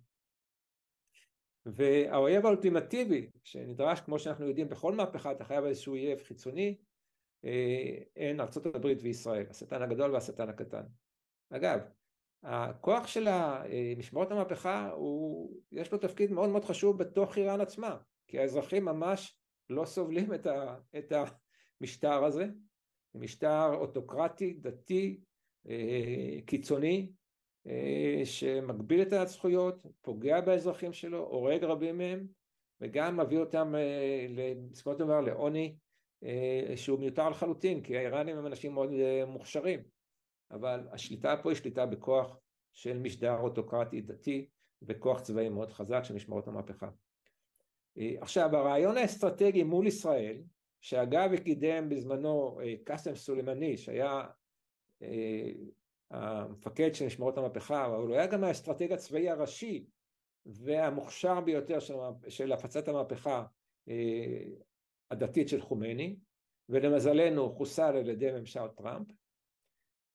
והאויב 1.67 2.47
האולטימטיבי 2.47 3.31
שנדרש 3.45 4.01
כמו 4.01 4.19
שאנחנו 4.19 4.49
יודעים 4.49 4.69
בכל 4.69 4.95
מהפכה 4.95 5.33
אתה 5.33 5.45
חייב 5.45 5.65
איזשהו 5.65 5.93
אויב 5.93 6.23
חיצוני 6.23 6.79
הן 8.17 8.41
ארצות 8.41 8.67
הברית 8.67 8.99
וישראל 9.03 9.47
השטן 9.51 9.83
הגדול 9.83 10.11
והשטן 10.11 10.49
הקטן. 10.49 10.83
אגב 11.51 11.81
הכוח 12.43 13.07
של 13.07 13.29
משמרות 13.97 14.31
המהפכה 14.31 14.91
הוא, 14.91 15.57
יש 15.73 15.93
לו 15.93 15.99
תפקיד 15.99 16.33
מאוד 16.33 16.51
מאוד 16.51 16.65
חשוב 16.65 16.99
בתוך 16.99 17.39
איראן 17.39 17.61
עצמה 17.61 17.97
כי 18.27 18.39
האזרחים 18.39 18.85
ממש 18.85 19.39
לא 19.71 19.85
סובלים 19.85 20.35
את, 20.35 20.47
ה, 20.47 20.77
את 20.99 21.13
המשטר 21.81 22.25
הזה, 22.25 22.47
משטר 23.15 23.75
אוטוקרטי, 23.75 24.53
דתי, 24.53 25.21
קיצוני 26.47 27.13
שמגביל 28.25 29.03
את 29.03 29.13
הזכויות, 29.13 29.87
פוגע 30.03 30.41
באזרחים 30.41 30.93
שלו, 30.93 31.19
הורג 31.19 31.65
רבים 31.65 31.99
מהם 31.99 32.27
וגם 32.81 33.21
מביא 33.21 33.39
אותם 33.39 33.75
בסופו 34.71 34.93
של 34.93 34.99
דבר 34.99 35.21
לעוני 35.21 35.77
שהוא 36.77 36.99
מיותר 36.99 37.29
לחלוטין 37.31 37.83
כי 37.83 37.97
האיראנים 37.97 38.39
הם 38.39 38.47
אנשים 38.47 38.75
מאוד 38.75 38.91
מוכשרים 39.27 39.81
אבל 40.51 40.89
השליטה 40.93 41.37
פה 41.43 41.51
היא 41.51 41.57
שליטה 41.57 41.87
בכוח 41.87 42.41
של 42.73 42.99
משדר 42.99 43.41
אוטוקרטי 43.41 44.01
דתי 44.01 44.49
וכוח 44.83 45.21
צבאי 45.21 45.49
מאוד 45.49 45.73
חזק 45.73 46.01
של 46.05 46.15
משמרות 46.15 46.49
המהפכה. 46.49 46.89
עכשיו 47.97 48.57
הרעיון 48.57 48.97
האסטרטגי 48.97 49.63
מול 49.63 49.87
ישראל 49.87 50.43
שאגב 50.81 51.37
קידם 51.37 51.89
בזמנו 51.89 52.61
קאסם 52.85 53.15
סולימני 53.15 53.77
שהיה 53.77 54.27
המפקד 56.11 56.95
של 56.95 57.07
משמרות 57.07 57.39
המהפכה 57.39 57.87
אבל 57.87 58.07
הוא 58.07 58.15
היה 58.15 58.27
גם 58.27 58.45
האסטרטג 58.45 58.93
הצבאי 58.93 59.31
הראשי 59.31 59.87
והמוכשר 60.47 61.41
ביותר 61.41 61.81
של, 61.81 61.95
של 62.29 62.53
הפצת 62.53 62.89
המהפכה 62.89 63.45
הדתית 65.11 65.49
של 65.49 65.61
חומייני, 65.61 66.17
ולמזלנו 66.69 67.51
חוסל 67.51 67.97
על 67.97 68.09
ידי 68.09 68.33
ממשל 68.33 68.69
טראמפ. 68.77 69.07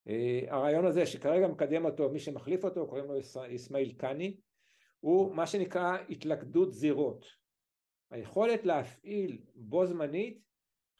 אה, 0.07 0.41
הרעיון 0.47 0.85
הזה 0.85 1.05
שכרגע 1.05 1.47
מקדם 1.47 1.85
אותו 1.85 2.09
מי 2.09 2.19
שמחליף 2.19 2.65
אותו, 2.65 2.87
קוראים 2.87 3.05
לו 3.05 3.19
אסמאעיל 3.55 3.93
קאני, 3.97 4.37
הוא 4.99 5.35
מה 5.35 5.47
שנקרא 5.47 5.97
התלכדות 6.09 6.73
זירות. 6.73 7.25
היכולת 8.11 8.65
להפעיל 8.65 9.41
בו 9.55 9.85
זמנית 9.85 10.41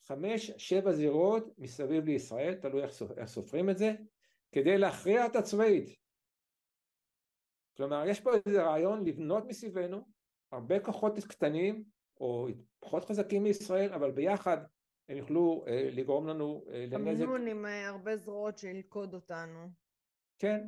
חמש, 0.03 0.51
שבע 0.57 0.91
זירות 0.91 1.53
מסביב 1.57 2.05
לישראל, 2.05 2.53
תלוי 2.53 2.83
איך 3.17 3.25
סופרים 3.25 3.69
את 3.69 3.77
זה, 3.77 3.93
כדי 4.55 4.77
להכריע 4.77 5.25
את 5.25 5.35
הצבאית. 5.35 5.99
כלומר, 7.77 8.03
יש 8.07 8.21
פה 8.21 8.31
איזה 8.45 8.63
רעיון 8.63 9.05
לבנות 9.05 9.43
מסביבנו 9.47 10.07
הרבה 10.51 10.79
כוחות 10.79 11.13
קטנים 11.27 11.83
או 12.19 12.47
פחות 12.79 13.05
חזקים 13.05 13.43
מישראל, 13.43 13.93
אבל 13.93 14.11
ביחד 14.11 14.57
הם 15.09 15.17
יוכלו 15.17 15.65
אה, 15.67 15.89
לגרום 15.91 16.27
לנו 16.27 16.65
אה, 16.69 16.85
לנזק. 16.91 17.23
אמנון 17.23 17.47
עם 17.47 17.65
אה, 17.65 17.87
הרבה 17.87 18.17
זרועות 18.17 18.57
שילכוד 18.57 19.13
אותנו. 19.13 19.69
כן. 20.39 20.67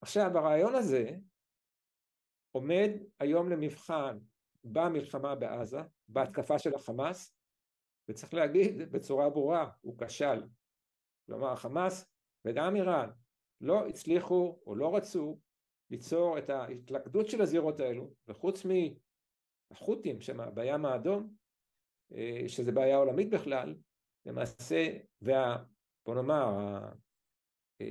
עכשיו, 0.00 0.38
הרעיון 0.38 0.74
הזה 0.74 1.10
עומד 2.52 2.90
היום 3.20 3.48
למבחן 3.50 4.18
במלחמה 4.64 5.34
בעזה, 5.34 5.80
בהתקפה 6.08 6.58
של 6.58 6.74
החמאס, 6.74 7.34
וצריך 8.08 8.34
להגיד 8.34 8.92
בצורה 8.92 9.30
ברורה, 9.30 9.70
הוא 9.80 9.98
כשל. 9.98 10.42
כלומר, 11.26 11.52
החמאס 11.52 12.17
וגם 12.48 12.76
איראן 12.76 13.10
לא 13.60 13.86
הצליחו 13.86 14.58
או 14.66 14.74
לא 14.74 14.96
רצו 14.96 15.38
ליצור 15.90 16.38
את 16.38 16.50
ההתלכדות 16.50 17.28
של 17.28 17.42
הזירות 17.42 17.80
האלו, 17.80 18.10
וחוץ 18.28 18.66
מהחות'ים 19.70 20.18
בים 20.54 20.84
האדום, 20.84 21.34
אה, 22.14 22.44
שזה 22.48 22.72
בעיה 22.72 22.96
עולמית 22.96 23.30
בכלל, 23.30 23.74
למעשה, 24.26 24.98
וה... 25.22 25.64
בוא 26.06 26.14
נאמר, 26.14 26.78
אה, 27.80 27.86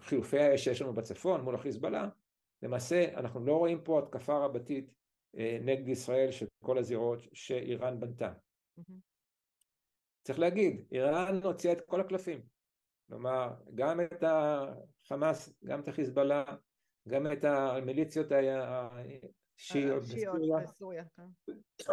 חילופי 0.00 0.38
האש 0.38 0.64
שיש 0.64 0.82
לנו 0.82 0.94
בצפון 0.94 1.40
מול 1.40 1.54
החיזבאללה, 1.54 2.08
למעשה 2.62 3.14
אנחנו 3.14 3.46
לא 3.46 3.58
רואים 3.58 3.84
פה 3.84 3.98
התקפה 3.98 4.44
רבתית 4.44 4.94
אה, 5.36 5.58
נגד 5.60 5.88
ישראל 5.88 6.30
של 6.30 6.46
כל 6.64 6.78
הזירות 6.78 7.18
שאיראן 7.32 8.00
בנתה. 8.00 8.32
Mm-hmm. 8.32 8.92
צריך 10.26 10.38
להגיד, 10.38 10.86
איראן 10.92 11.42
הוציאה 11.42 11.72
את 11.72 11.80
כל 11.80 12.00
הקלפים. 12.00 12.53
כלומר, 13.08 13.48
גם 13.74 14.00
את 14.00 14.24
החמאס, 14.26 15.54
גם 15.64 15.80
את 15.80 15.88
החיזבאללה, 15.88 16.44
גם 17.08 17.32
את 17.32 17.44
המיליציות 17.44 18.26
השיעיות 19.58 20.02
בסוריה, 20.02 21.04
כן. 21.16 21.92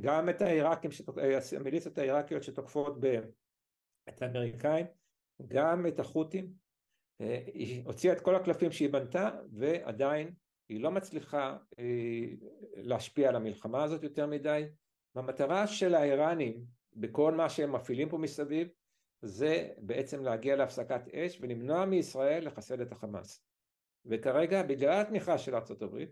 גם 0.00 0.28
את 0.28 0.42
העיראקים, 0.42 0.90
המיליציות 1.60 1.98
העיראקיות 1.98 2.42
שתוקפות 2.42 2.96
את 4.08 4.22
האמריקאים, 4.22 4.86
גם 5.48 5.86
את 5.86 6.00
החות'ים, 6.00 6.52
אה, 7.20 7.42
היא 7.46 7.84
הוציאה 7.84 8.12
את 8.12 8.20
כל 8.20 8.34
הקלפים 8.34 8.72
שהיא 8.72 8.92
בנתה 8.92 9.30
ועדיין 9.52 10.34
היא 10.68 10.80
לא 10.80 10.90
מצליחה 10.90 11.56
אה, 11.78 12.24
להשפיע 12.76 13.28
על 13.28 13.36
המלחמה 13.36 13.82
הזאת 13.82 14.02
יותר 14.02 14.26
מדי. 14.26 14.68
המטרה 15.14 15.66
של 15.66 15.94
האיראנים 15.94 16.64
בכל 16.92 17.34
מה 17.34 17.48
שהם 17.48 17.72
מפעילים 17.72 18.08
פה 18.08 18.18
מסביב 18.18 18.68
זה 19.22 19.68
בעצם 19.78 20.22
להגיע 20.22 20.56
להפסקת 20.56 21.08
אש 21.14 21.38
ולמנוע 21.40 21.84
מישראל 21.84 22.46
לחסל 22.46 22.82
את 22.82 22.92
החמאס. 22.92 23.44
וכרגע 24.06 24.62
בגלל 24.62 25.00
התמיכה 25.00 25.38
של 25.38 25.54
ארה"ב 25.54 26.04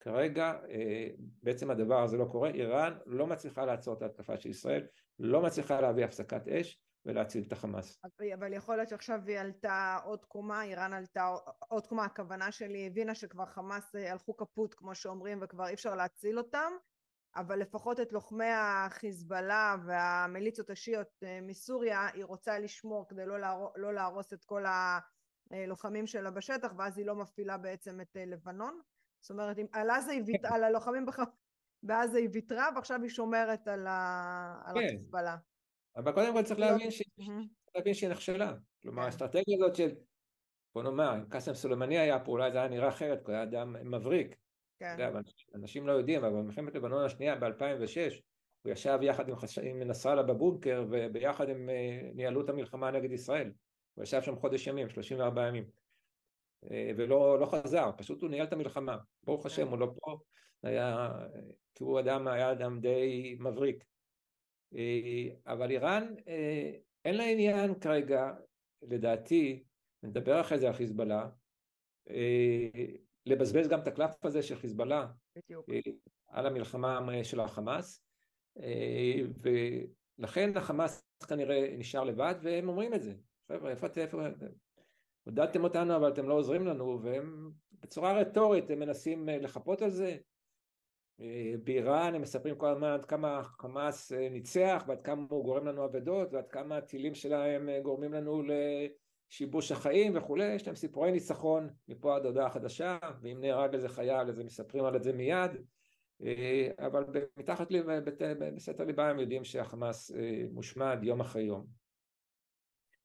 כרגע 0.00 0.52
אה, 0.70 1.08
בעצם 1.18 1.70
הדבר 1.70 2.02
הזה 2.02 2.16
לא 2.16 2.24
קורה, 2.24 2.50
איראן 2.50 2.98
לא 3.06 3.26
מצליחה 3.26 3.64
לעצור 3.64 3.94
את 3.94 4.02
ההתקפה 4.02 4.36
של 4.36 4.48
ישראל, 4.48 4.86
לא 5.18 5.42
מצליחה 5.42 5.80
להביא 5.80 6.04
הפסקת 6.04 6.48
אש 6.48 6.80
ולהציל 7.04 7.44
את 7.46 7.52
החמאס. 7.52 8.00
אבל 8.34 8.52
יכול 8.52 8.76
להיות 8.76 8.88
שעכשיו 8.88 9.20
היא 9.26 9.38
עלתה 9.38 9.98
עוד 10.04 10.24
קומה, 10.24 10.62
איראן 10.62 10.92
עלתה 10.92 11.34
עוד 11.68 11.86
קומה, 11.86 12.04
הכוונה 12.04 12.52
שלי 12.52 12.86
הבינה 12.86 13.14
שכבר 13.14 13.46
חמאס 13.46 13.94
אה, 13.94 14.12
הלכו 14.12 14.36
כפות 14.36 14.74
כמו 14.74 14.94
שאומרים 14.94 15.38
וכבר 15.42 15.68
אי 15.68 15.74
אפשר 15.74 15.94
להציל 15.94 16.38
אותם, 16.38 16.72
אבל 17.36 17.58
לפחות 17.58 18.00
את 18.00 18.12
לוחמי 18.12 18.50
החיזבאללה 18.52 19.76
והמיליציות 19.86 20.70
השיעיות 20.70 21.22
אה, 21.22 21.40
מסוריה 21.42 22.06
היא 22.14 22.24
רוצה 22.24 22.58
לשמור 22.58 23.08
כדי 23.08 23.26
לא, 23.26 23.40
להרוס, 23.40 23.72
לא 23.76 23.94
להרוס 23.94 24.32
את 24.32 24.44
כל 24.44 24.64
הלוחמים 25.50 26.06
שלה 26.06 26.30
בשטח 26.30 26.72
ואז 26.76 26.98
היא 26.98 27.06
לא 27.06 27.14
מפעילה 27.14 27.58
בעצם 27.58 28.00
את 28.00 28.16
לבנון 28.26 28.80
זאת 29.20 29.30
אומרת, 29.30 29.56
על 29.72 29.90
עזה 29.90 30.12
היא 30.12 30.22
ויתרה, 30.26 30.54
על 30.54 30.64
הלוחמים 30.64 31.06
בעזה 31.82 32.18
היא 32.18 32.28
ויתרה, 32.32 32.68
ועכשיו 32.74 33.02
היא 33.02 33.10
שומרת 33.10 33.68
על 33.68 33.86
כן. 34.74 34.80
החיזבאללה. 34.86 35.36
אבל 35.96 36.12
קודם 36.12 36.32
כל 36.32 36.42
צריך 36.42 36.60
לא- 36.60 36.66
להבין 37.74 37.94
שהיא 37.94 38.08
נכשלה. 38.10 38.52
כלומר, 38.82 39.02
כן. 39.02 39.06
האסטרטגיה 39.06 39.56
הזאת 39.56 39.76
של, 39.76 39.94
בוא 40.74 40.82
נאמר, 40.82 41.14
אם 41.14 41.24
קאסם 41.28 41.54
סולימני 41.54 41.98
היה 41.98 42.24
פה, 42.24 42.32
אולי 42.32 42.52
זה 42.52 42.58
היה 42.58 42.68
נראה 42.68 42.88
אחרת, 42.88 43.18
כי 43.18 43.24
הוא 43.24 43.34
היה 43.34 43.42
אדם 43.42 43.90
מבריק. 43.90 44.36
כן. 44.78 45.12
אנשים 45.54 45.86
לא 45.86 45.92
יודעים, 45.92 46.24
אבל 46.24 46.34
במלחמת 46.34 46.74
לבנון 46.74 47.04
השנייה 47.04 47.36
ב-2006, 47.36 48.20
הוא 48.62 48.72
ישב 48.72 48.98
יחד 49.02 49.24
עם 49.62 49.82
נסראללה 49.82 50.22
בבונקר, 50.22 50.84
וביחד 50.90 51.50
הם 51.50 51.70
אה, 51.70 52.10
ניהלו 52.14 52.44
את 52.44 52.48
המלחמה 52.48 52.90
נגד 52.90 53.12
ישראל. 53.12 53.52
הוא 53.94 54.02
ישב 54.02 54.22
שם 54.22 54.36
חודש 54.36 54.66
ימים, 54.66 54.88
34 54.88 55.48
ימים. 55.48 55.64
אה, 56.70 56.90
ולא 56.96 57.40
לא 57.40 57.46
חזר, 57.46 57.90
פשוט 57.96 58.22
הוא 58.22 58.30
ניהל 58.30 58.46
את 58.46 58.52
המלחמה, 58.52 58.96
ברוך 59.22 59.46
השם 59.46 59.64
כן. 59.64 59.68
הוא 59.68 59.78
לא 59.78 59.92
פה, 60.00 60.18
היה, 60.62 61.08
כי 61.74 61.84
הוא 61.84 62.00
אדם, 62.00 62.28
היה 62.28 62.52
אדם 62.52 62.80
די 62.80 63.36
מבריק. 63.40 63.84
אה, 64.76 65.28
אבל 65.46 65.70
איראן 65.70 66.14
אין 67.04 67.16
לה 67.16 67.24
עניין 67.24 67.80
כרגע, 67.80 68.32
לדעתי, 68.82 69.64
נדבר 70.02 70.40
אחרי 70.40 70.58
זה 70.58 70.66
על 70.66 70.72
חיזבאללה, 70.72 71.28
לבזבז 73.26 73.68
גם 73.68 73.80
את 73.80 73.86
הקלף 73.86 74.24
הזה 74.24 74.42
של 74.42 74.56
חיזבאללה 74.56 75.06
על 76.28 76.46
המלחמה 76.46 77.00
של 77.22 77.40
החמאס, 77.40 78.04
ולכן 80.18 80.56
החמאס 80.56 81.02
כנראה 81.28 81.74
נשאר 81.78 82.04
לבד, 82.04 82.34
והם 82.42 82.68
אומרים 82.68 82.94
את 82.94 83.02
זה. 83.02 83.14
חבר'ה, 83.52 83.70
איפה 83.70 83.86
אתם, 83.86 84.00
איפה 84.00 84.28
אתם? 84.28 84.46
עודדתם 85.28 85.64
אותנו 85.64 85.96
אבל 85.96 86.12
אתם 86.12 86.28
לא 86.28 86.34
עוזרים 86.34 86.66
לנו 86.66 87.00
והם 87.02 87.50
בצורה 87.82 88.12
רטורית 88.12 88.70
הם 88.70 88.78
מנסים 88.78 89.28
אה, 89.28 89.38
לחפות 89.38 89.82
על 89.82 89.90
זה 89.90 90.16
אה, 91.20 91.54
באיראן 91.64 92.14
הם 92.14 92.22
מספרים 92.22 92.56
כל 92.56 92.66
הזמן 92.66 92.88
עד 92.88 93.04
כמה 93.04 93.42
חמאס 93.42 94.12
אה, 94.12 94.28
ניצח 94.28 94.84
ועד 94.88 95.02
כמה 95.02 95.26
הוא 95.30 95.44
גורם 95.44 95.66
לנו 95.66 95.84
אבדות 95.84 96.32
ועד 96.32 96.48
כמה 96.48 96.76
הטילים 96.76 97.14
שלהם 97.14 97.68
גורמים 97.82 98.12
לנו 98.12 98.42
לשיבוש 99.30 99.72
החיים 99.72 100.16
וכולי, 100.16 100.54
יש 100.54 100.66
להם 100.66 100.76
סיפורי 100.76 101.12
ניצחון 101.12 101.70
מפה 101.88 102.16
עד 102.16 102.26
הודעה 102.26 102.50
חדשה 102.50 102.98
ואם 103.22 103.40
נהרג 103.40 103.74
איזה 103.74 103.88
חייל 103.88 104.28
אז 104.28 104.38
הם 104.38 104.46
מספרים 104.46 104.84
על 104.84 105.02
זה 105.02 105.12
מיד 105.12 105.50
אבל 106.78 107.04
מתחת 107.36 107.68
בסתר 108.38 108.84
ליבה 108.84 109.08
הם 109.10 109.18
יודעים 109.18 109.44
שהחמאס 109.44 110.10
מושמד 110.50 110.98
יום 111.02 111.20
אחרי 111.20 111.42
יום 111.42 111.66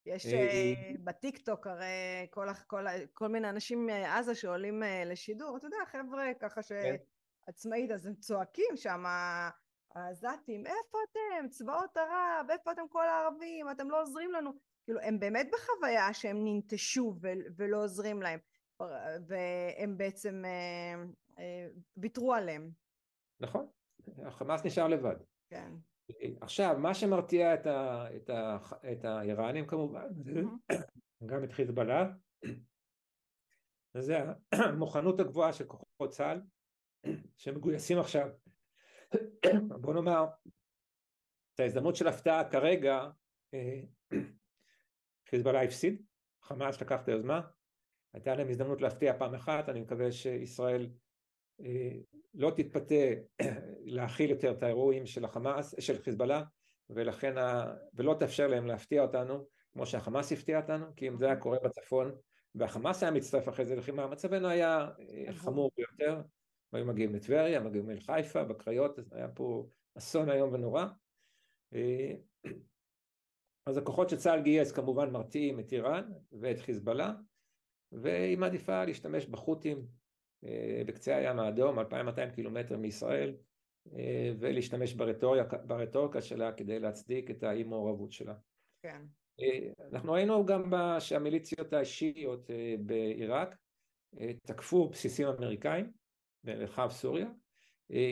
יש 0.06 0.26
אה, 0.26 0.40
אה, 0.40 0.74
בטיק 1.04 1.38
טוק 1.38 1.68
הרי 1.68 2.28
כל, 2.30 2.48
כל, 2.68 2.86
כל 3.14 3.28
מיני 3.28 3.50
אנשים 3.50 3.86
מעזה 3.86 4.36
שעולים 4.36 4.84
אה, 4.84 5.04
לשידור, 5.06 5.58
אתה 5.58 5.68
יודע, 5.68 5.78
חבר'ה 5.86 6.26
ככה 6.40 6.62
כן. 6.64 6.96
שעצמאית, 7.46 7.92
אז 7.92 8.06
הם 8.06 8.16
צועקים 8.16 8.76
שם, 8.76 9.04
העזתים, 9.96 10.66
איפה 10.66 10.98
אתם? 11.12 11.50
צבאות 11.50 11.98
ערב, 11.98 12.48
איפה 12.50 12.72
אתם 12.72 12.88
כל 12.90 13.08
הערבים? 13.08 13.72
אתם 13.72 13.92
לא 13.92 14.02
עוזרים 14.02 14.32
לנו. 14.32 14.52
כאילו, 14.86 15.00
הם 15.00 15.20
באמת 15.20 15.48
בחוויה 15.54 16.14
שהם 16.14 16.38
ננטשו 16.44 17.16
ולא 17.56 17.84
עוזרים 17.84 18.22
להם, 18.22 18.40
והם 19.28 19.98
בעצם 19.98 20.44
ויתרו 21.98 22.34
עליהם. 22.34 22.72
נכון, 23.40 23.68
החמאס 24.26 24.66
נשאר 24.66 24.88
לבד. 24.88 25.16
כן. 25.50 25.72
עכשיו, 26.42 26.76
מה 26.80 26.94
שמרתיע 26.94 27.54
את, 27.54 27.66
ה, 27.66 28.06
את, 28.16 28.30
ה, 28.30 28.58
את 28.92 29.06
האיראנים 29.06 29.68
כמובן. 29.68 30.08
גם 31.26 31.44
את 31.44 31.52
חיזבאללה, 31.52 32.10
זה 33.98 34.18
המוכנות 34.52 35.20
הגבוהה 35.20 35.54
של 35.54 35.66
כוחות 35.66 36.10
צה"ל 36.10 36.42
שמגויסים 37.38 38.00
עכשיו, 38.00 38.30
בוא 39.82 39.94
נאמר, 39.94 40.26
את 41.56 41.60
ההזדמנות 41.60 41.96
של 41.96 42.08
הפתעה 42.08 42.52
כרגע, 42.52 43.10
אה, 43.54 43.80
חיזבאללה 45.34 45.64
הפסיד, 45.64 46.02
חמאס 46.42 46.82
לקח 46.82 47.02
את 47.02 47.08
היוזמה, 47.08 47.42
הייתה 48.14 48.36
להם 48.36 48.50
הזדמנות 48.50 48.82
להפתיע 48.82 49.18
פעם 49.18 49.36
אחת, 49.36 49.70
אני 49.70 49.82
מקווה 49.82 50.12
שישראל 50.12 50.90
אה, 51.62 51.92
לא 52.34 52.52
תתפתה 52.56 52.96
להכיל 53.96 54.30
יותר 54.30 54.52
את 54.52 54.64
האירועים 54.64 55.06
של 55.06 55.26
החמאס, 55.26 55.76
של 55.80 56.02
חיזבאללה 56.02 56.44
ולכן, 56.90 57.38
ה... 57.38 57.74
ולא 57.94 58.16
תאפשר 58.20 58.48
להם 58.48 58.68
להפתיע 58.68 59.02
אותנו 59.02 59.46
כמו 59.74 59.86
שהחמאס 59.86 60.32
הפתיע 60.32 60.62
אותנו 60.62 60.86
כי 60.96 61.08
אם 61.08 61.18
זה 61.18 61.26
היה 61.26 61.36
קורה 61.36 61.58
בצפון 61.64 62.12
והחמאס 62.56 63.04
היה 63.04 63.12
מצטרף 63.12 63.50
אחרי 63.50 63.66
זה 63.66 63.76
לחימה 63.76 64.08
מצבנו 64.08 64.48
היה 64.48 64.90
אה, 65.00 65.34
חמור 65.34 65.72
ביותר. 65.78 66.22
היו 66.74 66.86
מגיעים 66.86 67.16
לטבריה, 67.16 67.60
מגיעים 67.60 67.90
אל 67.90 68.00
חיפה, 68.00 68.44
בקריות, 68.44 69.00
היה 69.12 69.28
פה 69.28 69.68
אסון 69.98 70.30
איום 70.30 70.54
ונורא. 70.54 70.86
אז 73.66 73.78
הכוחות 73.78 74.10
שצה"ל 74.10 74.42
גייס 74.42 74.72
כמובן 74.72 75.10
מרתיעים 75.10 75.60
את 75.60 75.74
איראן 75.74 76.12
ואת 76.32 76.60
חיזבאללה 76.60 77.14
והיא 77.92 78.38
מעדיפה 78.38 78.86
להשתמש 78.86 79.26
בחות'ים 79.26 79.86
בקצה 80.86 81.16
הים 81.16 81.40
האדום, 81.40 81.80
2200 81.80 82.32
קילומטר 82.32 82.78
מישראל 82.78 83.36
ולהשתמש 84.40 84.94
ברטוריקה, 85.68 86.22
שלה 86.22 86.52
כדי 86.52 86.80
להצדיק 86.80 87.32
את 87.32 87.44
האי 87.44 87.64
מעורבות 87.64 88.12
שלה. 88.12 88.36
כן. 88.82 89.02
אנחנו 89.92 90.14
ראינו 90.14 90.46
גם 90.46 90.74
שהמיליציות 91.00 91.74
השיעיות 91.74 92.50
בעיראק 92.80 93.58
תקפו 94.48 94.90
בסיסים 94.90 95.28
אמריקאים 95.28 95.92
במרחב 96.44 96.90
סוריה, 96.92 97.30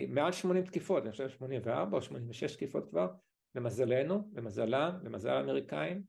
מעל 0.07 0.31
80 0.31 0.63
תקיפות, 0.63 1.03
אני 1.03 1.11
חושב 1.11 1.29
84 1.29 1.97
או 1.97 2.01
86 2.01 2.55
תקיפות 2.55 2.89
כבר, 2.89 3.07
למזלנו, 3.55 4.31
למזלם, 4.33 4.99
למזל 5.03 5.29
האמריקאים, 5.29 6.03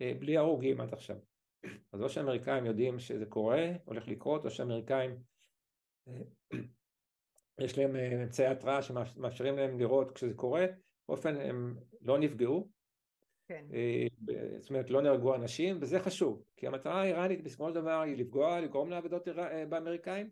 בלי 0.00 0.36
הרוגים 0.36 0.80
עד 0.80 0.92
עכשיו. 0.92 1.16
אז 1.92 2.02
או 2.02 2.08
שהאמריקאים 2.08 2.66
יודעים 2.66 2.98
שזה 2.98 3.26
קורה, 3.26 3.66
הולך 3.84 4.08
לקרות, 4.08 4.44
או 4.44 4.50
שהאמריקאים 4.50 5.18
יש 7.60 7.78
להם 7.78 7.96
אמצעי 7.96 8.46
התראה 8.46 8.82
שמאפשרים 8.82 9.56
להם 9.56 9.78
לראות 9.78 10.10
כשזה 10.10 10.34
קורה, 10.34 10.66
באופן 11.08 11.36
הם 11.36 11.76
לא 12.00 12.18
נפגעו, 12.18 12.68
כן. 13.48 13.64
זאת 14.58 14.70
אומרת 14.70 14.90
לא 14.90 15.02
נהרגו 15.02 15.34
אנשים, 15.34 15.78
וזה 15.80 16.00
חשוב, 16.00 16.42
כי 16.56 16.66
המטרה 16.66 17.00
האיראנית 17.00 17.42
בסופו 17.42 17.68
של 17.68 17.74
דבר 17.74 18.00
היא 18.00 18.16
לפגוע, 18.16 18.60
לגרום 18.60 18.90
לאבדות 18.90 19.28
באמריקאים, 19.68 20.30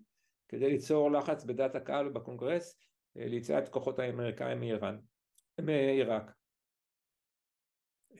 כדי 0.48 0.70
ליצור 0.70 1.10
לחץ 1.10 1.44
בדעת 1.44 1.74
הקהל 1.74 2.06
ובקונגרס, 2.08 2.78
ליציאת 3.16 3.68
כוחות 3.68 3.98
האמריקאים 3.98 4.60
מאיראן, 4.60 4.98
מעיראק. 5.60 6.39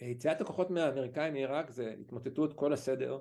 יציאת 0.00 0.40
הכוחות 0.40 0.70
מהאמריקאים 0.70 1.32
מעיראק 1.32 1.70
זה 1.70 1.94
התמוטטות 2.00 2.52
כל 2.52 2.72
הסדר 2.72 3.18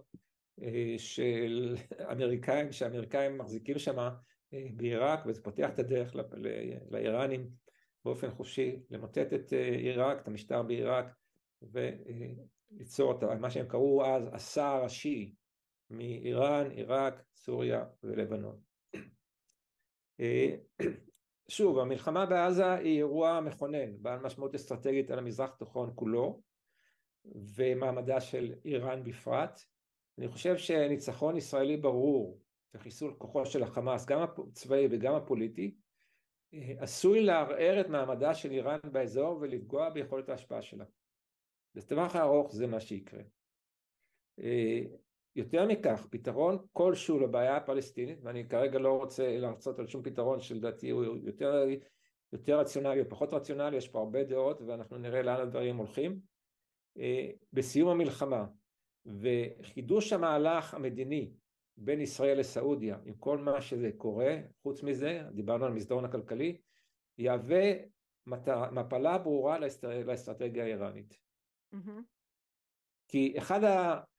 של 0.97 1.75
אמריקאים, 2.11 2.71
שהאמריקאים 2.71 3.37
מחזיקים 3.37 3.79
שם 3.79 4.09
בעיראק, 4.51 5.19
וזה 5.25 5.43
פותח 5.43 5.69
את 5.69 5.79
הדרך 5.79 6.15
לאיראנים 6.89 7.49
באופן 8.05 8.31
חופשי, 8.31 8.79
למוטט 8.89 9.33
את 9.33 9.53
עיראק, 9.53 10.21
את 10.21 10.27
המשטר 10.27 10.63
בעיראק, 10.63 11.05
וליצור 11.61 13.11
את 13.11 13.23
מה 13.23 13.49
שהם 13.51 13.67
קראו 13.67 14.05
אז 14.05 14.29
הסער 14.33 14.83
השיעי 14.83 15.33
מאיראן, 15.89 16.71
עיראק, 16.71 17.23
סוריה 17.35 17.85
ולבנון. 18.03 18.59
שוב, 21.47 21.79
המלחמה 21.79 22.25
בעזה 22.25 22.73
היא 22.73 22.97
אירוע 22.97 23.41
מכונן, 23.41 24.01
בעל 24.01 24.19
משמעות 24.19 24.55
אסטרטגית 24.55 25.11
על 25.11 25.19
המזרח 25.19 25.49
התיכון 25.53 25.91
כולו, 25.95 26.41
ומעמדה 27.25 28.21
של 28.21 28.53
איראן 28.65 29.03
בפרט. 29.03 29.61
אני 30.17 30.27
חושב 30.27 30.57
שניצחון 30.57 31.37
ישראלי 31.37 31.77
ברור 31.77 32.39
וחיסול 32.73 33.13
כוחו 33.17 33.45
של 33.45 33.63
החמאס, 33.63 34.05
גם 34.05 34.19
הצבאי 34.23 34.87
וגם 34.91 35.13
הפוליטי, 35.13 35.75
עשוי 36.77 37.21
לערער 37.21 37.81
את 37.81 37.89
מעמדה 37.89 38.33
של 38.33 38.51
איראן 38.51 38.79
באזור 38.91 39.37
ולפגוע 39.41 39.89
ביכולת 39.89 40.29
ההשפעה 40.29 40.61
שלה. 40.61 40.85
בטווח 41.75 42.15
הארוך 42.15 42.55
זה 42.55 42.67
מה 42.67 42.79
שיקרה. 42.79 43.21
יותר 45.35 45.67
מכך, 45.67 46.07
פתרון 46.09 46.57
כלשהו 46.73 47.19
לבעיה 47.19 47.57
הפלסטינית, 47.57 48.19
ואני 48.23 48.49
כרגע 48.49 48.79
לא 48.79 48.97
רוצה 48.97 49.37
להרצות 49.37 49.79
על 49.79 49.87
שום 49.87 50.03
פתרון 50.03 50.41
שלדעתי 50.41 50.89
הוא 50.89 51.03
יותר, 51.23 51.65
יותר 52.33 52.59
רציונלי 52.59 53.01
או 53.01 53.09
פחות 53.09 53.33
רציונלי, 53.33 53.77
יש 53.77 53.87
פה 53.87 53.99
הרבה 53.99 54.23
דעות 54.23 54.61
ואנחנו 54.61 54.97
נראה 54.97 55.21
לאן 55.21 55.41
הדברים 55.41 55.77
הולכים, 55.77 56.19
בסיום 57.53 57.89
המלחמה 57.89 58.45
וחידוש 59.05 60.13
המהלך 60.13 60.73
המדיני 60.73 61.33
בין 61.77 62.01
ישראל 62.01 62.39
לסעודיה 62.39 62.97
עם 63.05 63.13
כל 63.13 63.37
מה 63.37 63.61
שזה 63.61 63.91
קורה, 63.97 64.35
חוץ 64.61 64.83
מזה, 64.83 65.23
דיברנו 65.33 65.65
על 65.65 65.71
המסדרון 65.71 66.05
הכלכלי, 66.05 66.57
יהווה 67.17 67.71
מפלה 68.71 69.17
ברורה 69.17 69.59
לאסטרטגיה 70.05 70.63
האיראנית. 70.63 71.17
Mm-hmm. 71.73 72.01
כי 73.07 73.37
אחד 73.37 73.59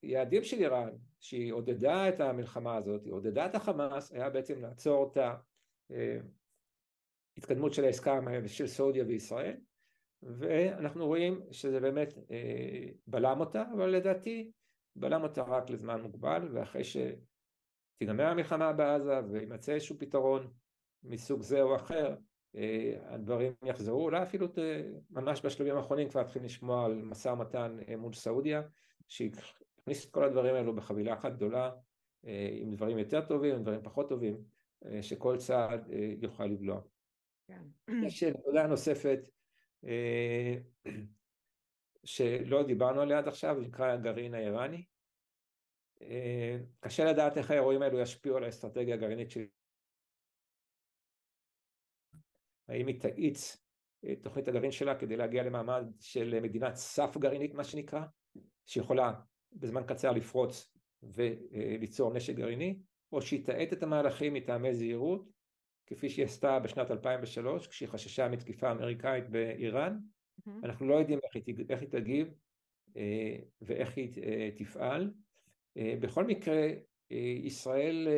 היעדים 0.03 0.45
של 0.45 0.57
איראן, 0.57 0.91
שהיא 1.21 1.53
עודדה 1.53 2.09
את 2.09 2.21
המלחמה 2.21 2.77
הזאת, 2.77 3.05
היא 3.05 3.13
עודדה 3.13 3.47
את 3.47 3.55
החמאס, 3.55 4.13
היה 4.13 4.31
בעצם 4.31 4.63
לעצור 4.63 5.13
את 5.13 5.19
ההתקדמות 7.37 7.75
של 7.75 7.85
העסקה 7.85 8.21
של 8.47 8.67
סעודיה 8.67 9.05
וישראל, 9.05 9.57
ואנחנו 10.23 11.07
רואים 11.07 11.41
שזה 11.51 11.81
באמת 11.81 12.15
אה, 12.31 12.87
בלם 13.07 13.41
אותה, 13.41 13.65
אבל 13.75 13.87
לדעתי 13.87 14.51
בלם 14.97 15.23
אותה 15.23 15.43
רק 15.43 15.71
לזמן 15.71 16.01
מוגבל, 16.01 16.49
ואחרי 16.53 16.83
שתיגמר 16.85 18.27
המלחמה 18.27 18.73
בעזה 18.73 19.21
וימצא 19.31 19.73
איזשהו 19.73 19.99
פתרון 19.99 20.53
מסוג 21.03 21.43
זה 21.43 21.63
או 21.63 21.77
אחר, 21.77 22.17
אה, 22.57 22.95
הדברים 23.05 23.53
יחזרו, 23.65 24.05
אולי 24.05 24.23
אפילו 24.23 24.47
ממש 25.11 25.47
בשלבים 25.47 25.77
האחרונים 25.77 26.09
כבר 26.09 26.21
התחילים 26.21 26.47
לשמוע 26.47 26.85
על 26.85 27.03
משא 27.03 27.29
ומתן 27.29 27.77
אה, 27.89 27.97
מול 27.97 28.13
סעודיה, 28.13 28.63
שיכניס 29.09 30.05
את 30.05 30.11
כל 30.11 30.25
הדברים 30.25 30.55
האלו 30.55 30.77
בחבילה 30.77 31.15
אחת 31.15 31.33
גדולה, 31.33 31.71
עם 32.61 32.71
דברים 32.71 32.99
יותר 32.99 33.27
טובים, 33.27 33.55
עם 33.55 33.63
דברים 33.63 33.83
פחות 33.83 34.09
טובים, 34.09 34.37
שכל 35.01 35.37
צעד 35.37 35.91
יוכל 36.23 36.47
לבלוע. 36.47 36.81
כן. 37.49 37.63
יש 38.07 38.23
נקודה 38.23 38.67
נוספת 38.67 39.29
שלא 42.05 42.63
דיברנו 42.63 43.01
עליה 43.01 43.19
עד 43.19 43.29
עכשיו, 43.29 43.61
נקרא 43.61 43.87
הגרעין 43.87 44.35
האיראני. 44.35 44.85
אה, 46.03 46.59
קשה 46.81 47.05
לדעת 47.05 47.39
איך 47.39 47.51
האירועים 47.51 47.83
האלו 47.83 48.01
ישפיעו 48.01 48.37
על 48.37 48.45
האסטרטגיה 48.45 48.95
הגרעינית 48.95 49.31
של... 49.31 49.47
האם 52.69 52.87
היא 52.87 53.01
תאיץ 53.01 53.57
את 54.13 54.19
תוכנית 54.23 54.49
הגרעין 54.49 54.73
שלה 54.73 54.99
כדי 54.99 55.17
להגיע 55.17 55.43
למעמד 55.43 55.85
של 56.01 56.41
מדינת 56.41 56.75
סף 56.75 57.17
גרעינית 57.17 57.55
מה 57.55 57.65
שנקרא, 57.65 58.01
שיכולה 58.67 59.13
בזמן 59.53 59.83
קצר 59.87 60.13
לפרוץ 60.13 60.77
וליצור 61.03 62.15
נשק 62.15 62.35
גרעיני, 62.35 62.79
או 63.13 63.23
שהיא 63.23 63.47
תאט 63.47 63.73
את 63.73 63.83
המהלכים 63.83 64.35
מטעמי 64.35 64.75
זהירות 64.75 65.40
כפי 65.91 66.09
שהיא 66.09 66.25
עשתה 66.25 66.59
בשנת 66.59 66.91
2003 66.91 67.67
כשהיא 67.67 67.89
חששה 67.89 68.29
מתקיפה 68.29 68.71
אמריקאית 68.71 69.31
באיראן. 69.31 69.99
Mm-hmm. 69.99 70.51
אנחנו 70.65 70.89
לא 70.89 70.95
יודעים 70.95 71.19
איך 71.25 71.47
היא, 71.47 71.55
איך 71.71 71.81
היא 71.81 71.89
תגיב 71.89 72.35
אה, 72.97 73.37
ואיך 73.63 73.97
היא 73.97 74.23
אה, 74.23 74.49
תפעל. 74.57 75.13
אה, 75.77 75.95
בכל 76.01 76.25
מקרה 76.25 76.69
ישראל 77.45 78.09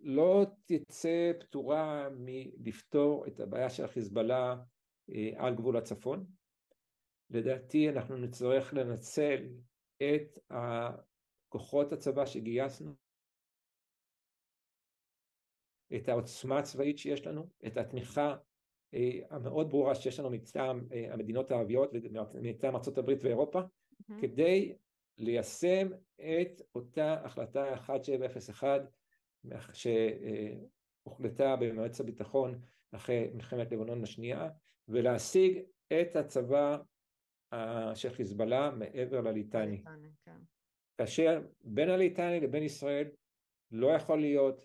לא 0.00 0.46
תצא 0.64 1.32
פטורה 1.40 2.08
מלפתור 2.18 3.26
את 3.26 3.40
הבעיה 3.40 3.70
של 3.70 3.84
החיזבאללה 3.84 4.56
על 5.36 5.54
גבול 5.54 5.76
הצפון. 5.76 6.26
לדעתי 7.30 7.88
אנחנו 7.88 8.16
נצטרך 8.16 8.74
לנצל 8.74 9.48
את 9.98 10.38
כוחות 11.48 11.92
הצבא 11.92 12.26
שגייסנו 12.26 12.94
את 15.96 16.08
העוצמה 16.08 16.58
הצבאית 16.58 16.98
שיש 16.98 17.26
לנו, 17.26 17.46
את 17.66 17.76
התמיכה 17.76 18.36
אה, 18.94 19.18
המאוד 19.30 19.70
ברורה 19.70 19.94
שיש 19.94 20.20
לנו 20.20 20.30
מטעם 20.30 20.86
אה, 20.92 21.12
המדינות 21.12 21.50
הערביות 21.50 21.90
ומטעם 22.34 22.76
ארה"ב 22.76 23.12
ואירופה, 23.22 23.60
mm-hmm. 23.60 24.14
כדי 24.20 24.74
ליישם 25.18 25.88
את 26.16 26.62
אותה 26.74 27.14
החלטה 27.24 27.72
1701 27.72 28.80
שהוחלטה 29.72 31.56
במועצת 31.56 32.00
הביטחון 32.00 32.60
אחרי 32.92 33.30
מלחמת 33.34 33.72
לבנון 33.72 34.02
השנייה, 34.02 34.48
ולהשיג 34.88 35.62
את 36.00 36.16
הצבא 36.16 36.78
של 37.94 38.10
חיזבאללה 38.10 38.70
מעבר 38.70 39.20
לליטני. 39.20 39.82
כן. 40.24 40.38
כאשר 40.98 41.42
בין 41.60 41.90
הליטני 41.90 42.40
לבין 42.40 42.62
ישראל 42.62 43.08
לא 43.70 43.86
יכול 43.86 44.20
להיות 44.20 44.64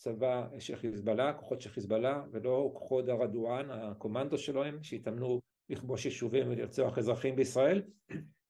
צבא 0.00 0.46
של 0.58 0.76
חיזבאללה, 0.76 1.32
כוחות 1.32 1.60
של 1.60 1.70
חיזבאללה, 1.70 2.22
ולא 2.32 2.70
כוחות 2.74 3.08
הרדואן, 3.08 3.70
הקומנדו 3.70 4.38
שלהם, 4.38 4.82
שהתאמנו 4.82 5.40
לכבוש 5.68 6.04
יישובים 6.04 6.48
ולרצוח 6.50 6.98
אזרחים 6.98 7.36
בישראל, 7.36 7.82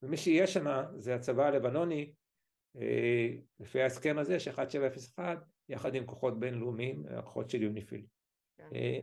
ומי 0.02 0.16
שיהיה 0.16 0.46
שם 0.46 0.66
זה 0.96 1.14
הצבא 1.14 1.46
הלבנוני, 1.46 2.12
אה, 2.76 3.28
לפי 3.60 3.82
ההסכם 3.82 4.18
הזה, 4.18 4.40
ש-1701, 4.40 5.18
יחד 5.68 5.94
עם 5.94 6.06
כוחות 6.06 6.40
בינלאומיים, 6.40 7.04
הכוחות 7.08 7.50
של 7.50 7.62
יוניפיל. 7.62 8.06
כן. 8.58 8.68
אה, 8.74 8.98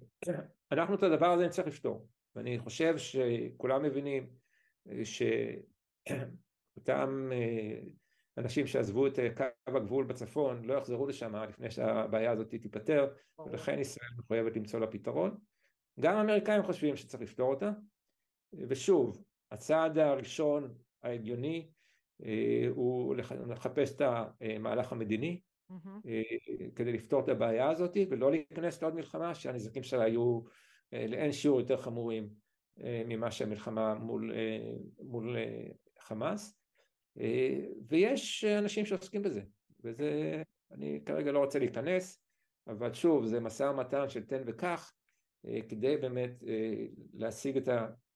אנחנו 0.71 0.95
את 0.95 1.03
הדבר 1.03 1.27
הזה 1.27 1.45
נצטרך 1.45 1.67
לפתור, 1.67 2.07
ואני 2.35 2.59
חושב 2.59 2.97
שכולם 2.97 3.83
מבינים 3.83 4.29
אה, 4.89 5.01
שאותם 6.05 7.29
אנשים 8.37 8.67
שעזבו 8.67 9.07
את 9.07 9.19
אה, 9.19 9.35
קו 9.35 9.43
הגבול 9.67 10.05
בצפון 10.05 10.65
לא 10.65 10.73
יחזרו 10.73 11.07
לשם 11.07 11.35
לפני 11.35 11.71
שהבעיה 11.71 12.31
הזאת 12.31 12.49
תיפתר 12.49 13.13
ולכן 13.45 13.79
ישראל 13.79 14.09
מחויבת 14.17 14.57
למצוא 14.57 14.79
לה 14.79 14.87
פתרון. 14.87 15.37
גם 15.99 16.15
האמריקאים 16.15 16.63
חושבים 16.63 16.95
שצריך 16.95 17.23
לפתור 17.23 17.49
אותה, 17.49 17.71
ושוב, 18.69 19.23
הצעד 19.51 19.97
הראשון 19.97 20.73
ההגיוני 21.03 21.69
הוא 22.69 23.15
לחפש 23.47 23.95
את 23.95 24.01
המהלך 24.01 24.91
המדיני 24.91 25.41
mm-hmm. 25.71 26.07
כדי 26.75 26.91
לפתור 26.91 27.23
את 27.23 27.29
הבעיה 27.29 27.69
הזאת 27.69 27.97
ולא 28.09 28.31
להיכנס 28.31 28.81
לעוד 28.81 28.95
מלחמה 28.95 29.35
שהנזקים 29.35 29.83
שלה 29.83 30.03
היו 30.03 30.41
לאין 30.91 31.31
שיעור 31.31 31.59
יותר 31.59 31.77
חמורים 31.77 32.29
ממה 32.83 33.31
שהמלחמה 33.31 33.95
מול, 33.95 34.33
מול 34.99 35.35
חמאס 35.99 36.57
ויש 37.87 38.45
אנשים 38.45 38.85
שעוסקים 38.85 39.21
בזה 39.21 39.41
וזה 39.83 40.41
אני 40.71 41.01
כרגע 41.05 41.31
לא 41.31 41.39
רוצה 41.39 41.59
להיכנס 41.59 42.21
אבל 42.67 42.93
שוב 42.93 43.25
זה 43.25 43.39
משא 43.39 43.63
ומתן 43.63 44.09
של 44.09 44.23
תן 44.23 44.43
וקח 44.45 44.93
כדי 45.69 45.97
באמת 45.97 46.43
להשיג 47.13 47.57
את 47.57 47.69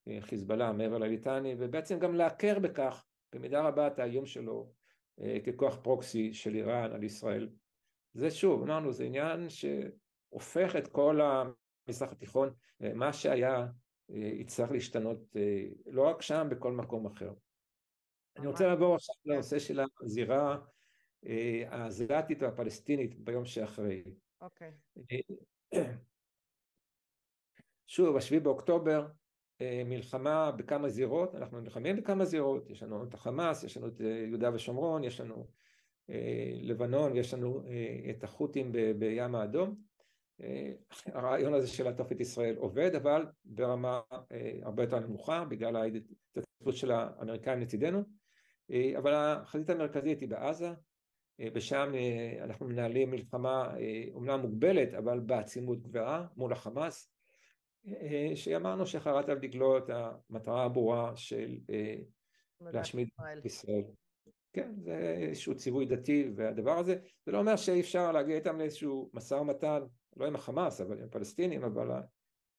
החיזבאללה 0.07 0.71
מעבר 0.71 0.97
לליטני 0.97 1.55
ובעצם 1.57 1.99
גם 1.99 2.15
להכר 2.15 2.59
בכך 2.59 3.05
במידה 3.33 3.61
רבה 3.61 3.87
את 3.87 3.99
האיום 3.99 4.25
שלו 4.25 4.71
ככוח 5.45 5.79
פרוקסי 5.83 6.33
של 6.33 6.55
איראן 6.55 6.91
על 6.91 7.03
ישראל. 7.03 7.49
זה 8.13 8.31
שוב 8.31 8.63
אמרנו 8.63 8.93
זה 8.93 9.03
עניין 9.03 9.47
שהופך 9.49 10.75
את 10.75 10.87
כל 10.87 11.19
המזרח 11.21 12.11
התיכון 12.11 12.53
מה 12.79 13.13
שהיה 13.13 13.67
יצטרך 14.09 14.71
להשתנות 14.71 15.35
לא 15.85 16.01
רק 16.01 16.21
שם 16.21 16.47
בכל 16.51 16.71
מקום 16.71 17.05
אחר 17.05 17.33
אני 18.37 18.47
רוצה 18.47 18.67
לעבור 18.67 18.95
עכשיו 18.95 19.15
לנושא 19.25 19.59
של 19.59 19.79
הזירה 20.01 20.57
האזיאתית 21.67 22.43
והפלסטינית 22.43 23.19
ביום 23.19 23.45
שאחרי. 23.45 24.03
אוקיי. 24.41 24.71
שוב, 27.87 28.15
השביעי 28.15 28.39
באוקטובר, 28.39 29.07
מלחמה 29.85 30.51
בכמה 30.51 30.89
זירות, 30.89 31.35
אנחנו 31.35 31.59
נלחמים 31.59 31.95
בכמה 31.95 32.25
זירות, 32.25 32.69
יש 32.69 32.83
לנו 32.83 33.03
את 33.03 33.13
החמאס, 33.13 33.63
יש 33.63 33.77
לנו 33.77 33.87
את 33.87 33.99
יהודה 33.99 34.53
ושומרון, 34.53 35.03
יש 35.03 35.21
לנו 35.21 35.47
לבנון, 36.61 37.15
יש 37.15 37.33
לנו 37.33 37.63
את 38.09 38.23
החות'ים 38.23 38.71
בים 38.99 39.35
האדום. 39.35 39.75
הרעיון 41.05 41.53
הזה 41.53 41.67
של 41.67 41.83
לעטוף 41.83 42.11
את 42.11 42.19
ישראל 42.19 42.55
עובד, 42.55 42.95
אבל 42.95 43.25
ברמה 43.45 44.01
הרבה 44.61 44.83
יותר 44.83 44.99
נמוכה, 44.99 45.45
בגלל 45.45 45.75
ההתעצבות 45.75 46.75
של 46.75 46.91
האמריקאים 46.91 47.59
לצידנו. 47.59 48.03
אבל 48.97 49.13
החזית 49.13 49.69
המרכזית 49.69 50.19
היא 50.19 50.29
בעזה, 50.29 50.73
ושם 51.53 51.91
אנחנו 52.41 52.65
מנהלים 52.65 53.11
מלחמה 53.11 53.73
אומנם 54.13 54.39
מוגבלת, 54.39 54.93
אבל 54.93 55.19
בעצימות 55.19 55.81
גבוהה 55.81 56.27
מול 56.37 56.53
החמאס, 56.53 57.11
שאמרנו 58.35 58.85
שחרט 58.85 59.29
על 59.29 59.39
דגלו 59.39 59.77
את 59.77 59.89
המטרה 59.89 60.63
הברורה 60.63 61.11
של 61.15 61.57
להשמיד 62.61 63.09
את 63.39 63.45
ישראל. 63.45 63.83
כן, 64.53 64.73
זה 64.81 65.15
איזשהו 65.29 65.55
ציווי 65.55 65.85
דתי 65.85 66.29
והדבר 66.35 66.77
הזה, 66.77 66.95
זה 67.25 67.31
לא 67.31 67.37
אומר 67.37 67.55
שאי 67.55 67.79
אפשר 67.79 68.11
להגיע 68.11 68.35
איתם 68.35 68.57
לאיזשהו 68.57 69.09
משא 69.13 69.33
ומתן, 69.33 69.79
לא 70.17 70.27
עם 70.27 70.35
החמאס, 70.35 70.81
אבל 70.81 70.97
עם 70.97 71.03
הפלסטינים, 71.03 71.63
אבל 71.63 71.87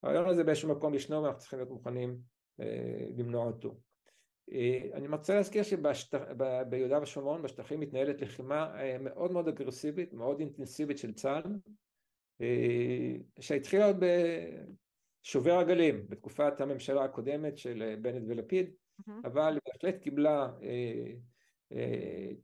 הרעיון 0.03 0.29
הזה 0.29 0.43
באיזשהו 0.43 0.69
מקום 0.69 0.93
ישנו 0.93 1.23
ואנחנו 1.23 1.39
צריכים 1.39 1.59
להיות 1.59 1.71
מוכנים 1.71 2.17
למנוע 3.17 3.45
אותו. 3.45 3.75
אני 4.93 5.07
רוצה 5.07 5.35
להזכיר 5.35 5.63
שביהודה 5.63 7.01
ושומרון 7.01 7.41
בשטחים 7.41 7.79
מתנהלת 7.79 8.21
לחימה 8.21 8.75
מאוד 8.99 9.31
מאוד 9.31 9.47
אגרסיבית, 9.47 10.13
מאוד 10.13 10.39
אינטנסיבית 10.39 10.97
של 10.97 11.13
צה"ל 11.13 11.43
שהתחילה 13.39 13.85
עוד 13.85 14.03
בשובר 15.23 15.59
הגלים 15.59 16.05
בתקופת 16.09 16.61
הממשלה 16.61 17.03
הקודמת 17.03 17.57
של 17.57 17.95
בנט 18.01 18.23
ולפיד 18.27 18.69
mm-hmm. 18.69 19.11
אבל 19.25 19.57
בהחלט 19.67 20.01
קיבלה 20.01 20.51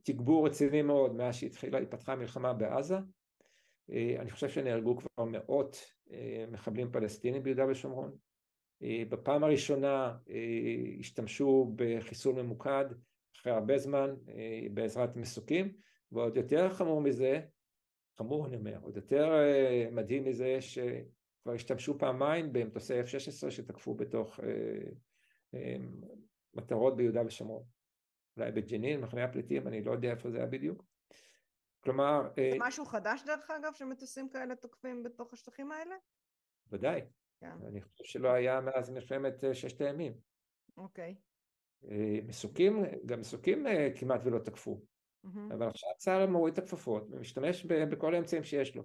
תגבור 0.02 0.46
רציני 0.46 0.82
מאוד 0.82 1.14
מאז 1.14 1.34
שהתחילה, 1.34 1.78
התפתחה 1.78 2.12
המלחמה 2.12 2.52
בעזה 2.52 2.96
אני 3.90 4.30
חושב 4.30 4.48
שנהרגו 4.48 4.96
כבר 4.96 5.24
מאות 5.24 5.76
מחבלים 6.50 6.92
פלסטינים 6.92 7.42
ביהודה 7.42 7.66
ושומרון 7.68 8.16
בפעם 8.82 9.44
הראשונה 9.44 10.16
השתמשו 11.00 11.72
בחיסול 11.76 12.42
ממוקד 12.42 12.84
אחרי 13.36 13.52
הרבה 13.52 13.78
זמן 13.78 14.14
בעזרת 14.74 15.16
מסוקים 15.16 15.72
ועוד 16.12 16.36
יותר 16.36 16.70
חמור 16.70 17.00
מזה, 17.00 17.40
חמור 18.18 18.46
אני 18.46 18.56
אומר, 18.56 18.78
עוד 18.82 18.96
יותר 18.96 19.32
מדהים 19.92 20.24
מזה 20.24 20.60
שכבר 20.60 21.52
השתמשו 21.54 21.98
פעמיים 21.98 22.52
במטוסי 22.52 23.00
F-16 23.00 23.50
שתקפו 23.50 23.94
בתוך 23.94 24.40
מטרות 26.54 26.96
ביהודה 26.96 27.22
ושומרון 27.26 27.64
אולי 28.36 28.52
בג'נין, 28.52 29.00
מחנה 29.00 29.24
הפליטים, 29.24 29.66
אני 29.68 29.82
לא 29.82 29.92
יודע 29.92 30.10
איפה 30.10 30.30
זה 30.30 30.38
היה 30.38 30.46
בדיוק 30.46 30.84
כלומר... 31.84 32.28
זה 32.36 32.56
משהו 32.58 32.84
חדש 32.84 33.22
דרך 33.26 33.50
אגב 33.50 33.72
שמטוסים 33.72 34.28
כאלה 34.28 34.56
תוקפים 34.56 35.02
בתוך 35.02 35.32
השטחים 35.32 35.72
האלה? 35.72 35.94
ודאי. 36.70 37.00
אני 37.42 37.80
חושב 37.80 38.04
שלא 38.04 38.28
היה 38.28 38.60
מאז 38.60 38.90
מלחמת 38.90 39.44
ששת 39.52 39.80
הימים. 39.80 40.12
אוקיי. 40.76 41.14
מסוקים, 42.22 42.84
גם 43.06 43.20
מסוקים 43.20 43.66
כמעט 43.96 44.20
ולא 44.24 44.38
תקפו. 44.38 44.80
אבל 45.24 45.68
עכשיו 45.68 45.90
צה"ל 45.96 46.26
מוריד 46.26 46.52
את 46.52 46.58
הכפפות 46.58 47.06
ומשתמש 47.10 47.64
בכל 47.64 48.14
האמצעים 48.14 48.44
שיש 48.44 48.76
לו. 48.76 48.82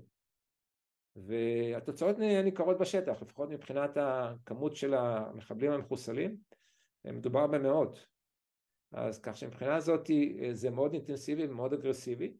והתוצאות 1.15 2.17
ניכרות 2.19 2.77
בשטח, 2.79 3.21
לפחות 3.21 3.49
מבחינת 3.49 3.97
הכמות 3.97 4.75
של 4.75 4.93
המחבלים 4.93 5.71
המחוסלים, 5.71 6.37
מדובר 7.05 7.47
במאות. 7.47 8.07
אז 8.91 9.21
כך 9.21 9.37
שמבחינה 9.37 9.75
הזאת 9.75 10.09
זה 10.51 10.69
מאוד 10.69 10.93
אינטנסיבי 10.93 11.47
ומאוד 11.47 11.73
אגרסיבי, 11.73 12.33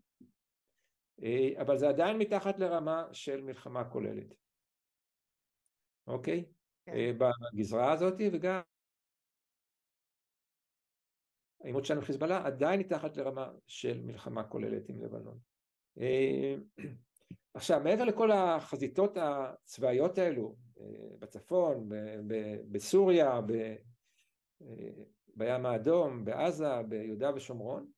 אבל 1.62 1.78
זה 1.78 1.90
עדיין 1.90 2.18
מתחת 2.18 2.60
לרמה 2.60 3.08
של 3.12 3.42
מלחמה 3.42 3.90
כוללת. 3.90 4.36
אוקיי? 6.08 6.46
כן. 6.86 6.92
אה, 6.92 7.12
בגזרה 7.54 7.92
הזאת 7.92 8.14
וגם 8.34 8.62
העימות 11.62 11.86
שלנו 11.86 12.00
עם 12.00 12.06
חיזבאללה 12.06 12.46
עדיין 12.46 12.80
מתחת 12.80 13.18
לרמה 13.18 13.52
של 13.68 14.02
מלחמה 14.02 14.44
כוללת 14.44 14.90
עם 14.90 15.02
לבנון. 15.02 15.40
אה, 16.00 16.56
עכשיו 17.54 17.82
מעבר 17.84 18.04
לכל 18.04 18.32
החזיתות 18.32 19.18
הצבאיות 19.18 20.18
האלו 20.18 20.56
אה, 20.80 20.86
בצפון, 21.20 21.90
בסוריה, 22.72 23.40
בים 25.36 25.66
האדום, 25.66 26.26
בעזה, 26.26 26.84
ביהודה 26.90 27.36
ושומרון, 27.36 27.92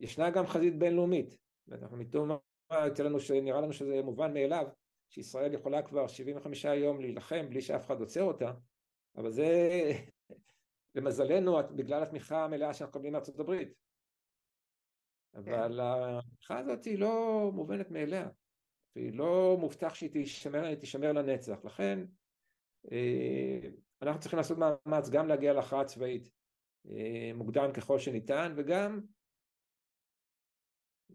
ישנה 0.00 0.30
גם 0.30 0.46
חזית 0.46 0.78
בינלאומית. 0.78 1.36
אנחנו 1.72 1.96
מתום 1.96 2.28
מה 2.28 2.38
יוצא 2.86 3.02
לנו 3.02 3.20
שנראה 3.20 3.60
לנו 3.60 3.72
שזה 3.72 4.02
מובן 4.02 4.34
מאליו, 4.34 4.66
שישראל 5.10 5.54
יכולה 5.54 5.82
כבר 5.82 6.06
75 6.06 6.64
יום 6.64 7.00
להילחם 7.00 7.46
בלי 7.50 7.60
שאף 7.60 7.86
אחד 7.86 8.00
עוצר 8.00 8.22
אותה, 8.22 8.52
אבל 9.16 9.30
זה 9.30 9.48
למזלנו 10.94 11.56
בגלל 11.76 12.02
התמיכה 12.02 12.44
המלאה 12.44 12.74
שאנחנו 12.74 12.90
מקבלים 12.90 13.12
מארצות 13.12 13.40
הברית. 13.40 13.68
אבל 15.34 15.80
התמיכה 15.82 16.58
הזאת 16.58 16.84
היא 16.84 16.98
לא 16.98 17.50
מובנת 17.54 17.90
מאליה, 17.90 18.28
והיא 18.96 19.12
לא 19.12 19.56
מובטח 19.60 19.94
שהיא 19.94 20.10
תשמר, 20.12 20.74
תשמר 20.74 21.12
לנצח, 21.12 21.64
לכן 21.64 22.04
אה, 22.92 23.58
אנחנו 24.02 24.20
צריכים 24.20 24.36
לעשות 24.36 24.58
מאמץ 24.58 25.08
גם 25.10 25.28
להגיע 25.28 25.52
להכרעה 25.52 25.84
צבאית 25.84 26.30
אה, 26.90 27.30
מוקדם 27.34 27.72
ככל 27.74 27.98
שניתן, 27.98 28.52
וגם 28.56 29.00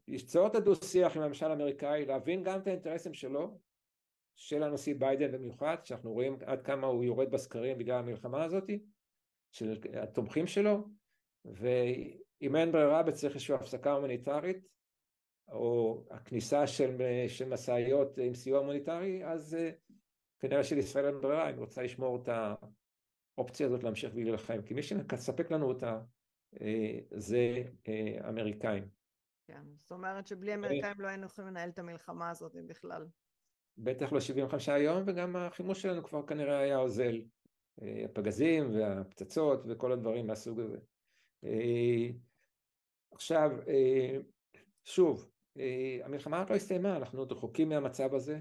ליצור 0.07 0.47
את 0.47 0.55
הדו-שיח 0.55 1.17
עם 1.17 1.21
הממשל 1.21 1.45
האמריקאי, 1.45 2.05
להבין 2.05 2.43
גם 2.43 2.59
את 2.59 2.67
האינטרסים 2.67 3.13
שלו, 3.13 3.59
של 4.35 4.63
הנשיא 4.63 4.95
ביידן 4.95 5.31
במיוחד, 5.31 5.75
שאנחנו 5.83 6.13
רואים 6.13 6.37
עד 6.45 6.61
כמה 6.61 6.87
הוא 6.87 7.03
יורד 7.03 7.31
בסקרים 7.31 7.77
בגלל 7.77 7.99
המלחמה 7.99 8.43
הזאת, 8.43 8.69
של 9.51 9.77
התומכים 10.01 10.47
שלו, 10.47 10.87
ואם 11.45 12.55
אין 12.55 12.71
ברירה 12.71 13.01
וצריך 13.07 13.33
איזושהי 13.33 13.55
הפסקה 13.55 13.91
הומניטרית, 13.91 14.57
או 15.47 16.03
הכניסה 16.11 16.67
של, 16.67 17.01
של 17.27 17.49
משאיות 17.49 18.17
עם 18.17 18.33
סיוע 18.33 18.59
הומניטרי, 18.59 19.25
אז 19.25 19.53
uh, 19.53 19.93
כנראה 20.39 20.63
שלישראל 20.63 21.05
אין 21.05 21.21
ברירה, 21.21 21.49
אם 21.49 21.59
רוצה 21.59 21.83
לשמור 21.83 22.23
את 22.23 22.29
האופציה 23.37 23.67
הזאת 23.67 23.83
להמשיך 23.83 24.11
ולהילחם, 24.15 24.61
כי 24.61 24.73
מי 24.73 24.83
שמספק 24.83 25.51
לנו 25.51 25.67
אותה 25.67 26.01
uh, 26.55 26.59
זה 27.11 27.63
uh, 27.85 28.29
אמריקאים. 28.29 28.89
כן, 29.47 29.63
זאת 29.75 29.91
אומרת 29.91 30.27
שבלי 30.27 30.55
אמריקאים 30.55 31.01
לא 31.01 31.07
היינו 31.07 31.25
יכולים 31.25 31.49
לנהל 31.49 31.69
את 31.69 31.79
המלחמה 31.79 32.29
הזאת 32.29 32.55
בכלל. 32.67 33.07
בטח 33.77 34.13
לא 34.13 34.19
75 34.19 34.67
יום, 34.67 35.03
וגם 35.05 35.35
החימוש 35.35 35.81
שלנו 35.81 36.03
כבר 36.03 36.25
כנראה 36.25 36.57
היה 36.59 36.77
אוזל. 36.77 37.21
אה, 37.81 38.05
הפגזים 38.05 38.75
והפצצות 38.75 39.63
וכל 39.67 39.91
הדברים 39.91 40.27
מהסוג 40.27 40.59
הזה. 40.59 40.77
אה, 41.43 42.09
עכשיו, 43.11 43.51
אה, 43.67 44.17
שוב, 44.83 45.29
המלחמה 46.03 46.45
לא 46.49 46.55
הסתיימה, 46.55 46.97
אנחנו 46.97 47.19
עוד 47.19 47.31
רחוקים 47.31 47.69
מהמצב 47.69 48.15
הזה. 48.15 48.39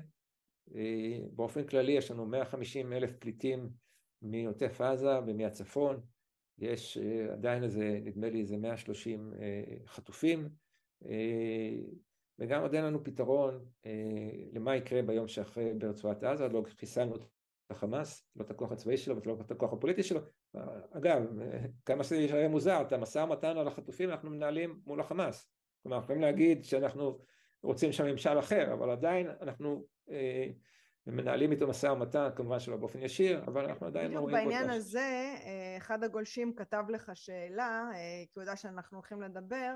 באופן 1.33 1.67
כללי 1.67 1.93
יש 1.93 2.11
לנו 2.11 2.27
150 2.27 2.93
אלף 2.93 3.17
פליטים 3.17 3.71
מעוטף 4.23 4.81
עזה 4.81 5.19
ומהצפון, 5.27 6.01
יש 6.59 6.99
עדיין 7.33 7.65
איזה, 7.65 8.01
נדמה 8.05 8.31
לי 8.31 8.41
איזה 8.41 8.57
130 8.57 9.33
חטופים, 9.87 10.49
וגם 12.39 12.63
עוד 12.63 12.75
אין 12.75 12.85
לנו 12.85 13.05
פתרון 13.05 13.65
למה 14.53 14.77
יקרה 14.77 15.03
ביום 15.03 15.29
שאחרי 15.29 15.75
ברצועת 15.75 16.25
עזה, 16.25 16.49
לא 16.49 16.63
חיסלנו 16.79 17.17
את 17.17 17.71
החמאס, 17.71 18.27
לא 18.37 18.45
את 18.45 18.51
הכוח 18.51 18.73
הצבאי 18.73 18.97
שלו 18.97 19.23
ולא 19.23 19.37
את 19.41 19.51
הכוח 19.51 19.73
הפוליטי 19.73 20.03
שלו. 20.03 20.21
אגב, 20.91 21.23
כמה 21.85 22.05
שזה 22.05 22.17
יהיה 22.17 22.49
מוזר, 22.49 22.83
את 22.83 22.93
המשא 22.93 23.19
ומתן 23.19 23.57
על 23.57 23.69
החטופים 23.69 24.11
אנחנו 24.11 24.31
מנהלים 24.31 24.81
מול 24.87 25.01
החמאס. 25.01 25.49
כלומר, 25.83 25.99
יכולים 25.99 26.23
להגיד 26.23 26.65
שאנחנו 26.65 27.19
רוצים 27.63 27.93
שם 27.93 28.07
ממשל 28.07 28.39
אחר, 28.39 28.73
אבל 28.73 28.91
עדיין 28.91 29.31
אנחנו 29.41 29.85
אה, 30.11 30.47
מנהלים 31.07 31.53
איתו 31.53 31.69
משא 31.69 31.87
ומתן, 31.87 32.29
כמובן 32.37 32.61
שלא 32.61 32.77
באופן 32.77 33.03
ישיר, 33.03 33.45
אבל 33.47 33.65
אנחנו 33.65 33.87
עדיין 33.87 34.13
לא 34.13 34.21
רואים... 34.21 34.37
בעניין 34.37 34.71
הזה, 34.71 35.35
אה, 35.45 35.75
אחד 35.77 36.05
הגולשים 36.05 36.55
כתב 36.55 36.85
לך 36.89 37.11
שאלה, 37.15 37.91
אה, 37.95 38.25
כי 38.25 38.33
הוא 38.35 38.43
יודע 38.43 38.57
שאנחנו 38.57 38.99
הולכים 38.99 39.23
לדבר, 39.23 39.75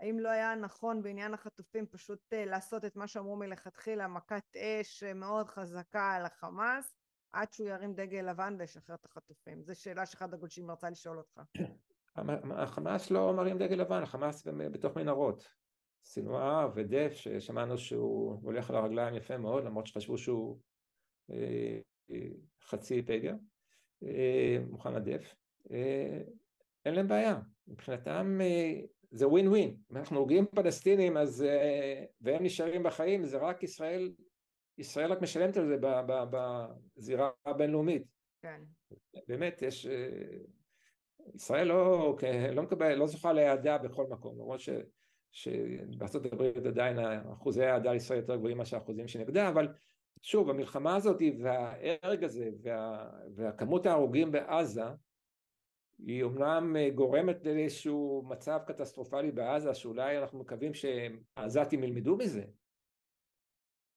האם 0.00 0.18
לא 0.18 0.28
היה 0.28 0.54
נכון 0.54 1.02
בעניין 1.02 1.34
החטופים 1.34 1.86
פשוט 1.86 2.32
אה, 2.32 2.44
לעשות 2.44 2.84
את 2.84 2.96
מה 2.96 3.06
שאמרו 3.06 3.36
מלכתחילה, 3.36 4.08
מכת 4.08 4.56
אש 4.56 5.02
מאוד 5.02 5.48
חזקה 5.48 6.12
על 6.12 6.24
החמאס, 6.24 6.94
עד 7.32 7.52
שהוא 7.52 7.68
ירים 7.68 7.94
דגל 7.94 8.30
לבן 8.30 8.56
וישחרר 8.58 8.96
את 8.96 9.04
החטופים? 9.04 9.62
זו 9.62 9.80
שאלה 9.80 10.06
שאחד 10.06 10.34
הגולשים 10.34 10.70
רצה 10.70 10.90
לשאול 10.90 11.18
אותך. 11.18 11.40
החמאס 12.56 13.10
לא 13.10 13.32
מרים 13.32 13.58
דגל 13.58 13.76
לבן, 13.76 14.02
החמאס 14.02 14.46
בתוך 14.46 14.96
מנהרות. 14.96 15.48
סינואר 16.04 16.70
ודף, 16.74 17.12
ששמענו 17.14 17.78
שהוא 17.78 18.40
הולך 18.42 18.70
על 18.70 18.76
הרגליים 18.76 19.14
יפה 19.14 19.38
מאוד, 19.38 19.64
למרות 19.64 19.86
שחשבו 19.86 20.18
שהוא 20.18 20.58
אה, 21.30 21.78
אה, 22.10 22.28
חצי 22.62 23.02
פגר, 23.02 23.34
אה, 24.02 24.58
מוחמד 24.70 25.08
דף. 25.08 25.34
אין 26.84 26.94
להם 26.94 27.08
בעיה, 27.08 27.40
מבחינתם 27.68 28.40
זה 29.10 29.28
ווין 29.28 29.48
ווין, 29.48 29.76
אם 29.92 29.96
אנחנו 29.96 30.18
הורגים 30.18 30.46
פלסטינים 30.46 31.16
אז, 31.16 31.44
והם 32.20 32.44
נשארים 32.44 32.82
בחיים, 32.82 33.26
זה 33.26 33.38
רק 33.38 33.62
ישראל 33.62 34.12
ישראל 34.80 35.12
רק 35.12 35.22
משלמת 35.22 35.56
על 35.56 35.66
זה 35.66 35.76
בזירה 36.30 37.30
הבינלאומית. 37.46 38.02
כן. 38.42 38.60
באמת, 39.28 39.62
יש... 39.62 39.86
אה, 39.86 40.38
ישראל 41.34 41.66
לא, 41.68 42.16
לא 42.52 42.62
מקבל, 42.62 42.94
לא 42.94 43.06
זוכה 43.06 43.32
להעדה 43.32 43.78
בכל 43.78 44.06
מקום, 44.06 44.34
למרות 44.38 44.60
ש... 44.60 44.68
שבארצות 45.32 46.32
הברית 46.32 46.56
עדיין 46.56 46.98
אחוזי 47.32 47.64
ההעדה 47.64 47.92
לישראל 47.92 48.18
יותר 48.18 48.36
גבוהים 48.36 48.58
מאשר 48.58 48.76
האחוזים 48.76 49.08
שנגדה, 49.08 49.48
אבל 49.48 49.68
שוב, 50.22 50.50
המלחמה 50.50 50.96
הזאת 50.96 51.22
וההרג 51.38 52.24
הזה 52.24 52.50
וה, 52.62 53.10
והכמות 53.34 53.86
ההרוגים 53.86 54.32
בעזה 54.32 54.84
היא 56.06 56.22
אומנם 56.22 56.76
גורמת 56.94 57.46
לאיזשהו 57.46 58.24
מצב 58.28 58.60
קטסטרופלי 58.66 59.30
בעזה 59.30 59.74
שאולי 59.74 60.18
אנחנו 60.18 60.38
מקווים 60.38 60.72
שהעזתים 60.74 61.84
ילמדו 61.84 62.16
מזה, 62.16 62.44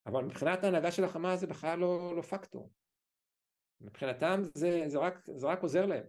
אבל 0.05 0.23
מבחינת 0.23 0.63
ההנהגה 0.63 0.91
של 0.91 1.03
החמאס 1.03 1.39
זה 1.39 1.47
בכלל 1.47 1.79
לא, 1.79 2.15
לא 2.15 2.21
פקטור. 2.21 2.71
מבחינתם 3.81 4.41
זה, 4.53 4.83
זה, 4.87 4.99
רק, 4.99 5.29
זה 5.35 5.47
רק 5.47 5.63
עוזר 5.63 5.85
להם, 5.85 6.03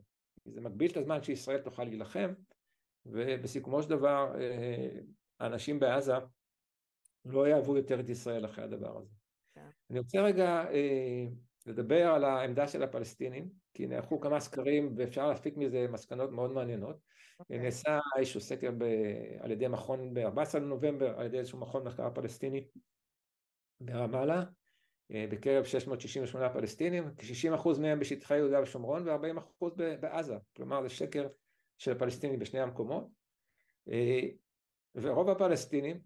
זה 0.45 0.61
מגביל 0.61 0.91
את 0.91 0.97
הזמן 0.97 1.23
שישראל 1.23 1.59
תוכל 1.59 1.85
להילחם, 1.85 2.33
ובסיכומו 3.07 3.83
של 3.83 3.91
דבר 3.91 4.35
אה, 4.41 5.01
האנשים 5.41 5.81
בעזה 5.81 6.13
לא 7.25 7.49
יאהבו 7.49 7.77
יותר 7.77 8.01
את 8.01 8.09
ישראל 8.09 8.45
אחרי 8.45 8.65
הדבר 8.65 8.99
הזה. 8.99 9.11
Yeah. 9.11 9.55
כן. 9.55 9.69
אני 9.91 9.99
רוצה 9.99 10.23
רגע 10.23 10.65
אה, 10.71 11.27
לדבר 11.67 12.07
על 12.07 12.25
העמדה 12.25 12.69
של 12.69 12.83
הפלסטינים, 12.83 13.49
כי 13.75 13.87
נערכו 13.87 14.21
כמה 14.21 14.41
סקרים 14.41 14.95
ואפשר 14.97 15.29
להפיק 15.29 15.57
מזה 15.57 15.87
מסקנות 15.91 16.31
מאוד 16.31 16.53
מעניינות. 16.53 16.97
Okay. 16.97 17.41
אוקיי. 17.41 17.59
נעשה 17.59 17.99
איזשהו 18.19 18.41
סקר 18.41 18.71
ב, 18.79 18.85
על 19.41 19.51
ידי 19.51 19.69
מכון 19.69 20.15
ב-14 20.15 20.59
לנובמבר, 20.59 21.19
על 21.19 21.27
ידי 21.27 21.39
איזשהו 21.39 21.59
מכון 21.59 21.85
מחקר 21.85 22.11
פלסטיני, 22.15 22.69
ברמאללה, 23.81 24.45
אה, 25.11 25.27
בקרב 25.31 25.65
668 25.65 26.53
פלסטינים, 26.53 27.05
כ-60% 27.19 27.81
מהם 27.81 28.01
בשטחי 28.01 28.37
יהודה 28.37 28.63
ושומרון 28.63 29.09
ו-40% 29.09 29.65
בעזה, 30.01 30.37
כלומר 30.57 30.83
זה 30.83 30.89
שקר 30.89 31.29
של 31.79 31.93
הפלסטינים 31.93 32.39
בשני 32.39 32.61
המקומות, 32.61 33.09
אה, 33.89 34.29
ורוב 34.95 35.31
הפלסטינים 35.31 36.01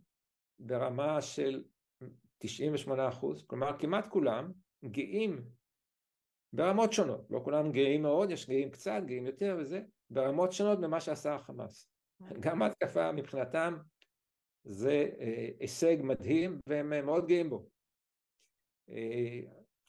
ברמה 0.58 1.22
של 1.22 1.64
98%, 2.44 3.42
כלומר 3.46 3.78
כמעט 3.78 4.06
כולם 4.08 4.52
גאים 4.84 5.44
ברמות 6.52 6.92
שונות, 6.92 7.30
לא 7.30 7.40
כולם 7.44 7.72
גאים 7.72 8.02
מאוד, 8.02 8.30
יש 8.30 8.48
גאים 8.48 8.70
קצת, 8.70 9.02
גאים 9.06 9.26
יותר 9.26 9.56
וזה, 9.60 9.82
ברמות 10.10 10.52
שונות 10.52 10.80
במה 10.80 11.00
שעשה 11.00 11.34
החמאס. 11.34 11.90
גם 12.40 12.62
ההתקפה 12.62 13.12
מבחינתם 13.12 13.76
זה 14.64 15.10
אה, 15.20 15.48
הישג 15.60 15.96
מדהים 16.02 16.60
והם 16.66 17.06
מאוד 17.06 17.26
גאים 17.26 17.50
בו. 17.50 17.68
אה, 18.90 19.40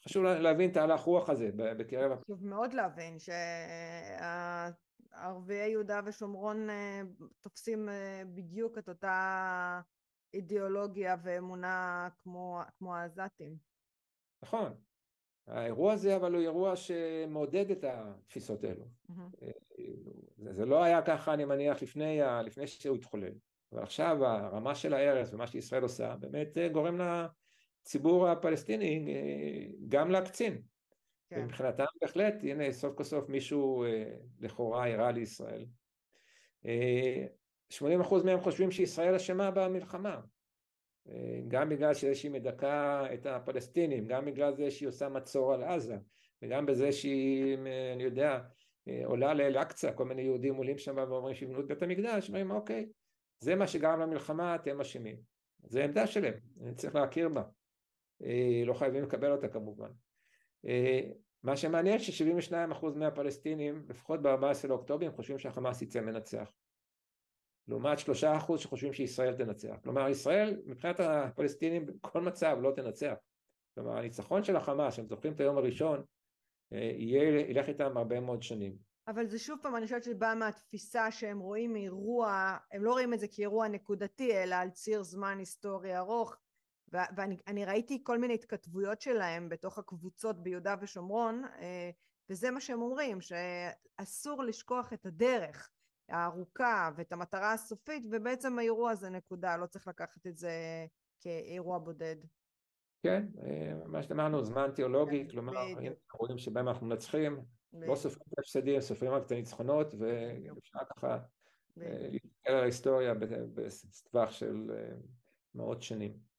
חשוב 0.05 0.23
להבין 0.23 0.71
את 0.71 0.77
ההלך 0.77 1.01
רוח 1.01 1.29
הזה 1.29 1.49
בקרב... 1.53 2.19
חשוב 2.21 2.45
מאוד 2.45 2.73
להבין 2.73 3.17
שערביי 5.13 5.71
יהודה 5.71 5.99
ושומרון 6.05 6.69
אה, 6.69 7.01
תופסים 7.41 7.89
בדיוק 8.33 8.77
את 8.77 8.89
אותה 8.89 9.81
אידיאולוגיה 10.33 11.15
ואמונה 11.23 12.09
כמו, 12.23 12.61
כמו 12.77 12.95
העזתים. 12.95 13.68
נכון. 14.43 14.73
האירוע 15.47 15.93
הזה 15.93 16.15
אבל 16.15 16.33
הוא 16.33 16.41
אירוע 16.41 16.75
שמעודד 16.75 17.71
את 17.71 17.83
התפיסות 17.83 18.63
האלו. 18.63 18.85
Mm-hmm. 18.85 19.45
זה, 20.37 20.53
זה 20.53 20.65
לא 20.65 20.83
היה 20.83 21.01
ככה 21.01 21.33
אני 21.33 21.45
מניח 21.45 21.81
לפני, 21.81 22.19
לפני 22.45 22.67
שהוא 22.67 22.95
התחולל. 22.95 23.33
ועכשיו 23.71 24.25
הרמה 24.25 24.75
של 24.75 24.93
ההרס 24.93 25.33
ומה 25.33 25.47
שישראל 25.47 25.83
עושה 25.83 26.15
באמת 26.15 26.57
אה, 26.57 26.69
גורם 26.69 27.01
לציבור 27.01 28.27
הפלסטיני 28.27 29.05
אה, 29.07 29.65
גם 29.87 30.11
להקצין. 30.11 30.61
כן. 31.29 31.39
ומבחינתם 31.39 31.83
בהחלט, 32.01 32.33
הנה 32.43 32.71
סוף 32.71 32.95
כל 32.95 33.03
סוף 33.03 33.29
מישהו 33.29 33.85
לכאורה 34.39 34.89
הראה 34.89 35.11
לישראל. 35.11 35.65
80% 36.65 36.67
מהם 38.25 38.39
חושבים 38.39 38.71
שישראל 38.71 39.15
אשמה 39.15 39.51
במלחמה. 39.51 40.19
גם 41.47 41.69
בגלל 41.69 41.93
שזה 41.93 42.15
שהיא 42.15 42.31
מדכאה 42.31 43.13
את 43.13 43.25
הפלסטינים, 43.25 44.07
גם 44.07 44.25
בגלל 44.25 44.55
זה 44.55 44.71
שהיא 44.71 44.89
עושה 44.89 45.09
מצור 45.09 45.53
על 45.53 45.63
עזה, 45.63 45.97
וגם 46.41 46.65
בזה 46.65 46.91
שהיא, 46.91 47.57
אני 47.93 48.03
יודע, 48.03 48.39
עולה 49.05 49.33
לאל-אקצא, 49.33 49.91
כל 49.95 50.05
מיני 50.05 50.21
יהודים 50.21 50.55
עולים 50.55 50.77
שם 50.77 50.95
ואומרים 50.95 51.35
שיבנו 51.35 51.59
את 51.59 51.67
בית 51.67 51.83
המקדש, 51.83 52.27
אומרים 52.27 52.51
אוקיי, 52.51 52.85
זה 53.39 53.55
מה 53.55 53.67
שגרם 53.67 53.99
למלחמה, 53.99 54.55
אתם 54.55 54.81
אשמים. 54.81 55.15
זו 55.67 55.79
עמדה 55.79 56.07
שלהם, 56.07 56.33
אני 56.63 56.75
צריך 56.75 56.95
להכיר 56.95 57.29
בה. 57.29 57.43
אה, 58.23 58.63
לא 58.65 58.73
חייבים 58.73 59.03
לקבל 59.03 59.31
אותה 59.31 59.47
כמובן. 59.47 59.89
אה, 60.67 61.01
מה 61.43 61.57
שמעניין 61.57 61.99
ש-72% 61.99 62.85
מהפלסטינים, 62.95 63.85
לפחות 63.89 64.21
ב-14 64.21 64.67
לאוקטובר, 64.67 65.11
חושבים 65.11 65.39
שהחמאס 65.39 65.81
יצא 65.81 66.01
מנצח. 66.01 66.51
לעומת 67.69 67.97
3% 67.97 68.57
שחושבים 68.57 68.93
שישראל 68.93 69.33
תנצח. 69.33 69.75
כלומר, 69.83 70.09
ישראל, 70.09 70.61
מבחינת 70.65 70.99
הפלסטינים, 70.99 71.85
בכל 71.85 72.21
מצב 72.21 72.57
לא 72.61 72.71
תנצח. 72.75 73.13
כלומר, 73.75 73.97
הניצחון 73.97 74.43
של 74.43 74.55
החמאס, 74.55 74.93
שהם 74.93 75.07
זוכרים 75.07 75.33
את 75.33 75.39
היום 75.39 75.57
הראשון, 75.57 76.03
אה, 76.73 76.91
יהיה, 76.97 77.49
ילך 77.49 77.67
איתם 77.67 77.97
הרבה 77.97 78.19
מאוד 78.19 78.41
שנים. 78.41 78.75
אבל 79.07 79.27
זה 79.27 79.39
שוב 79.39 79.59
פעם, 79.61 79.75
אני 79.75 79.85
חושבת 79.85 80.03
שזה 80.03 80.15
בא 80.15 80.33
מהתפיסה 80.37 81.11
שהם 81.11 81.39
רואים 81.39 81.75
אירוע, 81.75 82.57
הם 82.71 82.83
לא 82.83 82.91
רואים 82.91 83.13
את 83.13 83.19
זה 83.19 83.27
כאירוע 83.27 83.67
נקודתי, 83.67 84.43
אלא 84.43 84.55
על 84.55 84.69
ציר 84.69 85.03
זמן 85.03 85.39
היסטורי 85.39 85.97
ארוך. 85.97 86.35
ואני 86.91 87.65
ראיתי 87.65 88.03
כל 88.03 88.17
מיני 88.17 88.33
התכתבויות 88.33 89.01
שלהם 89.01 89.49
בתוך 89.49 89.77
הקבוצות 89.77 90.43
ביהודה 90.43 90.75
ושומרון, 90.81 91.43
אה, 91.45 91.89
וזה 92.29 92.51
מה 92.51 92.61
שהם 92.61 92.81
אומרים, 92.81 93.17
שאסור 93.21 94.43
לשכוח 94.43 94.93
את 94.93 95.05
הדרך 95.05 95.69
הארוכה 96.09 96.89
ואת 96.95 97.11
המטרה 97.11 97.53
הסופית, 97.53 98.03
ובעצם 98.11 98.59
האירוע 98.59 98.95
זה 98.95 99.09
נקודה, 99.09 99.57
לא 99.57 99.65
צריך 99.65 99.87
לקחת 99.87 100.27
את 100.27 100.37
זה 100.37 100.51
כאירוע 101.19 101.77
בודד. 101.77 102.15
כן, 103.03 103.25
אה, 103.43 103.73
מה 103.85 104.03
שאמרנו, 104.03 104.43
זמן 104.43 104.71
תיאולוגי, 104.75 105.23
כן, 105.25 105.31
כלומר, 105.31 105.53
רואים 106.13 106.37
שבהם 106.37 106.67
אנחנו 106.67 106.87
מנצחים, 106.87 107.39
לא 107.73 107.95
סופרים 107.95 108.23
את 108.33 108.37
ההפסדים, 108.37 108.81
סופרים 108.81 109.11
רק 109.11 109.25
את 109.25 109.31
הניצחונות, 109.31 109.93
ואפשר 109.99 110.79
ככה 110.95 111.17
אה, 111.81 112.07
להסתכל 112.11 112.51
על 112.51 112.61
ההיסטוריה 112.61 113.13
בטווח 113.53 114.31
של 114.31 114.71
אה, 114.73 114.95
מאות 115.55 115.81
שנים. 115.81 116.29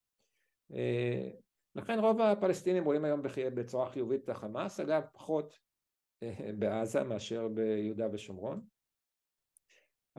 לכן 1.74 1.98
רוב 1.98 2.20
הפלסטינים 2.20 2.84
רואים 2.84 3.04
היום 3.04 3.22
בצורה 3.54 3.90
חיובית 3.90 4.24
את 4.24 4.28
החמאס, 4.28 4.80
אגב 4.80 5.02
פחות 5.12 5.58
בעזה 6.58 7.02
מאשר 7.02 7.48
ביהודה 7.48 8.06
ושומרון. 8.12 8.60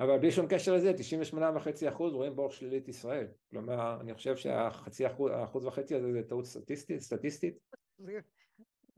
אבל 0.01 0.17
בלי 0.17 0.31
שום 0.31 0.45
קשר 0.49 0.75
לזה, 0.75 0.91
98.5 1.33 1.89
אחוז 1.89 2.13
רואים 2.13 2.35
באור 2.35 2.49
שלילית 2.49 2.87
ישראל. 2.87 3.27
כלומר, 3.49 3.97
אני 4.01 4.13
חושב 4.13 4.35
שהחצי 4.35 5.07
אחוז, 5.07 5.31
האחוז 5.31 5.65
וחצי 5.65 5.95
הזה 5.95 6.11
זה 6.11 6.23
טעות 6.23 6.45
סטטיסטית, 6.45 6.99
סטטיסטית. 6.99 7.57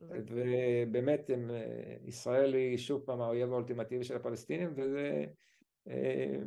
ובאמת 0.09 1.29
הם, 1.29 1.51
ישראל 2.05 2.53
היא 2.53 2.77
שוב 2.77 3.01
פעם 3.05 3.21
האויב 3.21 3.51
האולטימטיבי 3.51 4.03
של 4.03 4.15
הפלסטינים, 4.15 4.73
וזה 4.75 5.25
אה, 5.87 6.37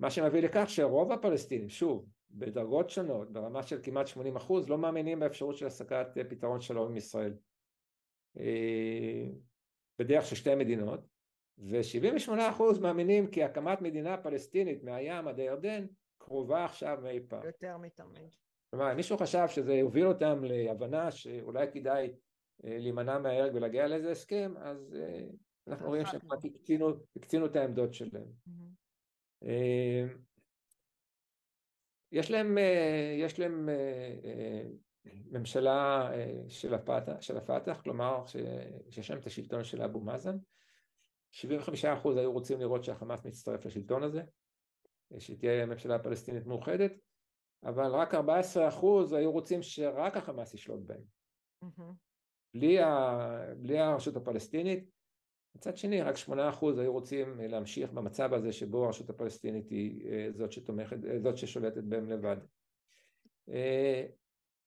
מה 0.00 0.10
שמביא 0.10 0.40
לכך 0.42 0.64
שרוב 0.68 1.12
הפלסטינים, 1.12 1.68
שוב, 1.68 2.06
בדרגות 2.30 2.90
שונות, 2.90 3.32
ברמה 3.32 3.62
של 3.62 3.78
כמעט 3.82 4.06
80 4.06 4.36
אחוז, 4.36 4.68
לא 4.68 4.78
מאמינים 4.78 5.20
באפשרות 5.20 5.56
של 5.56 5.66
השגת 5.66 6.06
פתרון 6.28 6.60
שלום 6.60 6.88
עם 6.88 6.96
ישראל. 6.96 7.34
אה, 8.38 9.26
בדרך 9.98 10.26
של 10.26 10.36
שתי 10.36 10.54
מדינות, 10.54 11.11
ו-78% 11.58 12.80
מאמינים 12.80 13.26
כי 13.26 13.44
הקמת 13.44 13.82
מדינה 13.82 14.16
פלסטינית 14.16 14.84
מהים 14.84 15.28
עד 15.28 15.38
הירדן 15.38 15.86
קרובה 16.18 16.64
עכשיו 16.64 16.98
מאי 17.02 17.20
פעם. 17.28 17.46
יותר 17.46 17.76
מתמיד. 17.76 18.34
כלומר, 18.70 18.94
מישהו 18.94 19.18
חשב 19.18 19.44
שזה 19.48 19.74
יוביל 19.74 20.06
אותם 20.06 20.44
להבנה 20.44 21.10
שאולי 21.10 21.66
כדאי 21.72 22.12
אה, 22.64 22.78
להימנע 22.78 23.18
מההרג 23.18 23.54
ולהגיע 23.54 23.88
לאיזה 23.88 24.10
הסכם, 24.10 24.54
אז 24.56 24.94
אה, 24.94 25.24
אנחנו 25.68 25.86
רואים 25.86 26.06
שהם 26.06 26.32
רק 26.32 26.44
הקצינו, 26.44 26.88
הקצינו 27.16 27.46
את 27.46 27.56
העמדות 27.56 27.94
שלהם. 27.94 28.28
אה, 29.44 30.04
יש 32.12 32.30
להם, 32.30 32.58
יש 33.18 33.38
להם 33.38 33.68
ממשלה 35.30 36.10
של 36.48 36.74
הפתח, 36.74 37.20
של 37.20 37.36
הפתח 37.36 37.80
כלומר 37.84 38.24
שיש 38.90 39.10
להם 39.10 39.20
את 39.20 39.26
השלטון 39.26 39.64
של 39.64 39.82
אבו 39.82 40.00
מאזן, 40.00 40.36
75% 41.32 42.08
היו 42.16 42.32
רוצים 42.32 42.60
לראות 42.60 42.84
שהחמאס 42.84 43.24
מצטרף 43.24 43.66
לשלטון 43.66 44.02
הזה, 44.02 44.22
שתהיה 45.18 45.66
ממשלה 45.66 45.98
פלסטינית 45.98 46.46
מאוחדת, 46.46 46.92
אבל 47.64 47.90
רק 47.94 48.14
14% 48.14 48.18
היו 49.16 49.32
רוצים 49.32 49.62
שרק 49.62 50.16
החמאס 50.16 50.54
ישלוט 50.54 50.80
בהם. 50.86 51.02
Mm-hmm. 51.64 51.92
בלי, 52.54 52.80
ה... 52.80 53.54
בלי 53.56 53.78
הרשות 53.78 54.16
הפלסטינית. 54.16 54.90
מצד 55.54 55.76
שני, 55.76 56.02
רק 56.02 56.14
8% 56.16 56.30
היו 56.78 56.92
רוצים 56.92 57.40
להמשיך 57.40 57.92
במצב 57.92 58.34
הזה 58.34 58.52
שבו 58.52 58.84
הרשות 58.84 59.10
הפלסטינית 59.10 59.70
היא 59.70 60.10
אה, 60.10 60.28
זאת 60.32 60.52
שתומכת, 60.52 60.96
אה, 61.04 61.20
זאת 61.20 61.38
ששולטת 61.38 61.84
בהם 61.84 62.10
לבד. 62.10 62.36
אה, 63.48 64.06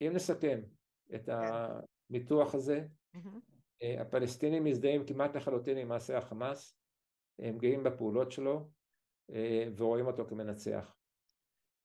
אם 0.00 0.12
נסכם 0.14 0.60
את 1.14 1.26
כן. 1.26 1.32
הניתוח 2.10 2.54
הזה, 2.54 2.84
mm-hmm. 3.16 3.55
הפלסטינים 3.82 4.64
מזדהים 4.64 5.06
כמעט 5.06 5.36
לחלוטין 5.36 5.78
עם 5.78 5.88
מעשה 5.88 6.18
החמאס, 6.18 6.76
הם 7.38 7.58
גאים 7.58 7.82
בפעולות 7.82 8.32
שלו 8.32 8.68
ורואים 9.76 10.06
אותו 10.06 10.26
כמנצח. 10.28 10.96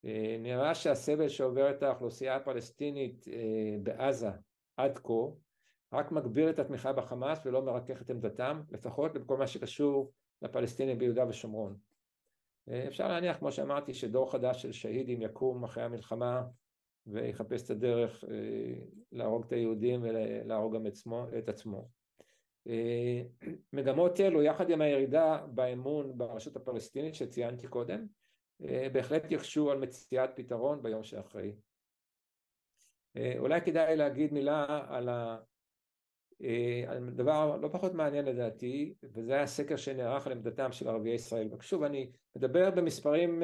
אה, 0.06 0.38
נראה 0.40 0.76
שהסבל 0.76 1.30
שעוברת 1.30 1.84
האוכלוסייה 1.84 2.36
הפלסטינית 2.36 3.26
אה, 3.28 3.78
בעזה 3.84 4.30
עד 4.78 4.98
כה 4.98 5.14
רק 5.94 6.12
מגביר 6.12 6.50
את 6.50 6.60
התמיכה 6.60 6.94
בחמאס 6.94 7.46
ולא 7.46 7.62
מרכך 7.62 8.02
את 8.02 8.10
עמדתם, 8.10 8.62
לפחות 8.72 9.14
בכל 9.14 9.38
מה 9.38 9.48
שקשור 9.48 10.12
לפלסטינים 10.42 10.98
ביהודה 10.98 11.28
ושומרון. 11.28 11.78
אה, 12.70 12.88
אפשר 12.88 13.08
להניח, 13.08 13.38
כמו 13.38 13.52
שאמרתי, 13.52 13.94
שדור 13.94 14.32
חדש 14.32 14.62
של 14.62 14.72
שהידים 14.72 15.22
יקום 15.22 15.64
אחרי 15.64 15.84
המלחמה 15.84 16.44
ויחפש 17.08 17.66
את 17.66 17.70
הדרך 17.70 18.24
להרוג 19.12 19.46
את 19.46 19.52
היהודים 19.52 20.04
ולהרוג 20.04 20.76
גם 20.76 20.88
את 21.38 21.50
עצמו. 21.50 21.90
מגמות 23.74 24.20
אלו, 24.20 24.44
יחד 24.44 24.70
עם 24.70 24.82
הירידה 24.82 25.46
באמון 25.48 26.18
ברשות 26.18 26.56
הפלסטינית 26.56 27.16
שציינתי 27.16 27.68
קודם, 27.68 28.08
אה, 28.66 28.88
בהחלט 28.92 29.32
יקשו 29.32 29.72
על 29.72 29.78
מציאת 29.78 30.30
פתרון 30.36 30.84
ביום 30.84 31.04
שאחרי. 31.04 31.56
אה, 33.18 33.34
אולי 33.38 33.62
כדאי 33.62 33.96
להגיד 33.96 34.34
מילה 34.34 34.86
על 34.90 35.10
אה, 36.44 37.00
לא 37.62 37.70
פחות 37.72 37.94
מעניין 37.94 38.26
לדעתי, 38.26 38.94
וזה 39.04 39.34
היה 39.34 39.48
סקר 39.48 39.76
שנערך 39.76 40.28
על 40.28 40.34
עמדתם 40.34 40.72
של 40.72 40.88
ערביי 40.88 41.14
ישראל. 41.14 41.50
ושוב, 41.54 41.84
אני 41.84 42.12
מדבר 42.36 42.72
במספרים 42.72 43.44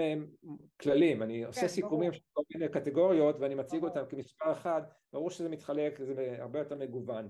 כלליים, 0.81 1.23
אני 1.23 1.43
עושה 1.43 1.61
כן, 1.61 1.67
סיכומים 1.67 2.13
של 2.13 2.21
כל 2.33 2.41
מיני 2.53 2.71
קטגוריות 2.71 3.35
ואני 3.39 3.55
מציג 3.55 3.83
אותם 3.83 4.03
כמספר 4.09 4.51
אחד, 4.51 4.81
ברור 5.13 5.29
שזה 5.29 5.49
מתחלק, 5.49 5.99
זה 6.03 6.35
הרבה 6.39 6.59
יותר 6.59 6.75
מגוון. 6.75 7.29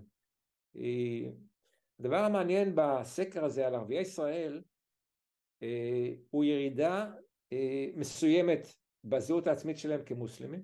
הדבר 2.00 2.18
המעניין 2.18 2.72
בסקר 2.76 3.46
הזה 3.46 3.68
על 3.68 3.76
ערביי 3.76 4.02
ישראל 4.02 4.62
הוא 6.30 6.44
ירידה 6.44 7.12
אה, 7.54 7.88
מסוימת 7.96 8.68
בזהות 9.04 9.48
העצמית 9.48 9.78
שלהם 9.78 10.02
כמוסלמים, 10.06 10.64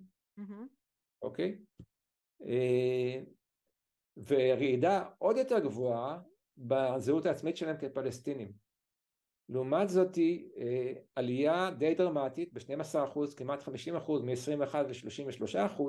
אוקיי? 1.21 1.57
אה, 2.45 3.21
ורעידה 4.17 5.05
עוד 5.17 5.37
יותר 5.37 5.59
גבוהה 5.59 6.19
בזהות 6.57 7.25
העצמית 7.25 7.57
שלהם 7.57 7.77
כפלסטינים. 7.77 8.51
לעומת 9.49 9.89
זאת 9.89 10.17
אה, 10.17 10.93
עלייה 11.15 11.71
די 11.77 11.95
דרמטית 11.95 12.53
ב-12% 12.53 13.35
כמעט 13.37 13.63
50% 13.63 13.67
מ-21 14.23 14.77
ל-33% 14.77 15.81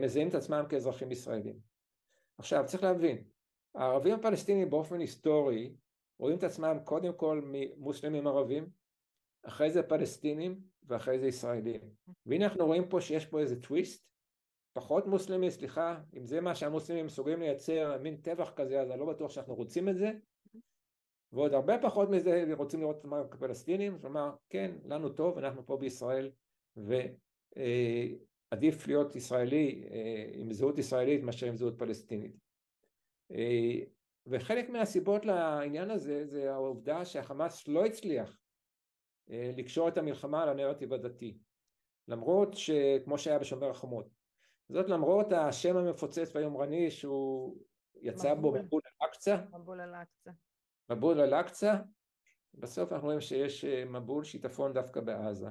מזהים 0.00 0.28
את 0.28 0.34
עצמם 0.34 0.64
כאזרחים 0.68 1.12
ישראלים. 1.12 1.56
עכשיו 2.38 2.64
צריך 2.66 2.82
להבין, 2.82 3.24
הערבים 3.74 4.14
הפלסטינים 4.14 4.70
באופן 4.70 5.00
היסטורי 5.00 5.74
רואים 6.18 6.38
את 6.38 6.44
עצמם 6.44 6.78
קודם 6.84 7.12
כל 7.12 7.40
ממוסלמים 7.44 8.26
ערבים 8.26 8.66
אחרי 9.42 9.70
זה 9.70 9.82
פלסטינים 9.82 10.60
ואחרי 10.86 11.18
זה 11.18 11.26
ישראלים. 11.26 11.80
והנה 12.26 12.44
אנחנו 12.44 12.66
רואים 12.66 12.88
פה 12.88 13.00
שיש 13.00 13.26
פה 13.26 13.40
איזה 13.40 13.60
טוויסט, 13.60 14.11
פחות 14.72 15.06
מוסלמי, 15.06 15.50
סליחה, 15.50 16.00
אם 16.16 16.26
זה 16.26 16.40
מה 16.40 16.54
שהמוסלמים 16.54 17.06
מסוגלים 17.06 17.40
לייצר, 17.40 17.98
מין 18.02 18.16
טבח 18.16 18.50
כזה, 18.50 18.80
אז 18.80 18.90
אני 18.90 19.00
לא 19.00 19.06
בטוח 19.06 19.30
שאנחנו 19.30 19.54
רוצים 19.54 19.88
את 19.88 19.96
זה. 19.96 20.12
ועוד 21.32 21.54
הרבה 21.54 21.82
פחות 21.82 22.10
מזה 22.10 22.44
רוצים 22.56 22.80
לראות 22.80 22.96
את 22.96 23.00
עצמם 23.00 23.22
כפלסטינים, 23.30 23.98
כלומר, 24.00 24.34
כן, 24.50 24.70
לנו 24.84 25.08
טוב, 25.08 25.38
אנחנו 25.38 25.66
פה 25.66 25.76
בישראל, 25.76 26.30
ועדיף 26.76 27.16
להיות 28.86 29.16
ישראלי 29.16 29.88
אה, 29.90 30.30
עם 30.34 30.52
זהות 30.52 30.78
ישראלית 30.78 31.22
מאשר 31.22 31.46
עם 31.46 31.56
זהות 31.56 31.78
פלסטינית. 31.78 32.36
אה, 33.30 33.78
וחלק 34.26 34.70
מהסיבות 34.70 35.24
לעניין 35.24 35.90
הזה 35.90 36.26
זה 36.26 36.52
העובדה 36.52 37.04
שהחמאס 37.04 37.68
לא 37.68 37.84
הצליח 37.84 38.38
אה, 39.30 39.50
לקשור 39.56 39.88
את 39.88 39.98
המלחמה 39.98 40.46
לנרטיב 40.46 40.92
הדתי 40.92 41.38
למרות 42.08 42.54
שכמו 42.54 43.18
שהיה 43.18 43.38
בשומר 43.38 43.70
החומות 43.70 44.21
זאת 44.68 44.88
למרות 44.88 45.32
השם 45.32 45.76
המפוצץ 45.76 46.30
והיומרני 46.34 46.90
שהוא 46.90 47.56
יצא 48.02 48.34
מבול. 48.34 48.58
בו 48.58 48.64
מבול. 48.64 48.82
אל-אקצא. 49.02 49.36
מבול 49.52 49.80
אל-אקצא. 49.80 50.30
מבול 50.90 51.20
אל-אקצא 51.20 51.74
בסוף 52.54 52.92
אנחנו 52.92 53.06
רואים 53.06 53.20
שיש 53.20 53.64
אה, 53.64 53.84
מבול 53.84 54.24
שיטפון 54.24 54.72
דווקא 54.72 55.00
בעזה. 55.00 55.48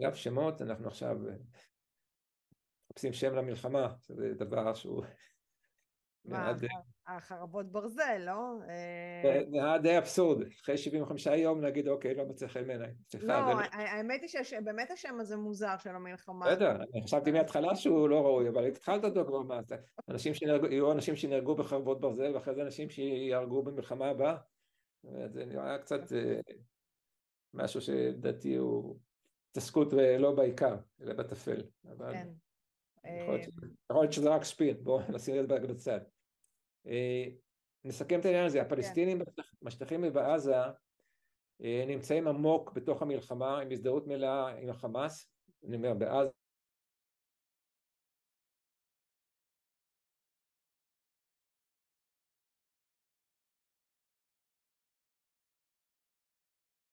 אגב 0.00 0.14
שמות 0.14 0.62
אנחנו 0.62 0.86
עכשיו 0.86 1.28
אה, 1.28 1.34
מחפשים 2.90 3.12
שם 3.12 3.34
למלחמה 3.34 3.94
זה 4.00 4.34
דבר 4.34 4.74
שהוא 4.74 5.04
מה, 6.24 6.52
החרבות 7.06 7.72
ברזל, 7.72 8.18
לא? 8.18 8.58
אה, 8.68 9.42
זה 9.50 9.64
היה 9.64 9.78
די 9.78 9.98
אבסורד, 9.98 10.46
אחרי 10.62 10.76
75 10.76 11.26
יום 11.26 11.62
להגיד 11.62 11.88
אוקיי, 11.88 12.14
לא 12.14 12.24
מצא 12.26 12.46
חן 12.46 12.66
בעיניי. 12.66 12.92
לא, 13.22 13.34
האמת 13.72 14.20
היא 14.22 14.42
שבאמת 14.42 14.90
השם 14.90 15.20
הזה 15.20 15.36
מוזר 15.36 15.78
של 15.78 15.90
המלחמה. 15.90 16.46
בסדר, 16.46 16.70
אני 16.70 17.02
חשבתי 17.04 17.30
מההתחלה 17.32 17.76
שהוא 17.76 18.08
לא 18.08 18.26
ראוי, 18.26 18.48
אבל 18.48 18.66
התחלת 18.66 19.04
אותו 19.04 19.26
כבר, 19.26 19.42
מה, 19.42 19.60
אנשים 20.08 20.34
שנהרגו, 20.34 20.66
יהיו 20.66 20.92
אנשים 20.92 21.16
שנהרגו 21.16 21.54
בחרבות 21.54 22.00
ברזל, 22.00 22.34
ואחרי 22.34 22.54
זה 22.54 22.62
אנשים 22.62 22.90
שיהרגו 22.90 23.62
במלחמה 23.62 24.06
הבאה. 24.06 24.36
זה 25.02 25.44
נראה 25.44 25.78
קצת 25.78 26.12
אה, 26.12 26.40
משהו 27.54 27.80
שלדעתי 27.80 28.54
הוא 28.54 28.98
התעסקות 29.50 29.92
לא 30.18 30.34
בעיקר, 30.34 30.76
אלא 31.02 31.14
בטפל. 31.14 31.62
כן. 32.12 32.28
יכול 33.04 34.02
להיות 34.02 34.12
שזה 34.12 34.28
רק 34.28 34.44
ספין, 34.44 34.76
בואו 34.84 35.00
נשים 35.14 35.40
את 35.40 35.48
זה 35.48 35.66
בצד. 35.66 36.00
אה, 36.86 37.24
נסכם 37.84 38.20
את 38.20 38.24
העניין 38.24 38.46
הזה, 38.46 38.62
הפלסטינים 38.62 39.24
כן. 39.24 39.42
בשטחים 39.62 40.00
ובעזה 40.04 40.54
אה, 41.62 41.84
נמצאים 41.86 42.28
עמוק 42.28 42.72
בתוך 42.72 43.02
המלחמה 43.02 43.60
עם 43.60 43.70
הזדהות 43.72 44.06
מלאה 44.06 44.48
עם 44.48 44.70
החמאס, 44.70 45.30
אני 45.68 45.76
אומר 45.76 45.94
בעזה 45.94 46.30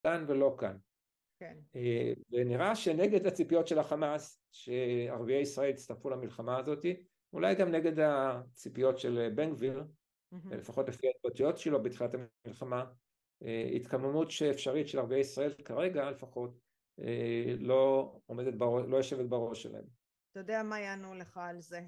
כאן 0.04 0.26
ולא 0.28 0.56
כאן. 0.60 0.78
כן. 1.40 1.58
אה, 1.76 2.14
ונראה 2.32 2.76
שנגד 2.76 3.28
הציפיות 3.28 3.68
של 3.68 3.80
החמאס 3.80 4.42
שערביי 4.52 5.42
ישראל 5.42 5.70
יצטרפו 5.70 6.10
למלחמה 6.10 6.58
הזאת, 6.58 6.86
אולי 7.34 7.56
גם 7.56 7.72
נגד 7.72 8.00
הציפיות 8.00 9.00
של 9.00 9.30
בן 9.36 9.54
גביר, 9.54 9.84
mm-hmm. 9.84 10.56
לפחות 10.56 10.90
לפי 10.90 11.08
ההתבטאויות 11.08 11.58
שלו 11.58 11.84
בתחילת 11.84 12.12
המלחמה, 12.46 12.86
התקממות 13.76 14.32
שאפשרית 14.32 14.88
של 14.88 15.00
ערביי 15.00 15.20
ישראל 15.20 15.54
כרגע 15.54 16.12
לפחות 16.12 16.60
לא 17.60 18.14
עומדת 18.26 18.54
בראש, 18.54 18.86
לא 18.88 18.98
יושבת 18.98 19.26
בראש 19.26 19.64
שלהם. 19.64 19.84
אתה 20.32 20.40
יודע 20.40 20.64
מה 20.64 20.80
יענו 20.80 21.14
לך 21.14 21.38
על 21.38 21.62
זה. 21.62 21.80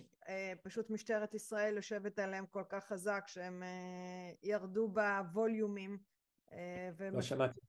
פשוט 0.64 0.90
משטרת 0.90 1.34
ישראל 1.34 1.76
יושבת 1.76 2.20
עליהם 2.20 2.46
כל 2.46 2.64
כך 2.70 2.88
חזק 2.88 3.24
שהם 3.28 3.64
ירדו 4.44 4.88
בווליומים. 4.88 5.98
לא 7.12 7.22
שמעתי. 7.22 7.60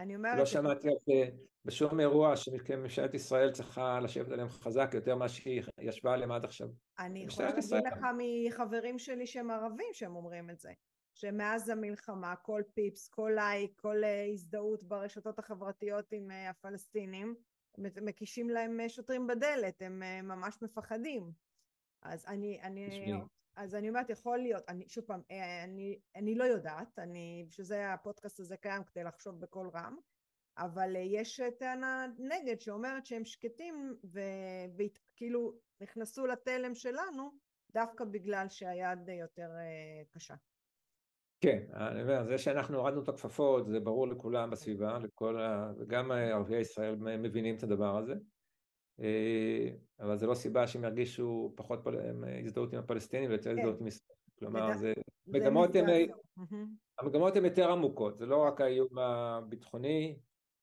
אני 0.00 0.16
אומרת... 0.16 0.38
לא 0.38 0.46
שמעתי 0.46 0.88
על 0.88 0.96
זה 1.06 1.30
בשום 1.64 2.00
אירוע 2.00 2.36
שממשלת 2.36 3.14
ישראל 3.14 3.52
צריכה 3.52 4.00
לשבת 4.00 4.30
עליהם 4.30 4.48
חזק 4.48 4.90
יותר 4.94 5.16
ממה 5.16 5.28
שהיא 5.28 5.62
ישבה 5.80 6.12
עליהם 6.12 6.32
עד 6.32 6.44
עכשיו. 6.44 6.68
אני 6.98 7.24
יכולה 7.24 7.48
להגיד 7.48 7.64
ישראל... 7.64 7.82
לך 7.86 7.98
מחברים 8.18 8.98
שלי 8.98 9.26
שהם 9.26 9.50
ערבים 9.50 9.88
שהם 9.92 10.16
אומרים 10.16 10.50
את 10.50 10.60
זה. 10.60 10.72
שמאז 11.14 11.68
המלחמה 11.68 12.36
כל 12.36 12.62
פיפס, 12.74 13.08
כל 13.08 13.32
לייק, 13.34 13.72
כל 13.76 14.04
אה, 14.04 14.26
הזדהות 14.32 14.82
ברשתות 14.82 15.38
החברתיות 15.38 16.12
עם 16.12 16.30
אה, 16.30 16.50
הפלסטינים, 16.50 17.34
מקישים 17.78 18.50
להם 18.50 18.80
אה, 18.80 18.88
שוטרים 18.88 19.26
בדלת, 19.26 19.82
הם 19.82 20.02
ממש 20.22 20.58
מפחדים. 20.62 21.32
אז 22.02 22.26
אני, 22.26 22.60
אני, 22.62 23.12
אז 23.56 23.74
אני 23.74 23.88
אומרת, 23.88 24.10
יכול 24.10 24.38
להיות, 24.38 24.62
אני, 24.68 24.88
שוב 24.88 25.04
פעם, 25.04 25.20
אני, 25.64 25.98
אני 26.16 26.34
לא 26.34 26.44
יודעת, 26.44 26.98
אני, 26.98 27.44
בשביל 27.48 27.66
זה 27.66 27.92
הפודקאסט 27.92 28.40
הזה 28.40 28.56
קיים 28.56 28.84
כדי 28.84 29.04
לחשוב 29.04 29.40
בקול 29.40 29.70
רם, 29.74 29.96
אבל 30.58 30.96
יש 30.96 31.40
טענה 31.58 32.06
נגד 32.18 32.60
שאומרת 32.60 33.06
שהם 33.06 33.24
שקטים 33.24 33.94
וכאילו 34.76 35.54
נכנסו 35.80 36.26
לתלם 36.26 36.74
שלנו 36.74 37.30
דווקא 37.72 38.04
בגלל 38.04 38.46
שהיד 38.48 39.08
יותר 39.08 39.50
קשה. 40.10 40.34
כן, 41.40 41.62
אני 41.74 42.02
אומר, 42.02 42.24
זה 42.24 42.38
שאנחנו 42.38 42.78
הורדנו 42.78 43.02
את 43.02 43.08
הכפפות 43.08 43.66
זה 43.66 43.80
ברור 43.80 44.08
לכולם 44.08 44.50
בסביבה, 44.50 44.98
לכל 44.98 45.40
ה... 45.40 45.72
וגם 45.78 46.10
ערביי 46.12 46.60
ישראל 46.60 46.94
מבינים 46.94 47.56
את 47.56 47.62
הדבר 47.62 47.96
הזה, 47.96 48.12
אה, 48.12 48.18
אבל 50.00 50.18
זה 50.18 50.26
לא 50.26 50.34
סיבה 50.34 50.66
שהם 50.66 50.84
ירגישו 50.84 51.52
פחות 51.56 51.80
פל... 51.84 51.96
הזדהות 52.44 52.72
עם 52.72 52.78
הפלסטינים 52.78 53.30
ויותר 53.30 53.50
כן. 53.50 53.58
הזדהות 53.58 53.80
עם 53.80 53.86
ישראל, 53.86 54.16
כלומר 54.38 54.74
זה... 54.74 54.92
מגמות 55.26 55.74
הן... 55.74 55.86
המגמות 56.98 57.36
הן 57.36 57.44
יותר 57.44 57.70
עמוקות, 57.70 58.18
זה 58.18 58.26
לא 58.26 58.36
רק 58.36 58.60
האיום 58.60 58.98
הביטחוני, 58.98 60.18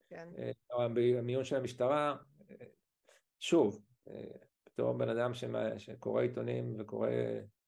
כן. 0.10 0.30
אה, 0.38 0.52
או 0.74 0.84
המיון 1.18 1.44
של 1.44 1.56
המשטרה, 1.56 2.16
שוב, 3.40 3.82
אה, 4.08 4.24
בתור 4.66 4.94
בן 4.94 5.10
אדם 5.10 5.32
שקורא 5.78 6.22
עיתונים 6.22 6.76
וקורא 6.80 7.10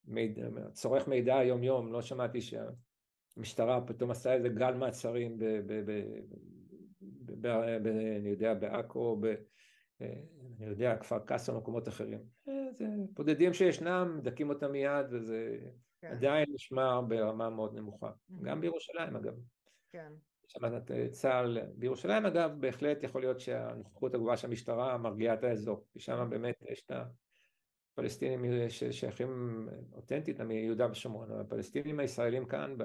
מידע, 0.06 0.48
צורך 0.72 1.08
מידע 1.08 1.44
יום 1.44 1.64
יום, 1.64 1.94
לא 1.94 2.02
שמעתי 2.02 2.42
שה... 2.42 2.64
המשטרה 3.38 3.82
פתאום 3.82 4.12
עשה 4.12 4.34
איזה 4.34 4.50
גל 4.50 4.74
מעצרים, 4.74 5.38
ב, 5.38 5.46
ב, 5.46 5.74
ב, 5.86 6.04
ב, 7.02 7.48
ב, 7.48 7.84
ב, 7.84 7.88
אני 8.20 8.30
יודע, 8.30 8.54
בעכו, 8.54 9.22
אני 10.02 10.66
יודע, 10.66 10.98
כפר 10.98 11.20
קאסם 11.20 11.56
ומקומות 11.56 11.88
אחרים. 11.88 12.20
זה 12.72 12.86
בודדים 13.14 13.54
שישנם, 13.54 14.16
מדכאים 14.18 14.50
אותם 14.50 14.72
מיד, 14.72 15.06
וזה 15.12 15.58
כן. 16.02 16.08
עדיין 16.12 16.46
נשמר 16.54 17.02
ברמה 17.02 17.50
מאוד 17.50 17.76
נמוכה. 17.76 18.10
Mm-hmm. 18.10 18.44
גם 18.44 18.62
בירושלים 18.62 19.16
אגב. 19.16 19.34
כן. 19.92 20.12
שמעת 20.48 20.92
את 20.92 21.12
צה"ל 21.12 21.58
בירושלים 21.76 22.26
אגב, 22.26 22.52
בהחלט 22.60 23.04
יכול 23.04 23.22
להיות 23.22 23.40
שהנוכחות 23.40 24.14
הגבוהה 24.14 24.38
של 24.38 24.48
המשטרה 24.48 24.98
מרגיעה 24.98 25.34
את 25.34 25.44
האזור, 25.44 25.86
כי 25.92 26.00
שם 26.00 26.28
באמת 26.30 26.64
יש 26.72 26.84
את 26.86 26.92
הפלסטינים 27.98 28.70
ששייכים 28.70 29.68
אותנטית 29.94 30.42
מיהודה 30.42 30.92
ושומרון, 30.92 31.32
הפלסטינים 31.32 32.00
הישראלים 32.00 32.46
כאן 32.46 32.78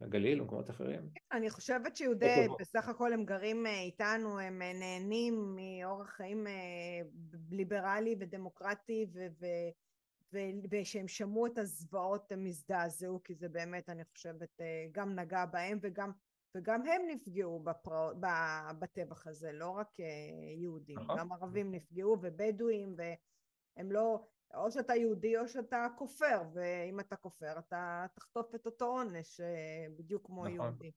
בגליל 0.00 0.40
ומקומות 0.40 0.70
אחרים. 0.70 1.10
אני 1.32 1.50
חושבת 1.50 1.96
שיהודי 1.96 2.46
בסך 2.60 2.88
הכל 2.88 3.12
הם 3.12 3.24
גרים 3.24 3.66
אה, 3.66 3.80
איתנו, 3.80 4.38
הם 4.38 4.62
אה, 4.62 4.72
נהנים 4.72 5.56
מאורח 5.56 6.10
חיים 6.10 6.46
אה, 6.46 6.52
ליברלי 7.50 8.16
ודמוקרטי 8.20 9.06
ושהם 10.70 11.08
שמעו 11.08 11.46
את 11.46 11.58
הזוועות 11.58 12.32
הם 12.32 12.46
הזדעזעו 12.46 13.22
כי 13.22 13.34
זה 13.34 13.48
באמת 13.48 13.88
אני 13.88 14.04
חושבת 14.04 14.60
גם 14.92 15.18
נגע 15.18 15.44
בהם 15.46 15.78
וגם 15.82 16.12
וגם 16.56 16.82
הם 16.86 17.02
נפגעו 17.08 17.60
בפרע, 17.60 18.72
בטבח 18.78 19.26
הזה, 19.26 19.52
לא 19.52 19.70
רק 19.70 19.88
יהודים, 20.56 20.98
נכון. 20.98 21.18
גם 21.18 21.32
ערבים 21.32 21.70
נפגעו 21.70 22.12
ובדואים 22.12 22.96
והם 22.96 23.92
לא, 23.92 24.26
או 24.54 24.70
שאתה 24.70 24.94
יהודי 24.94 25.38
או 25.38 25.48
שאתה 25.48 25.86
כופר, 25.96 26.42
ואם 26.54 27.00
אתה 27.00 27.16
כופר 27.16 27.58
אתה 27.58 28.06
תחטוף 28.14 28.54
את 28.54 28.66
אותו 28.66 28.84
עונש 28.84 29.40
אה, 29.40 29.86
בדיוק 29.96 30.26
כמו 30.26 30.44
נכון, 30.44 30.54
יהודי. 30.54 30.92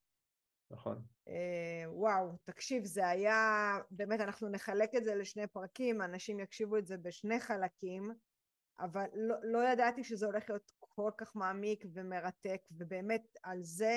נכון. 0.72 1.02
אה, 1.28 1.84
וואו, 1.88 2.32
תקשיב, 2.44 2.86
זה 2.86 3.08
היה, 3.08 3.78
באמת 3.92 4.20
אנחנו 4.20 4.50
נחלק 4.50 4.96
את 4.96 5.04
זה 5.04 5.16
לשני 5.16 5.48
פרקים, 5.48 6.02
אנשים 6.02 6.40
יקשיבו 6.40 6.78
את 6.78 6.88
זה 6.88 6.98
בשני 6.98 7.40
חלקים, 7.40 8.12
אבל 8.80 9.06
לא, 9.14 9.36
לא 9.44 9.70
ידעתי 9.70 10.04
שזה 10.04 10.26
הולך 10.26 10.50
להיות 10.50 10.72
כל 10.80 11.12
כך 11.18 11.36
מעמיק 11.36 11.86
ומרתק, 11.94 12.62
ובאמת 12.72 13.38
על 13.44 13.64
זה 13.64 13.96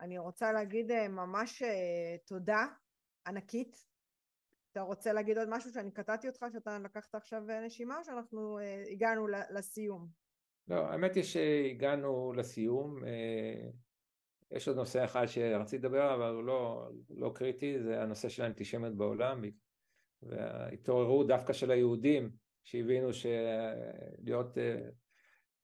אני 0.00 0.18
רוצה 0.18 0.52
להגיד 0.52 0.90
אה, 0.90 1.08
ממש 1.08 1.62
תודה 2.26 2.66
ענקית 3.26 3.93
אתה 4.74 4.82
רוצה 4.82 5.12
להגיד 5.12 5.38
עוד 5.38 5.48
משהו 5.50 5.70
שאני 5.70 5.90
קטעתי 5.90 6.28
אותך, 6.28 6.46
שאתה 6.52 6.78
לקחת 6.78 7.14
עכשיו 7.14 7.42
נשימה, 7.66 7.98
או 7.98 8.04
שאנחנו 8.04 8.58
uh, 8.58 8.92
הגענו 8.92 9.26
לסיום? 9.28 10.08
לא, 10.68 10.86
האמת 10.86 11.14
היא 11.14 11.22
שהגענו 11.22 12.32
לסיום. 12.32 12.98
אה, 12.98 13.72
יש 14.50 14.68
עוד 14.68 14.76
נושא 14.76 15.04
אחד 15.04 15.26
שרציתי 15.26 15.86
לדבר 15.86 16.02
עליו, 16.02 16.14
אבל 16.14 16.34
הוא 16.34 16.44
לא, 16.44 16.88
לא 17.10 17.32
קריטי, 17.34 17.82
זה 17.82 18.02
הנושא 18.02 18.28
של 18.28 18.42
האנטישמיות 18.42 18.96
בעולם, 18.96 19.42
וההתעוררות 20.22 21.26
דווקא 21.26 21.52
של 21.52 21.70
היהודים, 21.70 22.30
שהבינו 22.64 23.12
שלהיות 23.12 24.58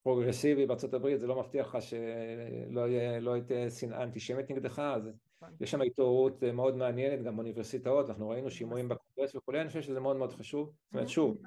פרוגרסיבי 0.02 0.38
בארצות 0.38 0.66
הברית 0.92 1.20
זה 1.20 1.26
לא 1.26 1.40
מבטיח 1.40 1.74
לך 1.74 1.82
שלא 1.82 2.88
יהיה, 2.88 3.20
לא 3.20 3.40
תהיה 3.46 3.70
שנאה 3.70 4.02
אנטישמית 4.02 4.50
נגדך, 4.50 4.78
אז 4.78 5.10
נכון. 5.42 5.56
יש 5.60 5.70
שם 5.70 5.82
התעוררות 5.82 6.44
אה, 6.44 6.52
מאוד 6.52 6.76
מעניינת 6.76 7.22
גם 7.22 7.36
באוניברסיטאות, 7.36 8.08
אנחנו 8.08 8.28
ראינו 8.28 8.50
שימועים 8.50 8.88
בקונגרס 9.20 9.34
וכולי, 9.34 9.60
אני 9.60 9.68
חושב 9.68 9.82
שזה 9.82 10.00
מאוד 10.00 10.16
מאוד 10.16 10.32
חשוב. 10.32 10.68
זאת 10.68 10.94
אומרת, 10.94 11.08
שוב, 11.08 11.42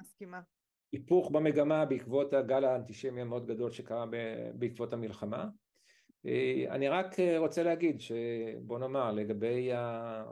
היפוך 0.92 1.30
במגמה 1.30 1.84
בעקבות 1.84 2.32
הגל 2.32 2.64
האנטישמי 2.64 3.20
המאוד 3.20 3.46
גדול 3.46 3.70
שקרה 3.70 4.04
בעקבות 4.54 4.92
המלחמה. 4.92 5.48
אה, 6.26 6.64
אני 6.70 6.88
רק 6.88 7.20
אה, 7.20 7.38
רוצה 7.38 7.62
להגיד 7.62 8.00
שבוא 8.00 8.78
נאמר 8.78 9.12
לגבי, 9.12 9.72
ה... 9.72 10.24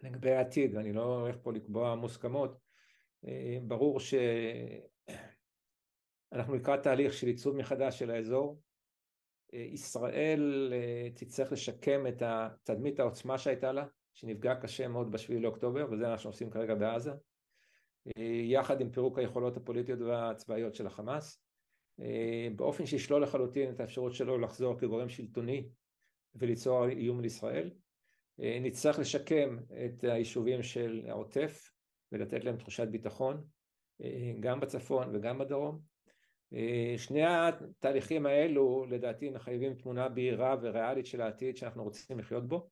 לגבי 0.00 0.30
העתיד, 0.30 0.74
ואני 0.74 0.92
לא 0.92 1.20
הולך 1.20 1.36
פה 1.42 1.52
לקבוע 1.52 1.94
מוסכמות, 1.94 2.58
ברור 3.62 4.00
שאנחנו 4.00 4.24
לקראת 6.54 6.82
תהליך 6.82 7.12
של 7.12 7.26
עיצוב 7.26 7.56
מחדש 7.56 7.98
של 7.98 8.10
האזור, 8.10 8.60
ישראל 9.52 10.72
אה, 10.72 11.08
תצטרך 11.14 11.52
לשקם 11.52 12.06
את 12.06 12.22
תדמית 12.62 13.00
העוצמה 13.00 13.38
שהייתה 13.38 13.72
לה, 13.72 13.84
שנפגעה 14.14 14.60
קשה 14.60 14.88
מאוד 14.88 15.12
בשביעי 15.12 15.40
לאוקטובר, 15.40 15.86
וזה 15.90 16.08
מה 16.08 16.18
שאנחנו 16.18 16.30
עושים 16.30 16.50
כרגע 16.50 16.74
בעזה, 16.74 17.12
אה, 18.06 18.22
יחד 18.44 18.80
עם 18.80 18.90
פירוק 18.90 19.18
היכולות 19.18 19.56
הפוליטיות 19.56 20.00
והצבאיות 20.00 20.74
של 20.74 20.86
החמאס, 20.86 21.42
אה, 22.00 22.48
באופן 22.56 22.86
שישלול 22.86 23.22
לחלוטין 23.22 23.70
את 23.70 23.80
האפשרות 23.80 24.14
שלו 24.14 24.38
לחזור 24.38 24.78
כגורם 24.78 25.08
שלטוני 25.08 25.68
וליצור 26.34 26.88
איום 26.88 27.20
לישראל. 27.20 27.70
נצטרך 28.38 28.98
לשקם 28.98 29.58
את 29.86 30.04
היישובים 30.04 30.62
של 30.62 31.02
העוטף 31.08 31.70
ולתת 32.12 32.44
להם 32.44 32.56
תחושת 32.56 32.88
ביטחון, 32.88 33.44
גם 34.40 34.60
בצפון 34.60 35.16
וגם 35.16 35.38
בדרום. 35.38 35.80
אה, 36.54 36.94
שני 36.96 37.22
התהליכים 37.24 38.26
האלו 38.26 38.86
לדעתי 38.88 39.30
מחייבים 39.30 39.74
תמונה 39.74 40.08
בהירה 40.08 40.56
וריאלית 40.62 41.06
של 41.06 41.20
העתיד 41.20 41.56
שאנחנו 41.56 41.84
רוצים 41.84 42.18
לחיות 42.18 42.48
בו. 42.48 42.68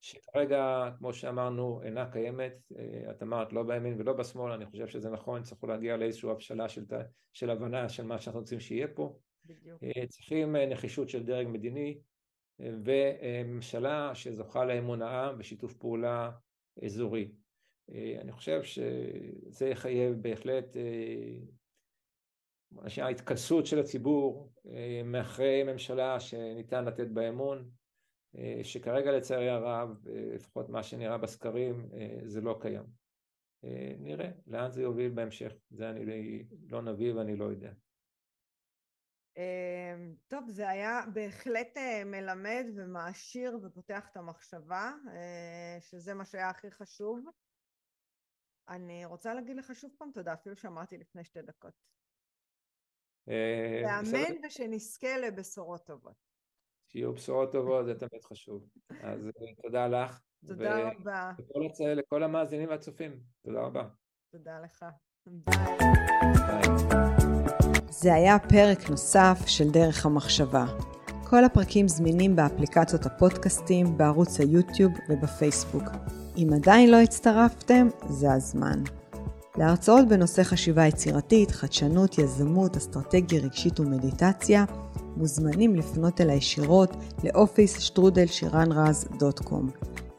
שכרגע 0.00 0.90
כמו 0.98 1.12
שאמרנו 1.12 1.82
אינה 1.82 2.10
קיימת, 2.10 2.72
אה, 2.78 3.10
את 3.10 3.22
אמרת 3.22 3.52
לא 3.52 3.62
בימין 3.62 3.94
ולא 3.98 4.12
בשמאל, 4.12 4.52
אני 4.52 4.66
חושב 4.66 4.86
שזה 4.86 5.10
נכון, 5.10 5.42
צריכו 5.42 5.66
להגיע 5.66 5.96
לאיזושהי 5.96 6.30
הבשלה 6.30 6.68
של, 6.68 6.84
של 7.32 7.50
הבנה 7.50 7.88
של 7.88 8.04
מה 8.04 8.18
שאנחנו 8.18 8.40
רוצים 8.40 8.60
שיהיה 8.60 8.88
פה, 8.94 9.18
בדיוק. 9.44 9.82
אה, 9.82 10.06
צריכים 10.06 10.56
נחישות 10.56 11.08
של 11.08 11.22
דרג 11.22 11.46
מדיני 11.48 11.98
וממשלה 12.58 14.14
שזוכה 14.14 14.64
לאמון 14.64 15.02
העם 15.02 15.36
ושיתוף 15.38 15.74
פעולה 15.74 16.30
אזורי. 16.84 17.32
אני 18.20 18.32
חושב 18.32 18.62
שזה 18.62 19.68
יחייב 19.68 20.22
בהחלט 20.22 20.76
ההתכנסות 23.02 23.66
של 23.66 23.78
הציבור 23.78 24.52
אה, 24.66 25.02
מאחרי 25.04 25.62
ממשלה 25.62 26.20
שניתן 26.20 26.84
לתת 26.84 27.06
בה 27.06 27.28
אמון, 27.28 27.58
אה, 27.58 27.64
שכרגע 28.62 29.12
לצערי 29.12 29.48
הרב, 29.48 30.06
אה, 30.08 30.34
לפחות 30.34 30.68
מה 30.68 30.82
שנראה 30.82 31.18
בסקרים, 31.18 31.88
זה 32.24 32.40
לא 32.40 32.58
קיים. 32.60 32.84
נראה 33.98 34.30
לאן 34.46 34.70
זה 34.70 34.82
יוביל 34.82 35.12
בהמשך, 35.12 35.52
זה 35.70 35.90
אני 35.90 36.44
לא 36.68 36.82
נביא 36.82 37.14
ואני 37.14 37.36
לא 37.36 37.44
יודע. 37.44 37.72
טוב, 40.28 40.48
זה 40.48 40.68
היה 40.68 41.00
בהחלט 41.14 41.76
אה, 41.76 42.04
מלמד 42.04 42.64
ומעשיר 42.76 43.58
ופותח 43.62 44.08
את 44.12 44.16
המחשבה, 44.16 44.92
אה, 45.08 45.76
שזה 45.80 46.14
מה 46.14 46.24
שהיה 46.24 46.48
הכי 46.48 46.70
חשוב. 46.70 47.24
אני 48.68 49.04
רוצה 49.04 49.34
להגיד 49.34 49.56
לך 49.56 49.74
שוב 49.74 49.90
פעם 49.98 50.10
תודה, 50.14 50.32
אפילו 50.32 50.56
שאמרתי 50.56 50.98
לפני 50.98 51.24
שתי 51.24 51.42
דקות. 51.42 51.74
אה, 53.28 53.82
ואמן 53.84 54.46
ושנזכה 54.46 55.18
לבשורות 55.18 55.86
טובות. 55.86 56.31
שיהיו 56.92 57.12
בשורות 57.12 57.52
טובות, 57.52 57.86
זה 57.86 57.94
תמיד 57.94 58.24
חשוב. 58.24 58.62
אז 59.02 59.20
תודה 59.62 59.88
לך. 59.88 60.20
תודה 60.46 60.88
רבה. 60.88 61.32
לכל, 61.38 61.84
לכל 61.84 62.22
המאזינים 62.22 62.68
והצופים, 62.68 63.20
תודה 63.46 63.60
רבה. 63.60 63.88
תודה 64.32 64.60
לך. 64.64 64.84
ביי. 65.26 66.62
זה 67.88 68.14
היה 68.14 68.38
פרק 68.38 68.90
נוסף 68.90 69.38
של 69.46 69.70
דרך 69.70 70.06
המחשבה. 70.06 70.64
כל 71.24 71.44
הפרקים 71.44 71.88
זמינים 71.88 72.36
באפליקציות 72.36 73.06
הפודקאסטים, 73.06 73.98
בערוץ 73.98 74.40
היוטיוב 74.40 74.92
ובפייסבוק. 75.08 75.84
אם 76.36 76.48
עדיין 76.54 76.90
לא 76.90 76.96
הצטרפתם, 76.96 77.88
זה 78.08 78.32
הזמן. 78.32 78.82
להרצאות 79.56 80.08
בנושא 80.08 80.42
חשיבה 80.42 80.86
יצירתית, 80.86 81.50
חדשנות, 81.50 82.18
יזמות, 82.18 82.76
אסטרטגיה 82.76 83.40
רגשית 83.40 83.80
ומדיטציה, 83.80 84.64
מוזמנים 85.16 85.76
לפנות 85.76 86.20
אל 86.20 86.30
הישירות 86.30 86.96
לאופיס 87.24 87.80
שטרודל 87.80 88.26
שירן 88.26 88.72
רז 88.72 89.08
דוט 89.18 89.38
קום. 89.38 89.70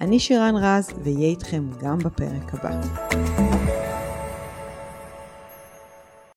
אני 0.01 0.19
שירן 0.19 0.55
רז, 0.55 0.89
ואהיה 1.03 1.27
איתכם 1.27 1.63
גם 1.81 1.97
בפרק 1.97 2.53
הבא. 2.53 2.81